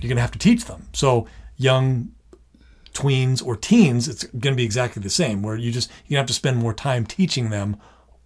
you're 0.00 0.08
going 0.08 0.16
to 0.16 0.22
have 0.22 0.32
to 0.32 0.38
teach 0.38 0.66
them. 0.66 0.88
So 0.92 1.26
young 1.56 2.12
tweens 2.92 3.44
or 3.44 3.56
teens 3.56 4.08
it's 4.08 4.24
going 4.24 4.54
to 4.54 4.56
be 4.56 4.64
exactly 4.64 5.02
the 5.02 5.10
same 5.10 5.42
where 5.42 5.54
you 5.54 5.70
just 5.70 5.90
you 6.06 6.16
have 6.16 6.24
to 6.24 6.32
spend 6.32 6.56
more 6.56 6.72
time 6.72 7.04
teaching 7.04 7.50
them 7.50 7.76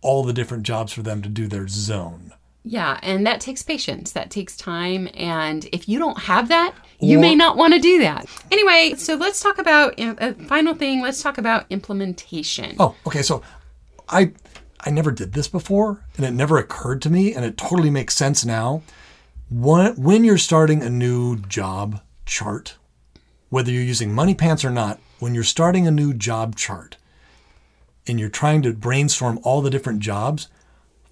all 0.01 0.23
the 0.23 0.33
different 0.33 0.63
jobs 0.63 0.93
for 0.93 1.03
them 1.03 1.21
to 1.23 1.29
do 1.29 1.49
their 1.49 1.67
zone 1.67 2.33
yeah, 2.63 2.99
and 3.03 3.27
that 3.27 3.41
takes 3.41 3.63
patience. 3.63 4.13
That 4.13 4.31
takes 4.31 4.57
time, 4.57 5.09
and 5.15 5.67
if 5.73 5.89
you 5.89 5.99
don't 5.99 6.19
have 6.19 6.49
that, 6.49 6.75
you 7.01 7.19
Or- 7.19 7.21
may 7.21 7.35
not 7.35 7.57
want 7.57 7.73
to 7.75 7.81
do 7.81 8.01
that. 8.01 8.27
Anyway, 8.51 8.95
so 8.97 9.15
let's 9.15 9.41
talk 9.41 9.59
about 9.59 9.95
a 9.99 10.35
final 10.47 10.75
thing. 10.75 11.01
Let's 11.01 11.23
talk 11.23 11.39
about 11.39 11.65
implementation. 11.71 12.77
Oh, 12.79 12.95
okay. 13.07 13.23
So 13.23 13.43
I 14.09 14.33
I 14.85 14.91
never 14.91 15.11
did 15.11 15.33
this 15.33 15.49
before, 15.49 16.05
and 16.17 16.25
it 16.27 16.33
never 16.33 16.59
occurred 16.59 17.03
to 17.03 17.11
me, 17.11 17.35
and 17.35 17.45
it 17.45 17.57
totally 17.57 17.91
makes 17.91 18.15
sense 18.17 18.45
now. 18.45 18.83
When 19.51 19.95
when 19.97 20.25
you're 20.25 20.39
starting 20.39 20.83
a 20.83 20.91
new 20.91 21.37
job 21.39 22.01
chart, 22.27 22.77
whether 23.49 23.71
you're 23.73 23.83
using 23.83 24.15
Money 24.15 24.35
Pants 24.35 24.65
or 24.65 24.71
not, 24.71 25.01
when 25.19 25.35
you're 25.35 25.45
starting 25.45 25.87
a 25.87 25.91
new 25.91 26.13
job 26.13 26.57
chart, 26.57 26.97
and 28.07 28.21
you're 28.21 28.29
trying 28.29 28.63
to 28.63 28.73
brainstorm 28.73 29.39
all 29.43 29.61
the 29.63 29.71
different 29.71 30.01
jobs, 30.01 30.49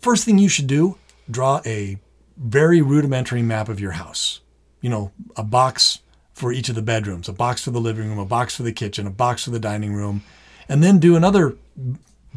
first 0.00 0.24
thing 0.24 0.38
you 0.38 0.48
should 0.48 0.66
do 0.66 0.96
draw 1.30 1.60
a 1.66 1.98
very 2.36 2.80
rudimentary 2.80 3.42
map 3.42 3.68
of 3.68 3.80
your 3.80 3.92
house. 3.92 4.40
You 4.80 4.90
know, 4.90 5.12
a 5.36 5.42
box 5.42 6.00
for 6.32 6.52
each 6.52 6.68
of 6.68 6.74
the 6.74 6.82
bedrooms, 6.82 7.28
a 7.28 7.32
box 7.32 7.64
for 7.64 7.70
the 7.70 7.80
living 7.80 8.08
room, 8.08 8.18
a 8.18 8.24
box 8.24 8.54
for 8.56 8.62
the 8.62 8.72
kitchen, 8.72 9.06
a 9.06 9.10
box 9.10 9.44
for 9.44 9.50
the 9.50 9.58
dining 9.58 9.92
room, 9.92 10.22
and 10.68 10.82
then 10.82 10.98
do 10.98 11.16
another 11.16 11.56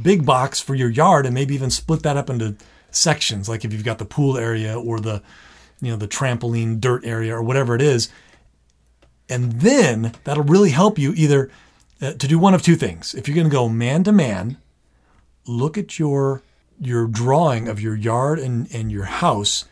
big 0.01 0.25
box 0.25 0.59
for 0.59 0.73
your 0.73 0.89
yard 0.89 1.25
and 1.25 1.35
maybe 1.35 1.53
even 1.53 1.69
split 1.69 2.01
that 2.03 2.17
up 2.17 2.29
into 2.29 2.55
sections. 2.89 3.47
Like 3.47 3.63
if 3.63 3.71
you've 3.71 3.83
got 3.83 3.99
the 3.99 4.05
pool 4.05 4.37
area 4.37 4.79
or 4.79 4.99
the 4.99 5.21
you 5.81 5.91
know 5.91 5.97
the 5.97 6.07
trampoline 6.07 6.79
dirt 6.79 7.05
area 7.05 7.35
or 7.35 7.41
whatever 7.41 7.75
it 7.75 7.81
is. 7.81 8.09
And 9.27 9.53
then 9.61 10.13
that'll 10.23 10.43
really 10.43 10.71
help 10.71 10.99
you 10.99 11.13
either 11.15 11.49
uh, 12.01 12.13
to 12.13 12.27
do 12.27 12.37
one 12.37 12.53
of 12.53 12.61
two 12.61 12.75
things. 12.75 13.13
If 13.15 13.27
you're 13.27 13.35
going 13.35 13.49
to 13.49 13.51
go 13.51 13.69
man 13.69 14.03
to 14.03 14.11
man 14.11 14.57
look 15.47 15.77
at 15.77 15.97
your 15.97 16.41
your 16.81 17.07
drawing 17.07 17.67
of 17.67 17.79
your 17.79 17.95
yard 17.95 18.39
and, 18.39 18.67
and 18.73 18.91
your 18.91 19.05
house 19.05 19.65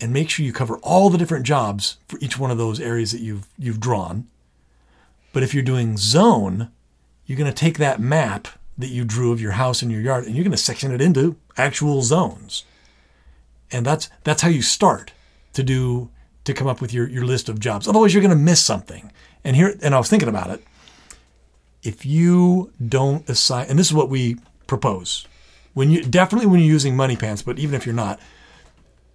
and 0.00 0.12
make 0.12 0.28
sure 0.28 0.44
you 0.44 0.52
cover 0.52 0.76
all 0.78 1.08
the 1.08 1.18
different 1.18 1.46
jobs 1.46 1.96
for 2.06 2.18
each 2.20 2.38
one 2.38 2.50
of 2.50 2.58
those 2.58 2.78
areas 2.78 3.12
that 3.12 3.20
you've 3.20 3.46
you've 3.58 3.80
drawn. 3.80 4.26
But 5.32 5.42
if 5.42 5.54
you're 5.54 5.62
doing 5.62 5.96
zone 5.96 6.70
you're 7.26 7.38
going 7.38 7.50
to 7.50 7.56
take 7.56 7.78
that 7.78 8.00
map 8.00 8.48
that 8.76 8.88
you 8.88 9.04
drew 9.04 9.32
of 9.32 9.40
your 9.40 9.52
house 9.52 9.82
and 9.82 9.90
your 9.90 10.00
yard 10.00 10.24
and 10.24 10.34
you're 10.34 10.44
going 10.44 10.52
to 10.52 10.58
section 10.58 10.92
it 10.92 11.00
into 11.00 11.36
actual 11.56 12.02
zones. 12.02 12.64
And 13.70 13.86
that's 13.86 14.10
that's 14.24 14.42
how 14.42 14.48
you 14.48 14.62
start 14.62 15.12
to 15.54 15.62
do 15.62 16.10
to 16.44 16.52
come 16.52 16.66
up 16.66 16.80
with 16.80 16.92
your, 16.92 17.08
your 17.08 17.24
list 17.24 17.48
of 17.48 17.58
jobs. 17.58 17.88
Otherwise 17.88 18.12
you're 18.12 18.22
going 18.22 18.36
to 18.36 18.42
miss 18.42 18.62
something. 18.62 19.10
And 19.42 19.56
here 19.56 19.74
and 19.82 19.94
i 19.94 19.98
was 19.98 20.08
thinking 20.08 20.28
about 20.28 20.50
it. 20.50 20.62
If 21.82 22.04
you 22.04 22.72
don't 22.86 23.28
assign 23.28 23.66
and 23.68 23.78
this 23.78 23.86
is 23.86 23.94
what 23.94 24.10
we 24.10 24.36
propose 24.66 25.26
when 25.74 25.90
you 25.90 26.02
definitely 26.02 26.46
when 26.46 26.60
you're 26.60 26.68
using 26.68 26.96
money 26.96 27.16
pants 27.16 27.42
but 27.42 27.58
even 27.58 27.74
if 27.74 27.84
you're 27.84 27.94
not 27.94 28.18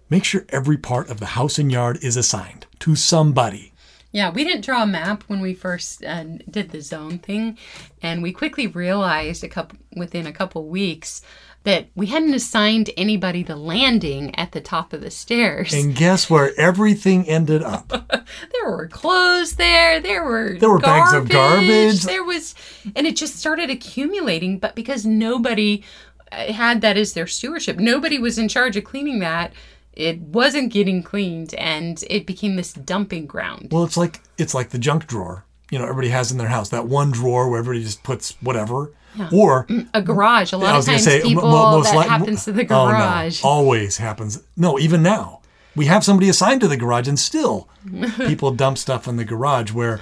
make 0.08 0.24
sure 0.24 0.44
every 0.50 0.76
part 0.76 1.10
of 1.10 1.18
the 1.18 1.26
house 1.26 1.58
and 1.58 1.72
yard 1.72 1.98
is 2.02 2.16
assigned 2.16 2.66
to 2.78 2.94
somebody 2.94 3.72
Yeah, 4.12 4.30
we 4.30 4.42
didn't 4.42 4.64
draw 4.64 4.82
a 4.82 4.86
map 4.86 5.22
when 5.28 5.40
we 5.40 5.54
first 5.54 6.04
uh, 6.04 6.24
did 6.50 6.70
the 6.70 6.80
zone 6.80 7.20
thing, 7.20 7.56
and 8.02 8.22
we 8.24 8.32
quickly 8.32 8.66
realized 8.66 9.44
a 9.44 9.48
couple 9.48 9.78
within 9.94 10.26
a 10.26 10.32
couple 10.32 10.66
weeks 10.66 11.22
that 11.62 11.88
we 11.94 12.06
hadn't 12.06 12.34
assigned 12.34 12.90
anybody 12.96 13.42
the 13.42 13.54
landing 13.54 14.34
at 14.34 14.52
the 14.52 14.60
top 14.60 14.92
of 14.92 15.00
the 15.02 15.10
stairs. 15.10 15.72
and 15.72 15.94
guess 15.94 16.30
where 16.30 16.58
everything 16.58 17.28
ended 17.28 17.62
up 17.62 17.88
there 18.08 18.70
were 18.70 18.88
clothes 18.88 19.56
there. 19.56 20.00
There 20.00 20.24
were 20.24 20.56
There 20.58 20.70
were 20.70 20.78
bags 20.78 21.12
of 21.12 21.28
garbage. 21.28 22.02
There 22.02 22.24
was, 22.24 22.54
and 22.96 23.06
it 23.06 23.16
just 23.16 23.36
started 23.36 23.70
accumulating. 23.70 24.58
But 24.58 24.74
because 24.74 25.04
nobody 25.04 25.84
had 26.32 26.80
that 26.80 26.96
as 26.96 27.12
their 27.12 27.26
stewardship, 27.26 27.78
nobody 27.78 28.18
was 28.18 28.38
in 28.38 28.48
charge 28.48 28.76
of 28.76 28.84
cleaning 28.84 29.18
that. 29.20 29.52
It 29.92 30.20
wasn't 30.20 30.72
getting 30.72 31.02
cleaned, 31.02 31.52
and 31.54 32.02
it 32.08 32.24
became 32.26 32.56
this 32.56 32.72
dumping 32.72 33.26
ground. 33.26 33.68
Well, 33.72 33.84
it's 33.84 33.96
like 33.96 34.20
it's 34.38 34.54
like 34.54 34.70
the 34.70 34.78
junk 34.78 35.06
drawer. 35.06 35.44
You 35.70 35.78
know, 35.78 35.84
everybody 35.84 36.08
has 36.08 36.30
in 36.32 36.38
their 36.38 36.48
house 36.48 36.68
that 36.70 36.86
one 36.86 37.10
drawer 37.10 37.48
where 37.48 37.58
everybody 37.58 37.84
just 37.84 38.02
puts 38.02 38.36
whatever. 38.40 38.92
Or 39.32 39.66
mm, 39.66 39.88
A 39.92 40.00
garage. 40.00 40.52
A 40.52 40.56
lot 40.56 40.76
of 40.78 40.84
times, 40.86 41.02
say, 41.02 41.20
people 41.20 41.42
most 41.50 41.90
that 41.90 41.96
like- 41.96 42.08
happens 42.08 42.44
to 42.44 42.52
the 42.52 42.62
Oh, 42.62 42.86
no. 42.86 42.92
garage. 42.92 43.40
always 43.42 43.96
happens. 43.98 44.40
No, 44.56 44.78
even 44.78 45.02
now, 45.02 45.40
we 45.74 45.86
have 45.86 46.04
somebody 46.04 46.28
assigned 46.28 46.60
to 46.60 46.68
the 46.68 46.76
garage, 46.76 47.08
and 47.08 47.18
still 47.18 47.68
people 48.18 48.52
dump 48.52 48.78
stuff 48.78 49.08
in 49.08 49.16
the 49.16 49.24
garage 49.24 49.72
where, 49.72 49.98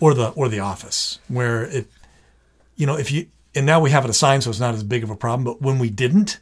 or 0.00 0.12
the 0.12 0.28
or 0.30 0.48
the 0.50 0.60
office 0.60 1.18
where 1.28 1.64
it, 1.64 1.86
you 2.76 2.84
know, 2.86 2.96
if 2.98 3.10
you 3.10 3.26
and 3.54 3.66
now 3.66 3.80
we 3.80 3.90
have 3.90 4.04
it 4.04 4.10
assigned, 4.10 4.42
so 4.44 4.50
it's 4.50 4.60
not 4.60 4.74
as 4.74 4.82
big 4.82 5.02
of 5.02 5.10
a 5.10 5.16
problem. 5.16 5.44
But 5.44 5.60
when 5.62 5.78
we 5.78 5.90
didn't, 5.90 6.40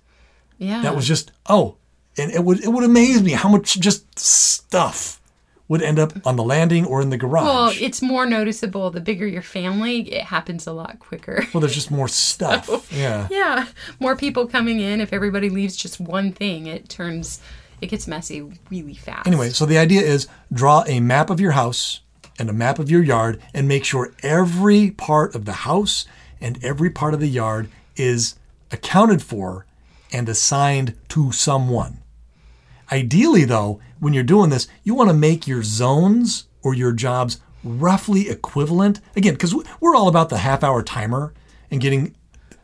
Yeah. 0.59 0.83
that 0.83 0.95
was 0.97 1.07
just 1.07 1.33
oh, 1.49 1.77
and 2.17 2.31
it 2.33 2.45
would 2.45 2.63
it 2.65 2.69
would 2.69 2.85
amaze 2.85 3.23
me 3.23 3.33
how 3.33 3.49
much 3.49 3.79
just 3.81 4.19
stuff 4.19 5.21
would 5.69 5.83
end 5.83 6.01
up 6.01 6.13
on 6.27 6.35
the 6.35 6.43
landing 6.43 6.85
or 6.85 7.01
in 7.01 7.11
the 7.11 7.17
garage. 7.17 7.45
Well, 7.45 7.73
it's 7.81 8.03
more 8.03 8.27
noticeable 8.27 8.91
the 8.91 9.01
bigger 9.01 9.25
your 9.27 9.41
family, 9.43 10.01
it 10.13 10.25
happens 10.25 10.67
a 10.67 10.73
lot 10.73 10.99
quicker. 10.99 11.47
well, 11.55 11.61
there's 11.61 11.75
just 11.75 11.93
more 11.93 12.09
stuff. 12.27 12.93
Yeah. 12.93 13.29
yeah. 13.31 13.67
More 14.01 14.17
people 14.17 14.49
coming 14.49 14.81
in. 14.81 15.01
If 15.01 15.13
everybody 15.13 15.49
leaves 15.49 15.77
just 15.77 16.01
one 16.01 16.33
thing, 16.33 16.67
it 16.67 16.89
turns, 16.89 17.41
it 17.81 17.87
gets 17.87 18.09
messy 18.09 18.43
really 18.69 18.95
fast. 18.95 19.29
Anyway, 19.29 19.51
so 19.51 19.65
the 19.65 19.79
idea 19.79 20.01
is 20.03 20.27
draw 20.53 20.83
a 20.89 20.99
map 20.99 21.31
of 21.31 21.39
your 21.41 21.53
house 21.53 22.01
and 22.37 22.51
a 22.51 22.53
map 22.53 22.81
of 22.81 22.91
your 22.91 23.05
yard 23.05 23.41
and 23.55 23.69
make 23.69 23.85
sure 23.85 24.13
every 24.25 24.91
part 24.91 25.37
of 25.37 25.45
the 25.45 25.53
house 25.53 26.05
and 26.41 26.63
every 26.65 26.91
part 26.91 27.15
of 27.15 27.21
the 27.21 27.29
yard 27.29 27.69
is 27.97 28.37
accounted 28.71 29.23
for 29.23 29.67
and 30.13 30.29
assigned 30.29 30.97
to 31.09 31.33
someone. 31.33 32.03
Ideally, 32.91 33.45
though, 33.45 33.81
when 34.01 34.13
you're 34.13 34.23
doing 34.25 34.51
this, 34.51 34.67
you 34.83 34.95
want 34.95 35.11
to 35.11 35.15
make 35.15 35.47
your 35.47 35.63
zones 35.63 36.47
or 36.63 36.75
your 36.75 36.93
jobs 36.93 37.41
roughly 37.63 38.29
equivalent. 38.29 39.01
Again, 39.15 39.35
because 39.35 39.55
we're 39.81 39.95
all 39.95 40.09
about 40.09 40.29
the 40.29 40.39
half 40.39 40.65
hour 40.65 40.83
timer 40.83 41.33
and 41.71 41.81
getting 41.81 42.17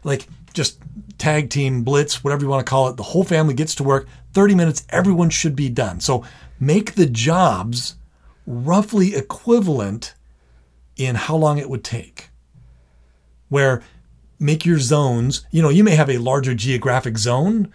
like 0.03 0.27
just 0.53 0.79
tag 1.18 1.51
team 1.51 1.83
blitz, 1.83 2.24
whatever 2.24 2.43
you 2.43 2.49
want 2.49 2.64
to 2.64 2.70
call 2.70 2.89
it. 2.89 2.97
The 2.97 3.03
whole 3.03 3.24
family 3.24 3.55
gets 3.55 3.74
to 3.77 3.85
work 3.85 4.09
30 4.33 4.55
minutes, 4.55 4.87
everyone 4.91 5.31
should 5.31 5.55
be 5.55 5.68
done. 5.68 6.01
So 6.01 6.24
make 6.59 6.95
the 6.95 7.07
jobs 7.07 7.97
roughly 8.47 9.14
equivalent 9.14 10.14
in 10.97 11.14
how 11.14 11.37
long 11.37 11.59
it 11.59 11.68
would 11.68 11.85
take. 11.85 12.26
Where 13.49 13.82
make 14.38 14.64
your 14.66 14.78
zones, 14.78 15.47
you 15.51 15.62
know, 15.62 15.68
you 15.68 15.84
may 15.84 15.94
have 15.97 16.11
a 16.11 16.18
larger 16.18 16.55
geographic 16.55 17.18
zone, 17.18 17.72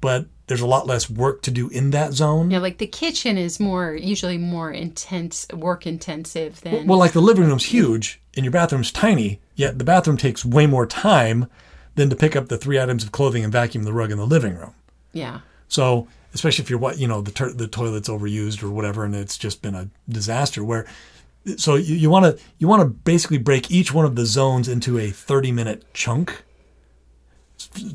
but 0.00 0.26
there's 0.46 0.60
a 0.60 0.66
lot 0.66 0.86
less 0.86 1.08
work 1.08 1.40
to 1.42 1.50
do 1.50 1.68
in 1.68 1.90
that 1.90 2.12
zone. 2.12 2.50
Yeah, 2.50 2.58
like 2.58 2.78
the 2.78 2.86
kitchen 2.86 3.38
is 3.38 3.58
more, 3.58 3.94
usually 3.94 4.36
more 4.38 4.70
intense, 4.70 5.46
work 5.54 5.86
intensive 5.86 6.60
than. 6.60 6.86
Well, 6.86 6.98
like 6.98 7.12
the 7.12 7.22
living 7.22 7.44
room's 7.44 7.64
huge 7.66 8.20
and 8.36 8.44
your 8.44 8.52
bathroom's 8.52 8.92
tiny, 8.92 9.40
yet 9.54 9.78
the 9.78 9.84
bathroom 9.84 10.16
takes 10.16 10.44
way 10.44 10.66
more 10.66 10.86
time 10.86 11.48
than 11.94 12.10
to 12.10 12.16
pick 12.16 12.34
up 12.36 12.48
the 12.48 12.58
three 12.58 12.78
items 12.80 13.04
of 13.04 13.12
clothing 13.12 13.44
and 13.44 13.52
vacuum 13.52 13.84
the 13.84 13.92
rug 13.92 14.10
in 14.10 14.18
the 14.18 14.26
living 14.26 14.56
room. 14.56 14.74
yeah. 15.12 15.40
So, 15.68 16.08
especially 16.34 16.62
if 16.62 16.70
you're 16.70 16.78
what 16.78 16.98
you 16.98 17.08
know 17.08 17.20
the 17.22 17.30
ter- 17.30 17.52
the 17.52 17.66
toilet's 17.66 18.08
overused 18.08 18.62
or 18.62 18.70
whatever, 18.70 19.04
and 19.04 19.14
it's 19.14 19.38
just 19.38 19.62
been 19.62 19.74
a 19.74 19.88
disaster. 20.08 20.62
Where, 20.62 20.86
so 21.56 21.74
you, 21.74 21.94
you 21.94 22.10
want 22.10 22.24
to 22.24 22.42
you 22.58 22.66
want 22.68 22.80
to 22.82 22.86
basically 22.88 23.38
break 23.38 23.70
each 23.70 23.92
one 23.92 24.04
of 24.04 24.16
the 24.16 24.26
zones 24.26 24.68
into 24.68 24.98
a 24.98 25.10
30 25.10 25.52
minute 25.52 25.84
chunk. 25.94 26.42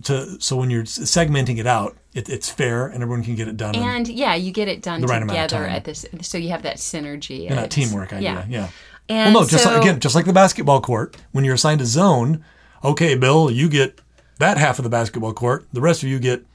To 0.04 0.40
so 0.42 0.56
when 0.58 0.70
you're 0.70 0.84
segmenting 0.84 1.58
it 1.58 1.68
out, 1.68 1.96
it, 2.14 2.28
it's 2.28 2.50
fair 2.50 2.88
and 2.88 3.02
everyone 3.04 3.24
can 3.24 3.36
get 3.36 3.48
it 3.48 3.56
done. 3.56 3.76
and, 3.76 4.08
yeah, 4.08 4.34
you 4.36 4.52
get 4.52 4.68
it 4.68 4.82
done 4.82 5.02
The 5.02 5.08
right 5.08 5.22
amount 5.22 5.38
of 5.38 5.48
together 5.48 5.66
time. 5.68 5.76
at 5.76 5.84
this, 5.86 6.06
so 6.22 6.38
you 6.38 6.50
have 6.50 6.64
that 6.64 6.78
synergy. 6.78 7.48
and 7.48 7.58
that 7.58 7.72
teamwork 7.72 8.12
idea, 8.12 8.46
yeah. 8.50 8.70
And 9.08 9.34
well, 9.34 9.44
no, 9.44 9.50
just 9.50 9.64
so, 9.64 9.72
like, 9.72 9.82
again, 9.82 10.00
just 10.00 10.16
like 10.16 10.26
the 10.26 10.34
basketball 10.34 10.82
court, 10.82 11.18
when 11.32 11.44
you're 11.46 11.56
assigned 11.56 11.82
a 11.82 11.86
zone, 11.86 12.44
okay, 12.84 13.16
Bill, 13.16 13.50
you 13.50 13.70
get 13.70 14.02
that 14.40 14.58
half 14.58 14.80
of 14.80 14.84
the 14.84 14.90
basketball 14.90 15.34
court. 15.34 15.66
The 15.74 15.82
rest 15.82 16.04
of 16.04 16.10
you 16.10 16.20
get 16.20 16.46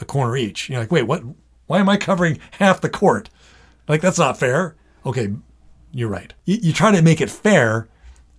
a 0.00 0.04
corner 0.04 0.36
each. 0.36 0.68
You're 0.68 0.80
like, 0.80 0.92
wait, 0.92 1.04
what? 1.04 1.22
Why 1.66 1.78
am 1.80 1.88
I 1.88 1.96
covering 1.96 2.38
half 2.52 2.80
the 2.80 2.88
court? 2.88 3.30
Like 3.88 4.00
that's 4.00 4.18
not 4.18 4.38
fair. 4.38 4.74
Okay, 5.04 5.28
you're 5.92 6.08
right. 6.08 6.32
You, 6.44 6.58
you 6.60 6.72
try 6.72 6.92
to 6.92 7.02
make 7.02 7.20
it 7.20 7.30
fair 7.30 7.88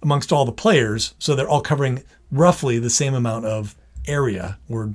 amongst 0.01 0.31
all 0.31 0.45
the 0.45 0.51
players, 0.51 1.13
so 1.19 1.35
they're 1.35 1.49
all 1.49 1.61
covering 1.61 2.03
roughly 2.31 2.79
the 2.79 2.89
same 2.89 3.13
amount 3.13 3.45
of 3.45 3.75
area 4.07 4.57
or 4.69 4.93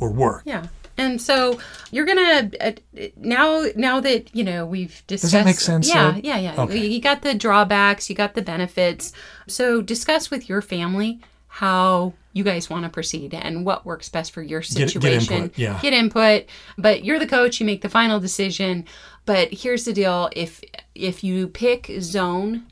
or 0.00 0.10
work. 0.10 0.42
Yeah. 0.44 0.66
And 0.96 1.20
so 1.20 1.58
you're 1.90 2.04
gonna 2.04 2.50
uh, 2.60 2.72
now 3.16 3.64
now 3.74 4.00
that 4.00 4.34
you 4.34 4.44
know 4.44 4.64
we've 4.64 5.02
discussed. 5.08 5.32
Does 5.32 5.32
that 5.32 5.44
make 5.44 5.58
sense, 5.58 5.88
Yeah, 5.88 6.14
Ed? 6.16 6.24
yeah, 6.24 6.38
yeah. 6.38 6.54
Okay. 6.62 6.86
You 6.86 7.00
got 7.00 7.22
the 7.22 7.34
drawbacks, 7.34 8.08
you 8.08 8.14
got 8.14 8.34
the 8.34 8.42
benefits. 8.42 9.12
So 9.48 9.82
discuss 9.82 10.30
with 10.30 10.48
your 10.48 10.62
family 10.62 11.20
how 11.48 12.12
you 12.32 12.42
guys 12.44 12.68
want 12.68 12.82
to 12.84 12.88
proceed 12.90 13.32
and 13.34 13.64
what 13.64 13.86
works 13.86 14.08
best 14.08 14.32
for 14.32 14.42
your 14.42 14.60
get 14.60 14.90
situation. 14.90 15.34
input, 15.34 15.58
yeah. 15.58 15.78
Get 15.80 15.92
input, 15.92 16.44
but 16.76 17.04
you're 17.04 17.18
the 17.20 17.26
coach. 17.28 17.60
You 17.60 17.66
make 17.66 17.82
the 17.82 17.88
final 17.88 18.18
decision. 18.20 18.84
But 19.26 19.52
here's 19.52 19.84
the 19.84 19.92
deal: 19.92 20.28
if 20.34 20.62
if 20.94 21.24
you 21.24 21.48
pick 21.48 21.90
zone 22.00 22.64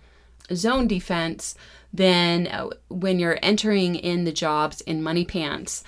zone 0.55 0.87
defense, 0.87 1.55
then 1.93 2.47
uh, 2.49 2.69
when 2.89 3.19
you're 3.19 3.39
entering 3.43 3.95
in 3.95 4.25
the 4.25 4.33
jobs 4.33 4.81
in 4.83 5.03
Money 5.03 5.25
Pants, 5.25 5.85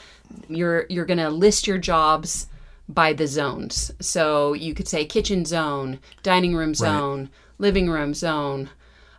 you're 0.49 0.87
you're 0.89 1.05
going 1.05 1.19
to 1.19 1.31
list 1.31 1.67
your 1.67 1.79
jobs 1.79 2.47
by 2.89 3.13
the 3.13 3.27
zones. 3.27 3.91
So 4.01 4.53
you 4.53 4.75
could 4.75 4.89
say 4.89 5.05
kitchen 5.05 5.45
zone, 5.45 5.99
dining 6.23 6.55
room 6.55 6.75
zone, 6.75 7.31
living 7.59 7.89
room 7.89 8.13
zone, 8.15 8.69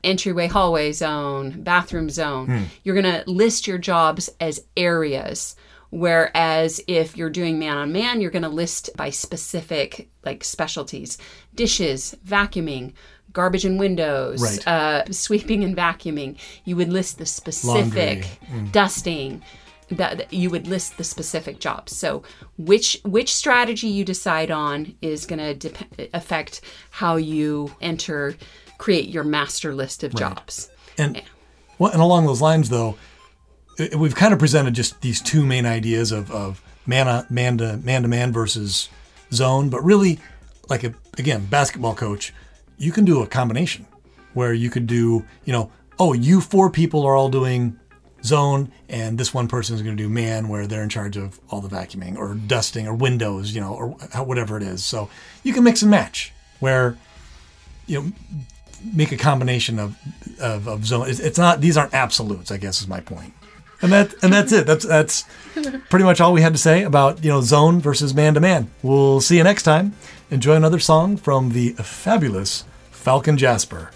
entryway 0.03 0.47
hallway 0.47 0.91
zone, 0.91 1.63
bathroom 1.63 2.09
zone. 2.09 2.47
You're 2.83 2.99
going 3.01 3.23
to 3.23 3.29
list 3.29 3.65
your 3.67 3.79
jobs 3.79 4.29
as 4.39 4.63
areas. 4.77 5.55
Whereas 5.95 6.81
if 6.87 7.15
you're 7.15 7.29
doing 7.29 7.57
man 7.57 7.77
on 7.77 7.93
man, 7.93 8.19
you're 8.19 8.29
going 8.31 8.43
to 8.43 8.49
list 8.49 8.89
by 8.97 9.09
specific 9.11 10.09
like 10.25 10.43
specialties 10.43 11.17
dishes, 11.53 12.15
vacuuming, 12.27 12.91
garbage 13.31 13.63
and 13.63 13.79
windows, 13.79 14.41
Right. 14.41 14.67
uh, 14.67 15.03
sweeping 15.11 15.63
and 15.63 15.75
vacuuming. 15.75 16.37
You 16.65 16.75
would 16.75 16.91
list 16.91 17.17
the 17.17 17.25
specific 17.25 18.27
dusting. 18.71 19.41
That 19.91 20.33
you 20.33 20.49
would 20.49 20.65
list 20.67 20.97
the 20.97 21.03
specific 21.03 21.59
jobs. 21.59 21.95
So 21.95 22.23
which 22.57 22.99
which 23.05 23.31
strategy 23.33 23.87
you 23.87 24.03
decide 24.03 24.49
on 24.49 24.95
is 24.99 25.27
going 25.27 25.37
to 25.37 25.53
dep- 25.53 26.09
affect 26.11 26.61
how 26.89 27.17
you 27.17 27.71
enter, 27.81 28.35
create 28.79 29.09
your 29.09 29.23
master 29.23 29.75
list 29.75 30.03
of 30.03 30.15
jobs. 30.15 30.71
And 30.97 31.21
well, 31.77 31.91
and 31.91 32.01
along 32.01 32.25
those 32.25 32.41
lines, 32.41 32.69
though, 32.69 32.97
we've 33.77 34.15
kind 34.15 34.33
of 34.33 34.39
presented 34.39 34.73
just 34.73 35.01
these 35.01 35.21
two 35.21 35.45
main 35.45 35.65
ideas 35.65 36.11
of, 36.11 36.31
of 36.31 36.61
man, 36.85 37.07
uh, 37.07 37.25
man 37.29 37.57
to 37.57 37.77
man 37.77 38.01
to 38.03 38.07
man 38.07 38.31
versus 38.31 38.89
zone. 39.31 39.69
But 39.69 39.83
really, 39.83 40.19
like 40.69 40.83
a, 40.83 40.93
again, 41.17 41.45
basketball 41.45 41.95
coach, 41.95 42.33
you 42.77 42.91
can 42.91 43.05
do 43.05 43.21
a 43.21 43.27
combination 43.27 43.85
where 44.33 44.53
you 44.53 44.69
could 44.69 44.87
do, 44.87 45.25
you 45.45 45.53
know, 45.53 45.71
oh, 45.99 46.13
you 46.13 46.41
four 46.41 46.69
people 46.69 47.05
are 47.05 47.15
all 47.15 47.29
doing 47.29 47.79
zone, 48.23 48.71
and 48.89 49.17
this 49.17 49.33
one 49.33 49.47
person 49.47 49.75
is 49.75 49.81
going 49.81 49.95
to 49.95 50.03
do 50.03 50.09
man, 50.09 50.49
where 50.49 50.67
they're 50.67 50.83
in 50.83 50.89
charge 50.89 51.15
of 51.15 51.39
all 51.49 51.61
the 51.61 51.69
vacuuming 51.69 52.17
or 52.17 52.33
dusting 52.33 52.87
or 52.87 52.93
windows, 52.95 53.53
you 53.53 53.61
know, 53.61 53.73
or 53.73 53.89
whatever 54.23 54.57
it 54.57 54.63
is. 54.63 54.83
So 54.83 55.09
you 55.43 55.53
can 55.53 55.63
mix 55.63 55.81
and 55.81 55.91
match 55.91 56.33
where, 56.59 56.97
you 57.87 58.01
know, 58.01 58.11
make 58.93 59.11
a 59.11 59.17
combination 59.17 59.79
of 59.79 59.97
of, 60.39 60.67
of 60.67 60.85
zone. 60.85 61.09
It's, 61.09 61.19
it's 61.19 61.37
not; 61.37 61.61
these 61.61 61.77
aren't 61.77 61.93
absolutes. 61.93 62.51
I 62.51 62.57
guess 62.57 62.81
is 62.81 62.87
my 62.87 62.99
point. 62.99 63.33
And 63.81 63.91
that 63.91 64.13
and 64.23 64.31
that's 64.33 64.51
it. 64.51 64.65
That's 64.65 64.85
that's 64.85 65.25
pretty 65.89 66.05
much 66.05 66.21
all 66.21 66.33
we 66.33 66.41
had 66.41 66.53
to 66.53 66.59
say 66.59 66.83
about 66.83 67.23
you 67.23 67.31
know 67.31 67.41
zone 67.41 67.79
versus 67.79 68.13
man 68.13 68.33
to 68.33 68.39
man. 68.39 68.69
We'll 68.81 69.21
see 69.21 69.37
you 69.37 69.43
next 69.43 69.63
time. 69.63 69.93
Enjoy 70.31 70.55
another 70.55 70.79
song 70.79 71.17
from 71.17 71.49
the 71.49 71.73
fabulous 71.73 72.63
Falcon 72.91 73.37
Jasper. 73.37 73.91